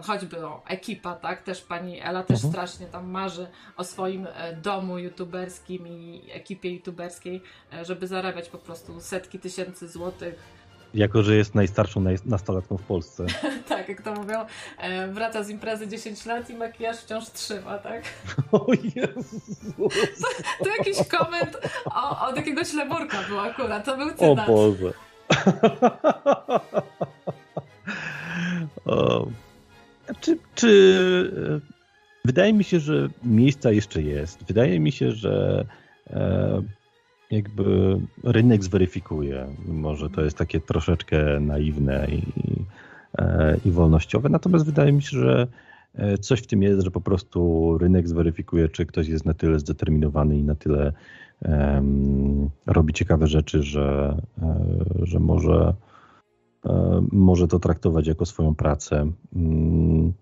[0.04, 1.42] choćby o ekipa, tak?
[1.42, 2.54] Też pani Ela też mhm.
[2.54, 7.42] strasznie tam marzy o swoim e, domu youtuberskim i ekipie youtuberskiej,
[7.74, 10.60] e, żeby zarabiać po prostu setki tysięcy złotych.
[10.94, 13.26] Jako, że jest najstarszą nastolatką w Polsce.
[13.70, 14.46] tak, jak to mówią,
[15.12, 18.04] wraca z imprezy 10 lat i makijaż wciąż trzyma, tak?
[18.52, 18.66] O
[18.96, 19.60] Jezus!
[19.78, 24.50] To, to jakiś koment o, od jakiegoś lemurka był akurat, to był cytat.
[24.50, 24.94] O Boże.
[30.22, 31.32] Czy, czy
[32.26, 34.44] wydaje mi się, że miejsca jeszcze jest.
[34.48, 35.66] Wydaje mi się, że
[36.10, 36.62] e,
[37.32, 39.48] jakby rynek zweryfikuje.
[39.66, 42.24] Może to jest takie troszeczkę naiwne i,
[43.18, 45.48] e, i wolnościowe, natomiast wydaje mi się, że
[45.96, 49.60] e, coś w tym jest, że po prostu rynek zweryfikuje, czy ktoś jest na tyle
[49.60, 50.94] zdeterminowany i na tyle
[51.42, 55.74] um, robi ciekawe rzeczy, że, e, że może,
[57.12, 59.12] może to traktować jako swoją pracę.
[59.36, 60.14] Mm.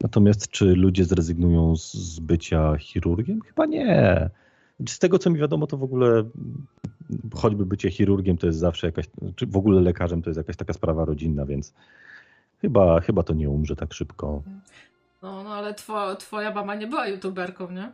[0.00, 3.40] Natomiast czy ludzie zrezygnują z bycia chirurgiem?
[3.40, 4.30] Chyba nie.
[4.88, 6.24] Z tego, co mi wiadomo, to w ogóle
[7.34, 9.06] choćby bycie chirurgiem to jest zawsze jakaś,
[9.36, 11.74] czy w ogóle lekarzem to jest jakaś taka sprawa rodzinna, więc
[12.60, 14.42] chyba, chyba to nie umrze tak szybko.
[15.22, 17.92] No, no ale two, twoja mama nie była youtuberką, nie?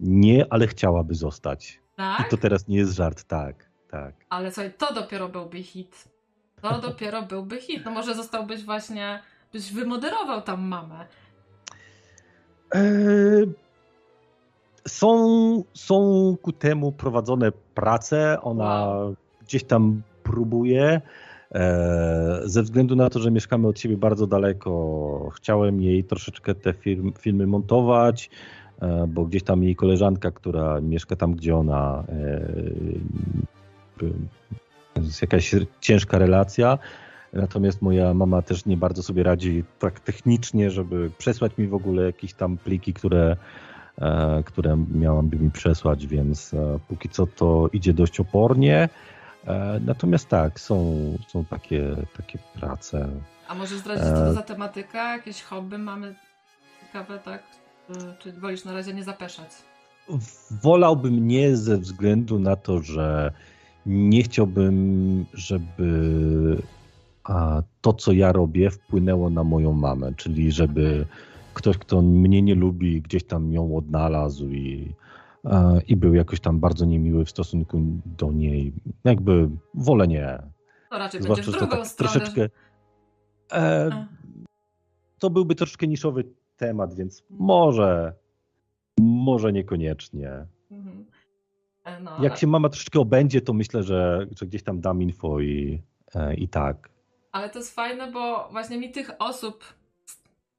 [0.00, 1.80] Nie, ale chciałaby zostać.
[1.96, 2.26] Tak?
[2.26, 4.14] I to teraz nie jest żart, tak, tak.
[4.28, 6.08] Ale słuchaj, to dopiero byłby hit.
[6.62, 7.84] To dopiero byłby hit.
[7.84, 11.06] No może zostałbyś właśnie, byś wymoderował tam mamę.
[12.74, 13.54] Eee
[14.88, 15.18] są,
[15.74, 15.96] są
[16.42, 19.14] ku temu prowadzone prace, ona wow.
[19.42, 21.00] gdzieś tam próbuje.
[21.54, 26.72] E, ze względu na to, że mieszkamy od siebie bardzo daleko, chciałem jej troszeczkę te
[26.72, 28.30] film, filmy montować,
[28.82, 32.40] e, bo gdzieś tam jej koleżanka, która mieszka tam, gdzie ona, e,
[35.22, 36.78] jakaś ciężka relacja.
[37.32, 42.02] Natomiast moja mama też nie bardzo sobie radzi tak technicznie, żeby przesłać mi w ogóle
[42.02, 43.36] jakieś tam pliki, które
[44.00, 48.88] E, które miałam mi przesłać, więc e, póki co to idzie dość opornie.
[49.46, 50.96] E, natomiast tak, są,
[51.28, 53.08] są takie, takie prace.
[53.48, 55.16] A może zdradzić, co to za tematyka?
[55.16, 56.14] Jakieś hobby mamy
[56.80, 57.42] ciekawe, tak?
[58.18, 59.48] Czy wolisz na razie nie zapeszać?
[60.50, 63.32] Wolałbym nie ze względu na to, że
[63.88, 66.62] nie chciałbym, żeby
[67.80, 71.06] to, co ja robię, wpłynęło na moją mamę, czyli żeby
[71.54, 74.94] ktoś, kto mnie nie lubi, gdzieś tam ją odnalazł i,
[75.88, 77.82] i był jakoś tam bardzo niemiły w stosunku
[78.18, 78.72] do niej.
[79.04, 80.42] Jakby wolę nie.
[80.90, 82.12] To raczej Zwłaszcza, że tak stronę.
[82.12, 82.48] troszeczkę.
[83.52, 83.90] E,
[85.18, 86.24] to byłby troszkę niszowy
[86.56, 88.14] temat, więc może,
[89.00, 90.46] może niekoniecznie.
[92.00, 92.40] No, Jak ale...
[92.40, 95.82] się mama troszeczkę obędzie, to myślę, że, że gdzieś tam dam info i,
[96.14, 96.88] e, i tak.
[97.32, 99.64] Ale to jest fajne, bo właśnie mi tych osób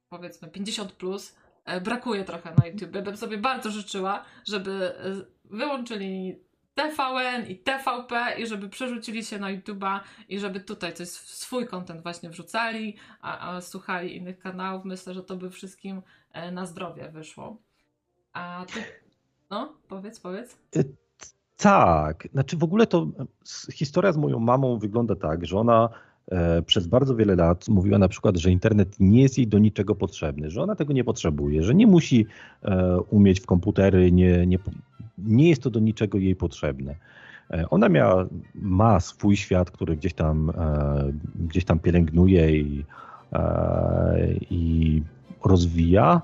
[0.09, 1.35] powiedzmy 50 plus
[1.65, 3.03] e, brakuje trochę na YouTube.
[3.03, 5.15] Bym sobie bardzo życzyła, żeby e,
[5.45, 6.39] wyłączyli
[6.75, 9.99] TVN i TVP i żeby przerzucili się na YouTube'a
[10.29, 14.85] i żeby tutaj coś swój content właśnie wrzucali, a, a słuchali innych kanałów.
[14.85, 16.01] Myślę, że to by wszystkim
[16.51, 17.57] na zdrowie wyszło.
[18.33, 18.83] A ty,
[19.49, 20.57] no, powiedz, powiedz.
[21.61, 23.07] Tak, znaczy w ogóle to
[23.73, 25.89] historia z moją mamą wygląda tak, że ona
[26.31, 29.95] E, przez bardzo wiele lat mówiła na przykład, że internet nie jest jej do niczego
[29.95, 32.25] potrzebny, że ona tego nie potrzebuje, że nie musi
[32.63, 34.59] e, umieć w komputery, nie, nie,
[35.17, 36.95] nie jest to do niczego jej potrzebne.
[37.51, 38.25] E, ona miała,
[38.55, 40.51] ma swój świat, który gdzieś tam,
[41.35, 42.85] gdzieś tam pielęgnuje i,
[44.51, 45.03] i
[45.45, 46.21] rozwija.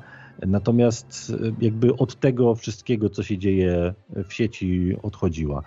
[0.48, 3.94] Natomiast jakby od tego wszystkiego, co się dzieje
[4.28, 5.64] w sieci, odchodziła.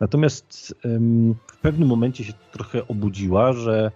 [0.00, 0.74] Natomiast
[1.52, 3.90] w pewnym momencie się trochę obudziła, że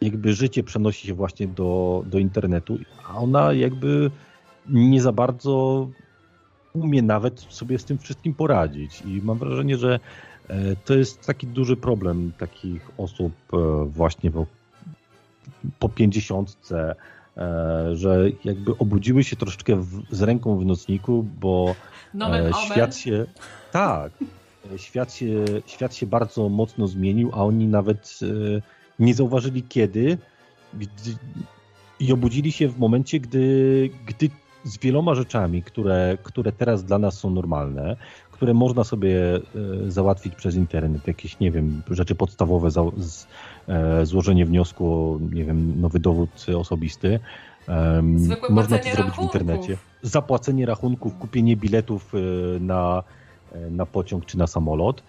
[0.00, 2.78] jakby życie przenosi się właśnie do, do internetu,
[3.08, 4.10] a ona jakby
[4.68, 5.88] nie za bardzo
[6.72, 9.02] umie nawet sobie z tym wszystkim poradzić.
[9.06, 10.00] I mam wrażenie, że
[10.48, 14.46] e, to jest taki duży problem takich osób e, właśnie po,
[15.78, 16.94] po pięćdziesiątce, e,
[17.92, 21.74] że jakby obudziły się troszeczkę w, z ręką w nocniku, bo
[22.64, 23.26] świat się...
[23.72, 24.12] Tak,
[24.76, 28.62] świat się, świat się bardzo mocno zmienił, a oni nawet e,
[28.98, 30.18] nie zauważyli kiedy
[32.00, 34.30] i obudzili się w momencie, gdy, gdy
[34.64, 37.96] z wieloma rzeczami, które, które teraz dla nas są normalne,
[38.44, 39.40] które można sobie e,
[39.90, 42.68] załatwić przez internet, jakieś, nie wiem, rzeczy podstawowe,
[43.68, 47.20] e, złożenie wniosku, nie wiem, nowy dowód osobisty,
[48.50, 49.32] można to zrobić rachunków.
[49.32, 49.76] w internecie.
[50.02, 52.12] Zapłacenie rachunków, kupienie biletów
[52.60, 53.02] na
[53.54, 55.02] E, na pociąg czy na samolot,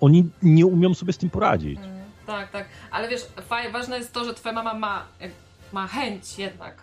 [0.00, 1.78] oni nie umią sobie z tym poradzić.
[1.78, 2.68] Mm, tak, tak.
[2.90, 3.26] Ale wiesz,
[3.72, 5.04] ważne jest to, że twoja mama ma,
[5.72, 6.82] ma chęć jednak,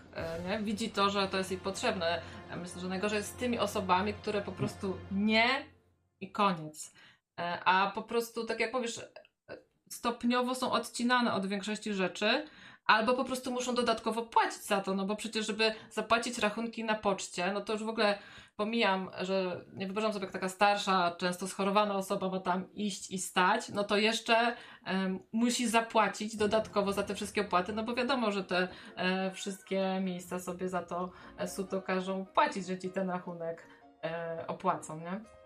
[0.49, 0.59] nie?
[0.59, 2.21] widzi to, że to jest jej potrzebne.
[2.61, 5.45] Myślę, że najgorzej jest z tymi osobami, które po prostu nie
[6.21, 6.93] i koniec.
[7.65, 9.01] A po prostu, tak jak powiesz,
[9.89, 12.45] stopniowo są odcinane od większości rzeczy,
[12.85, 16.95] albo po prostu muszą dodatkowo płacić za to, no bo przecież, żeby zapłacić rachunki na
[16.95, 18.17] poczcie, no to już w ogóle
[18.55, 23.19] pomijam, że nie wyobrażam sobie, jak taka starsza, często schorowana osoba ma tam iść i
[23.19, 24.55] stać, no to jeszcze
[24.87, 29.99] um, musi zapłacić dodatkowo za te wszystkie opłaty, no bo wiadomo, że te e, wszystkie
[30.01, 33.67] miejsca sobie za to e, suto każą płacić, że ci ten rachunek
[34.03, 35.36] e, opłacą, nie?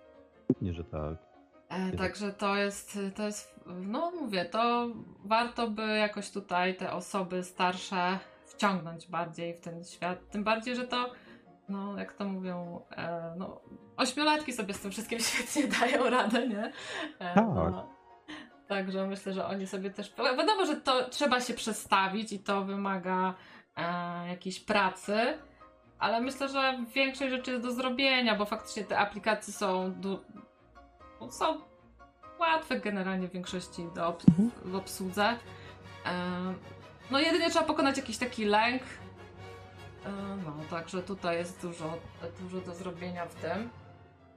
[0.61, 1.31] Nie, że tak.
[1.69, 4.87] E, także to jest, to jest, no mówię, to
[5.25, 10.29] warto by jakoś tutaj te osoby starsze wciągnąć bardziej w ten świat.
[10.29, 11.11] Tym bardziej, że to,
[11.69, 13.61] no jak to mówią, e, no
[13.97, 16.71] ośmiolatki sobie z tym wszystkim świetnie dają radę, nie?
[17.19, 17.45] E, tak.
[17.45, 17.89] No,
[18.67, 20.13] także myślę, że oni sobie też.
[20.37, 23.33] Wiadomo, że to trzeba się przestawić i to wymaga
[23.75, 25.37] e, jakiejś pracy.
[26.01, 29.93] Ale myślę, że większość rzeczy jest do zrobienia, bo faktycznie te aplikacje są
[31.29, 31.45] są
[32.39, 34.51] łatwe generalnie w większości do obs mhm.
[34.65, 35.35] w obsłudze.
[37.11, 38.81] No jedynie trzeba pokonać jakiś taki lęk.
[40.45, 41.97] No, także tutaj jest dużo,
[42.39, 43.69] dużo do zrobienia w tym,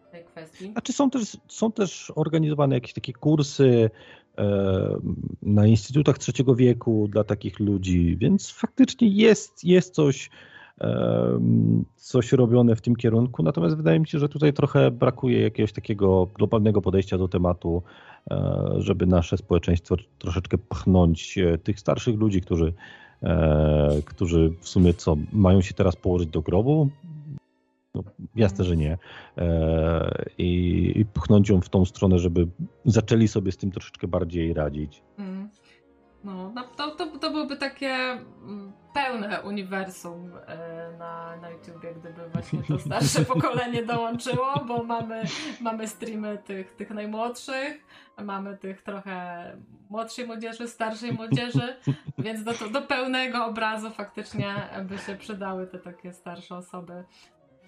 [0.08, 0.72] w tej kwestii.
[0.74, 3.90] A czy są też, są też organizowane jakieś takie kursy
[5.42, 10.30] na instytutach trzeciego wieku dla takich ludzi, więc faktycznie jest, jest coś,
[11.96, 13.42] coś robione w tym kierunku.
[13.42, 17.82] Natomiast wydaje mi się, że tutaj trochę brakuje jakiegoś takiego globalnego podejścia do tematu,
[18.30, 22.72] e, żeby nasze społeczeństwo troszeczkę pchnąć e, tych starszych ludzi, którzy,
[23.22, 26.88] e, którzy w sumie co, mają się teraz położyć do grobu.
[27.94, 28.02] No,
[28.36, 28.98] jasne, że nie.
[30.38, 32.46] I, I pchnąć ją w tą stronę, żeby
[32.84, 35.02] zaczęli sobie z tym troszeczkę bardziej radzić.
[35.18, 35.48] Mm.
[36.24, 37.03] No, to, to
[37.34, 44.64] byłoby takie mm, pełne uniwersum e, na, na YouTubie, gdyby właśnie to starsze pokolenie dołączyło,
[44.68, 45.22] bo mamy,
[45.60, 47.86] mamy streamy tych, tych najmłodszych,
[48.22, 49.44] mamy tych trochę
[49.90, 51.76] młodszej młodzieży, starszej młodzieży,
[52.18, 54.54] więc do, do pełnego obrazu faktycznie
[54.88, 57.04] by się przydały te takie starsze osoby.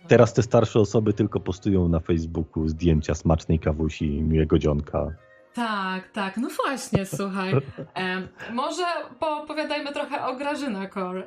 [0.09, 5.26] Teraz te starsze osoby tylko postują na Facebooku zdjęcia smacznej kawusi miłego dzionka.
[5.57, 6.37] Tak, tak.
[6.37, 7.55] No właśnie, słuchaj.
[7.95, 8.85] E, może
[9.21, 11.27] poopowiadajmy trochę o Grażyna Kor.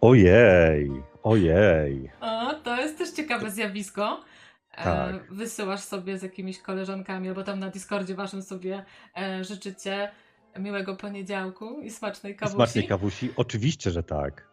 [0.00, 0.90] Ojej,
[1.22, 2.10] ojej.
[2.20, 4.20] O, to jest też ciekawe zjawisko.
[4.72, 5.34] E, tak.
[5.34, 8.84] Wysyłasz sobie z jakimiś koleżankami, albo tam na Discordzie waszym sobie
[9.16, 10.10] e, życzycie
[10.58, 12.56] miłego poniedziałku i smacznej kawusi.
[12.56, 13.30] Smacznej kawusi?
[13.36, 14.49] Oczywiście, że tak.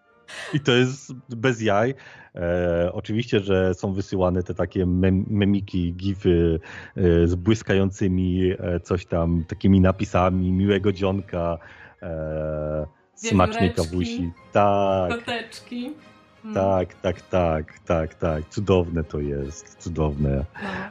[0.54, 1.96] I to jest bez jaj.
[2.36, 6.60] E, oczywiście, że są wysyłane te takie mem memiki, gify
[6.96, 11.58] e, z błyskającymi e, coś tam, takimi napisami miłego dzionka,
[12.02, 12.86] e,
[13.16, 14.32] smacznej kawusi.
[14.52, 15.12] Tak.
[15.12, 15.94] Koteczki.
[16.42, 16.56] Hmm.
[16.56, 18.50] Tak, tak, tak, tak, tak.
[18.50, 20.46] Cudowne to jest, cudowne.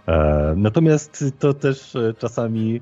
[0.07, 0.15] No.
[0.15, 2.81] E, natomiast to też e, czasami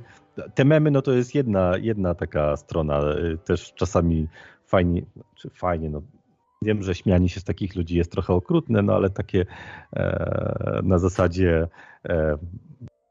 [0.55, 3.01] te memy, no to jest jedna, jedna taka strona.
[3.45, 4.29] Też czasami
[4.67, 5.03] fajnie,
[5.35, 6.03] czy fajnie, no
[6.65, 9.47] Wiem, że śmianie się z takich ludzi jest trochę okrutne, no ale takie
[9.93, 11.69] e, na zasadzie
[12.05, 12.39] e,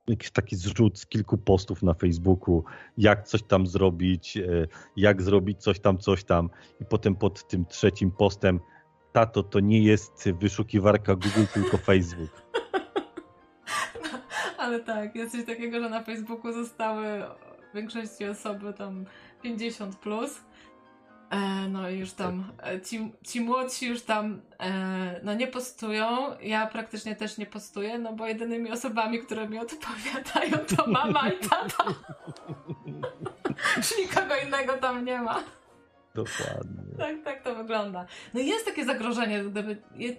[0.08, 2.64] jakiś taki zrzut z kilku postów na Facebooku,
[2.98, 4.68] jak coś tam zrobić, e,
[4.98, 6.50] jak zrobić coś tam, coś tam
[6.82, 8.60] i potem pod tym trzecim postem
[9.12, 12.44] tato, to nie jest wyszukiwarka Google, tylko Facebook.
[14.58, 17.06] Ale tak, jest coś takiego, że na Facebooku zostały
[17.72, 19.06] w większości osoby tam
[19.42, 20.42] 50 plus
[21.70, 26.08] no i już tam e, ci, ci młodsi już tam e, no nie postują.
[26.42, 31.50] Ja praktycznie też nie postuję, no bo jedynymi osobami, które mi odpowiadają to mama i
[31.50, 31.84] tata.
[33.78, 35.44] Już nikogo innego tam nie ma.
[36.16, 36.84] Dokładnie.
[36.98, 38.06] Tak, tak to wygląda.
[38.34, 39.78] No jest takie zagrożenie, gdyby,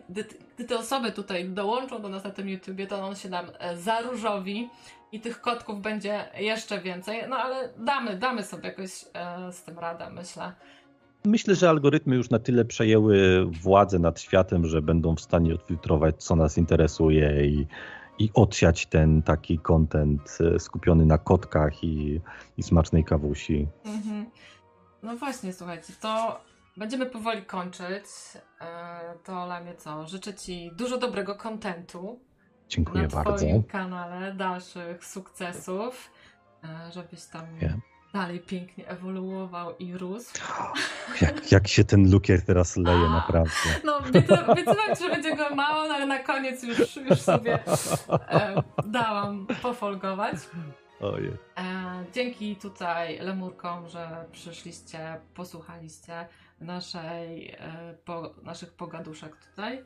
[0.08, 0.24] gdy,
[0.56, 3.46] gdy te osoby tutaj dołączą do nas na tym YouTubie, to on się nam
[3.76, 4.70] zaróżowi
[5.12, 7.24] i tych kotków będzie jeszcze więcej.
[7.28, 10.52] No ale damy, damy sobie jakoś e, z tym radę, myślę.
[11.26, 16.24] Myślę, że algorytmy już na tyle przejęły władzę nad światem, że będą w stanie odfiltrować,
[16.24, 17.66] co nas interesuje i,
[18.18, 22.20] i odsiać ten taki content e, skupiony na kotkach i,
[22.56, 23.68] i smacznej kawusi.
[23.84, 24.26] Mhm.
[25.02, 26.40] No właśnie, słuchajcie, to
[26.76, 28.04] będziemy powoli kończyć.
[28.60, 30.06] E, to Lamie co?
[30.06, 32.20] Życzę Ci dużo dobrego kontentu.
[32.68, 33.46] Dziękuję na bardzo.
[33.46, 36.10] Na kanale, dalszych sukcesów,
[36.64, 37.44] e, żebyś tam
[38.14, 40.32] dalej pięknie ewoluował i rósł.
[41.20, 43.50] Jak, jak się ten lukier teraz leje, naprawdę.
[43.84, 43.96] No,
[44.48, 47.58] obiecywam że będzie go mało, no, ale na koniec już, już sobie
[48.08, 50.36] e, dałam pofolgować.
[51.00, 51.32] Ojej.
[51.58, 56.28] E, dzięki tutaj lemurkom, że przyszliście, posłuchaliście
[56.60, 59.82] naszej, e, po, naszych pogaduszek tutaj.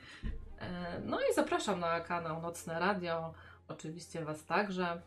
[0.61, 3.33] E, no i zapraszam na kanał Nocne Radio.
[3.69, 5.03] Oczywiście Was także.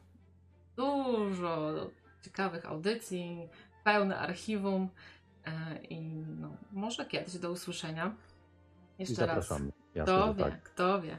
[0.76, 1.74] Dużo
[2.22, 3.50] ciekawych audycji,
[3.84, 4.90] pełne archiwum.
[5.90, 6.02] I
[6.40, 8.16] no, może kiedyś do usłyszenia.
[9.00, 9.66] Jeszcze I zapraszamy.
[9.66, 9.76] raz.
[9.96, 10.64] Jasne, Kto wie, tak.
[10.64, 11.18] kto wie.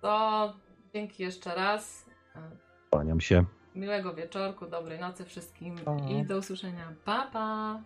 [0.00, 0.52] To
[0.94, 2.06] dzięki jeszcze raz.
[2.90, 3.44] Kłaniam się.
[3.74, 5.96] Miłego wieczorku, dobrej nocy wszystkim Pa.
[5.96, 6.92] i do usłyszenia.
[7.04, 7.80] Pa, pa!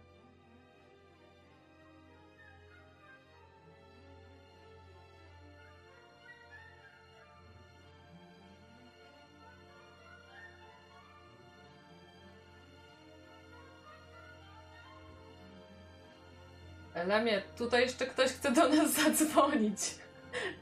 [17.07, 19.79] Lemie, tutaj jeszcze ktoś chce do nas zadzwonić.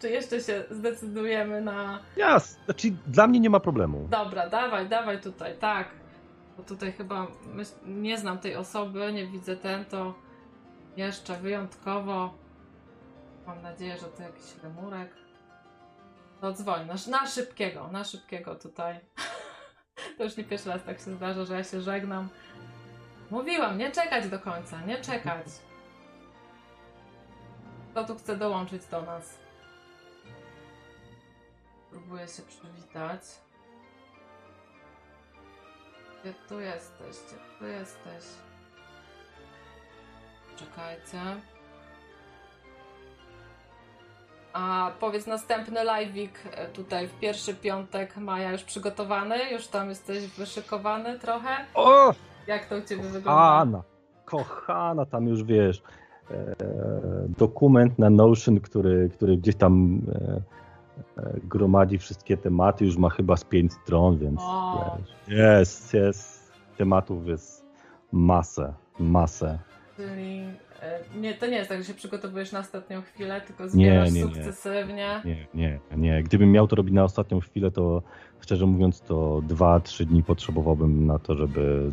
[0.00, 1.98] Czy jeszcze się zdecydujemy na.
[2.16, 4.08] Jas, znaczy dla mnie nie ma problemu.
[4.10, 5.88] Dobra, dawaj, dawaj tutaj, tak.
[6.56, 7.26] Bo tutaj chyba
[7.86, 10.14] nie znam tej osoby, nie widzę ten, to
[10.96, 12.34] jeszcze wyjątkowo.
[13.46, 15.10] Mam nadzieję, że to jakiś lemurek.
[16.40, 19.00] To dzwoń, na, na szybkiego, na szybkiego tutaj.
[20.18, 22.28] to już nie pierwszy raz tak się zdarza, że ja się żegnam.
[23.30, 25.46] Mówiłam, nie czekać do końca, nie czekać.
[27.94, 29.38] Kto tu chce dołączyć do nas?
[31.90, 33.20] Próbuję się przywitać.
[36.20, 37.16] Gdzie tu jesteś?
[37.26, 38.24] Gdzie tu jesteś?
[40.56, 41.20] Czekajcie.
[44.52, 49.50] A powiedz następny live'ik e, tutaj w pierwszy piątek maja już przygotowany?
[49.52, 51.56] Już tam jesteś wyszykowany trochę?
[51.74, 52.14] O,
[52.46, 53.30] Jak to u Ciebie wygląda?
[53.32, 53.82] kochana,
[54.24, 55.82] kochana, tam już wiesz,
[57.38, 60.42] dokument na Notion, który, który gdzieś tam e,
[61.22, 64.40] e, gromadzi wszystkie tematy, już ma chyba z pięć stron, więc
[65.28, 67.64] jest, jest, tematów jest
[68.12, 69.58] masę, masę.
[69.96, 70.40] Czyli
[70.82, 74.20] e, nie, to nie jest tak, że się przygotowujesz na ostatnią chwilę, tylko zbierasz nie,
[74.20, 74.26] nie.
[74.26, 75.20] sukcesywnie.
[75.24, 76.22] Nie, nie, nie.
[76.22, 78.02] Gdybym miał to robić na ostatnią chwilę, to
[78.40, 81.92] szczerze mówiąc, to dwa, trzy dni potrzebowałbym na to, żeby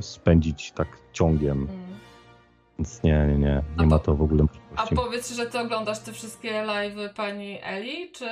[0.00, 1.58] spędzić tak ciągiem.
[1.58, 1.81] Mm.
[2.78, 3.62] Więc nie, nie, nie.
[3.76, 4.94] A Nie ma to w ogóle A możliwości.
[4.94, 8.24] powiedz, że ty oglądasz te wszystkie live'y pani Eli, czy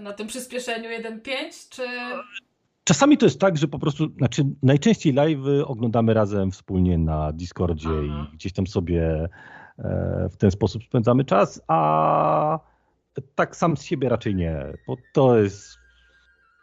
[0.00, 1.82] na tym przyspieszeniu 1.5, czy...
[2.84, 7.88] Czasami to jest tak, że po prostu, znaczy najczęściej live oglądamy razem wspólnie na Discordzie
[7.88, 8.28] Aha.
[8.32, 9.28] i gdzieś tam sobie
[9.78, 12.58] e, w ten sposób spędzamy czas, a
[13.34, 15.78] tak sam z siebie raczej nie, bo to jest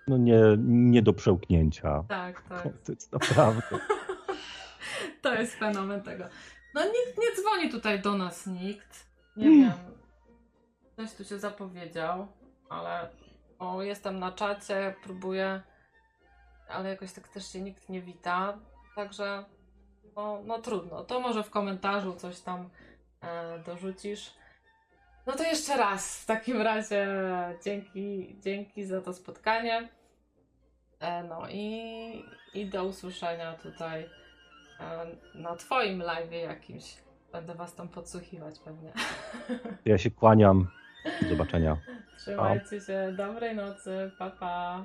[0.08, 2.04] no nie, nie do przełknięcia.
[2.08, 2.64] Tak, tak.
[2.64, 3.62] To jest naprawdę.
[5.22, 6.24] To jest fenomen tego.
[6.74, 9.06] No nikt nie dzwoni tutaj do nas, nikt.
[9.38, 9.62] Nie Mm.
[9.62, 9.74] wiem.
[10.94, 12.28] Ktoś tu się zapowiedział,
[12.70, 13.10] ale
[13.60, 15.62] o, jestem na czacie, próbuję,
[16.70, 18.58] ale jakoś tak też się nikt nie wita.
[18.96, 19.46] Także
[20.16, 21.04] no, no trudno.
[21.04, 22.70] To może w komentarzu coś tam
[23.22, 24.34] e, dorzucisz.
[25.28, 27.08] No to jeszcze raz w takim razie
[27.64, 29.90] dzięki, dzięki za to spotkanie.
[31.00, 34.10] E, no i, i do usłyszenia tutaj
[35.36, 36.98] na Twoim live jakimś.
[37.32, 38.94] Będę Was tam podsłuchiwać pewnie.
[39.86, 40.68] Ja się kłaniam.
[41.22, 41.78] Do zobaczenia.
[42.18, 43.14] Trzymajcie się.
[43.18, 44.12] Dobrej nocy.
[44.20, 44.84] Pa, pa.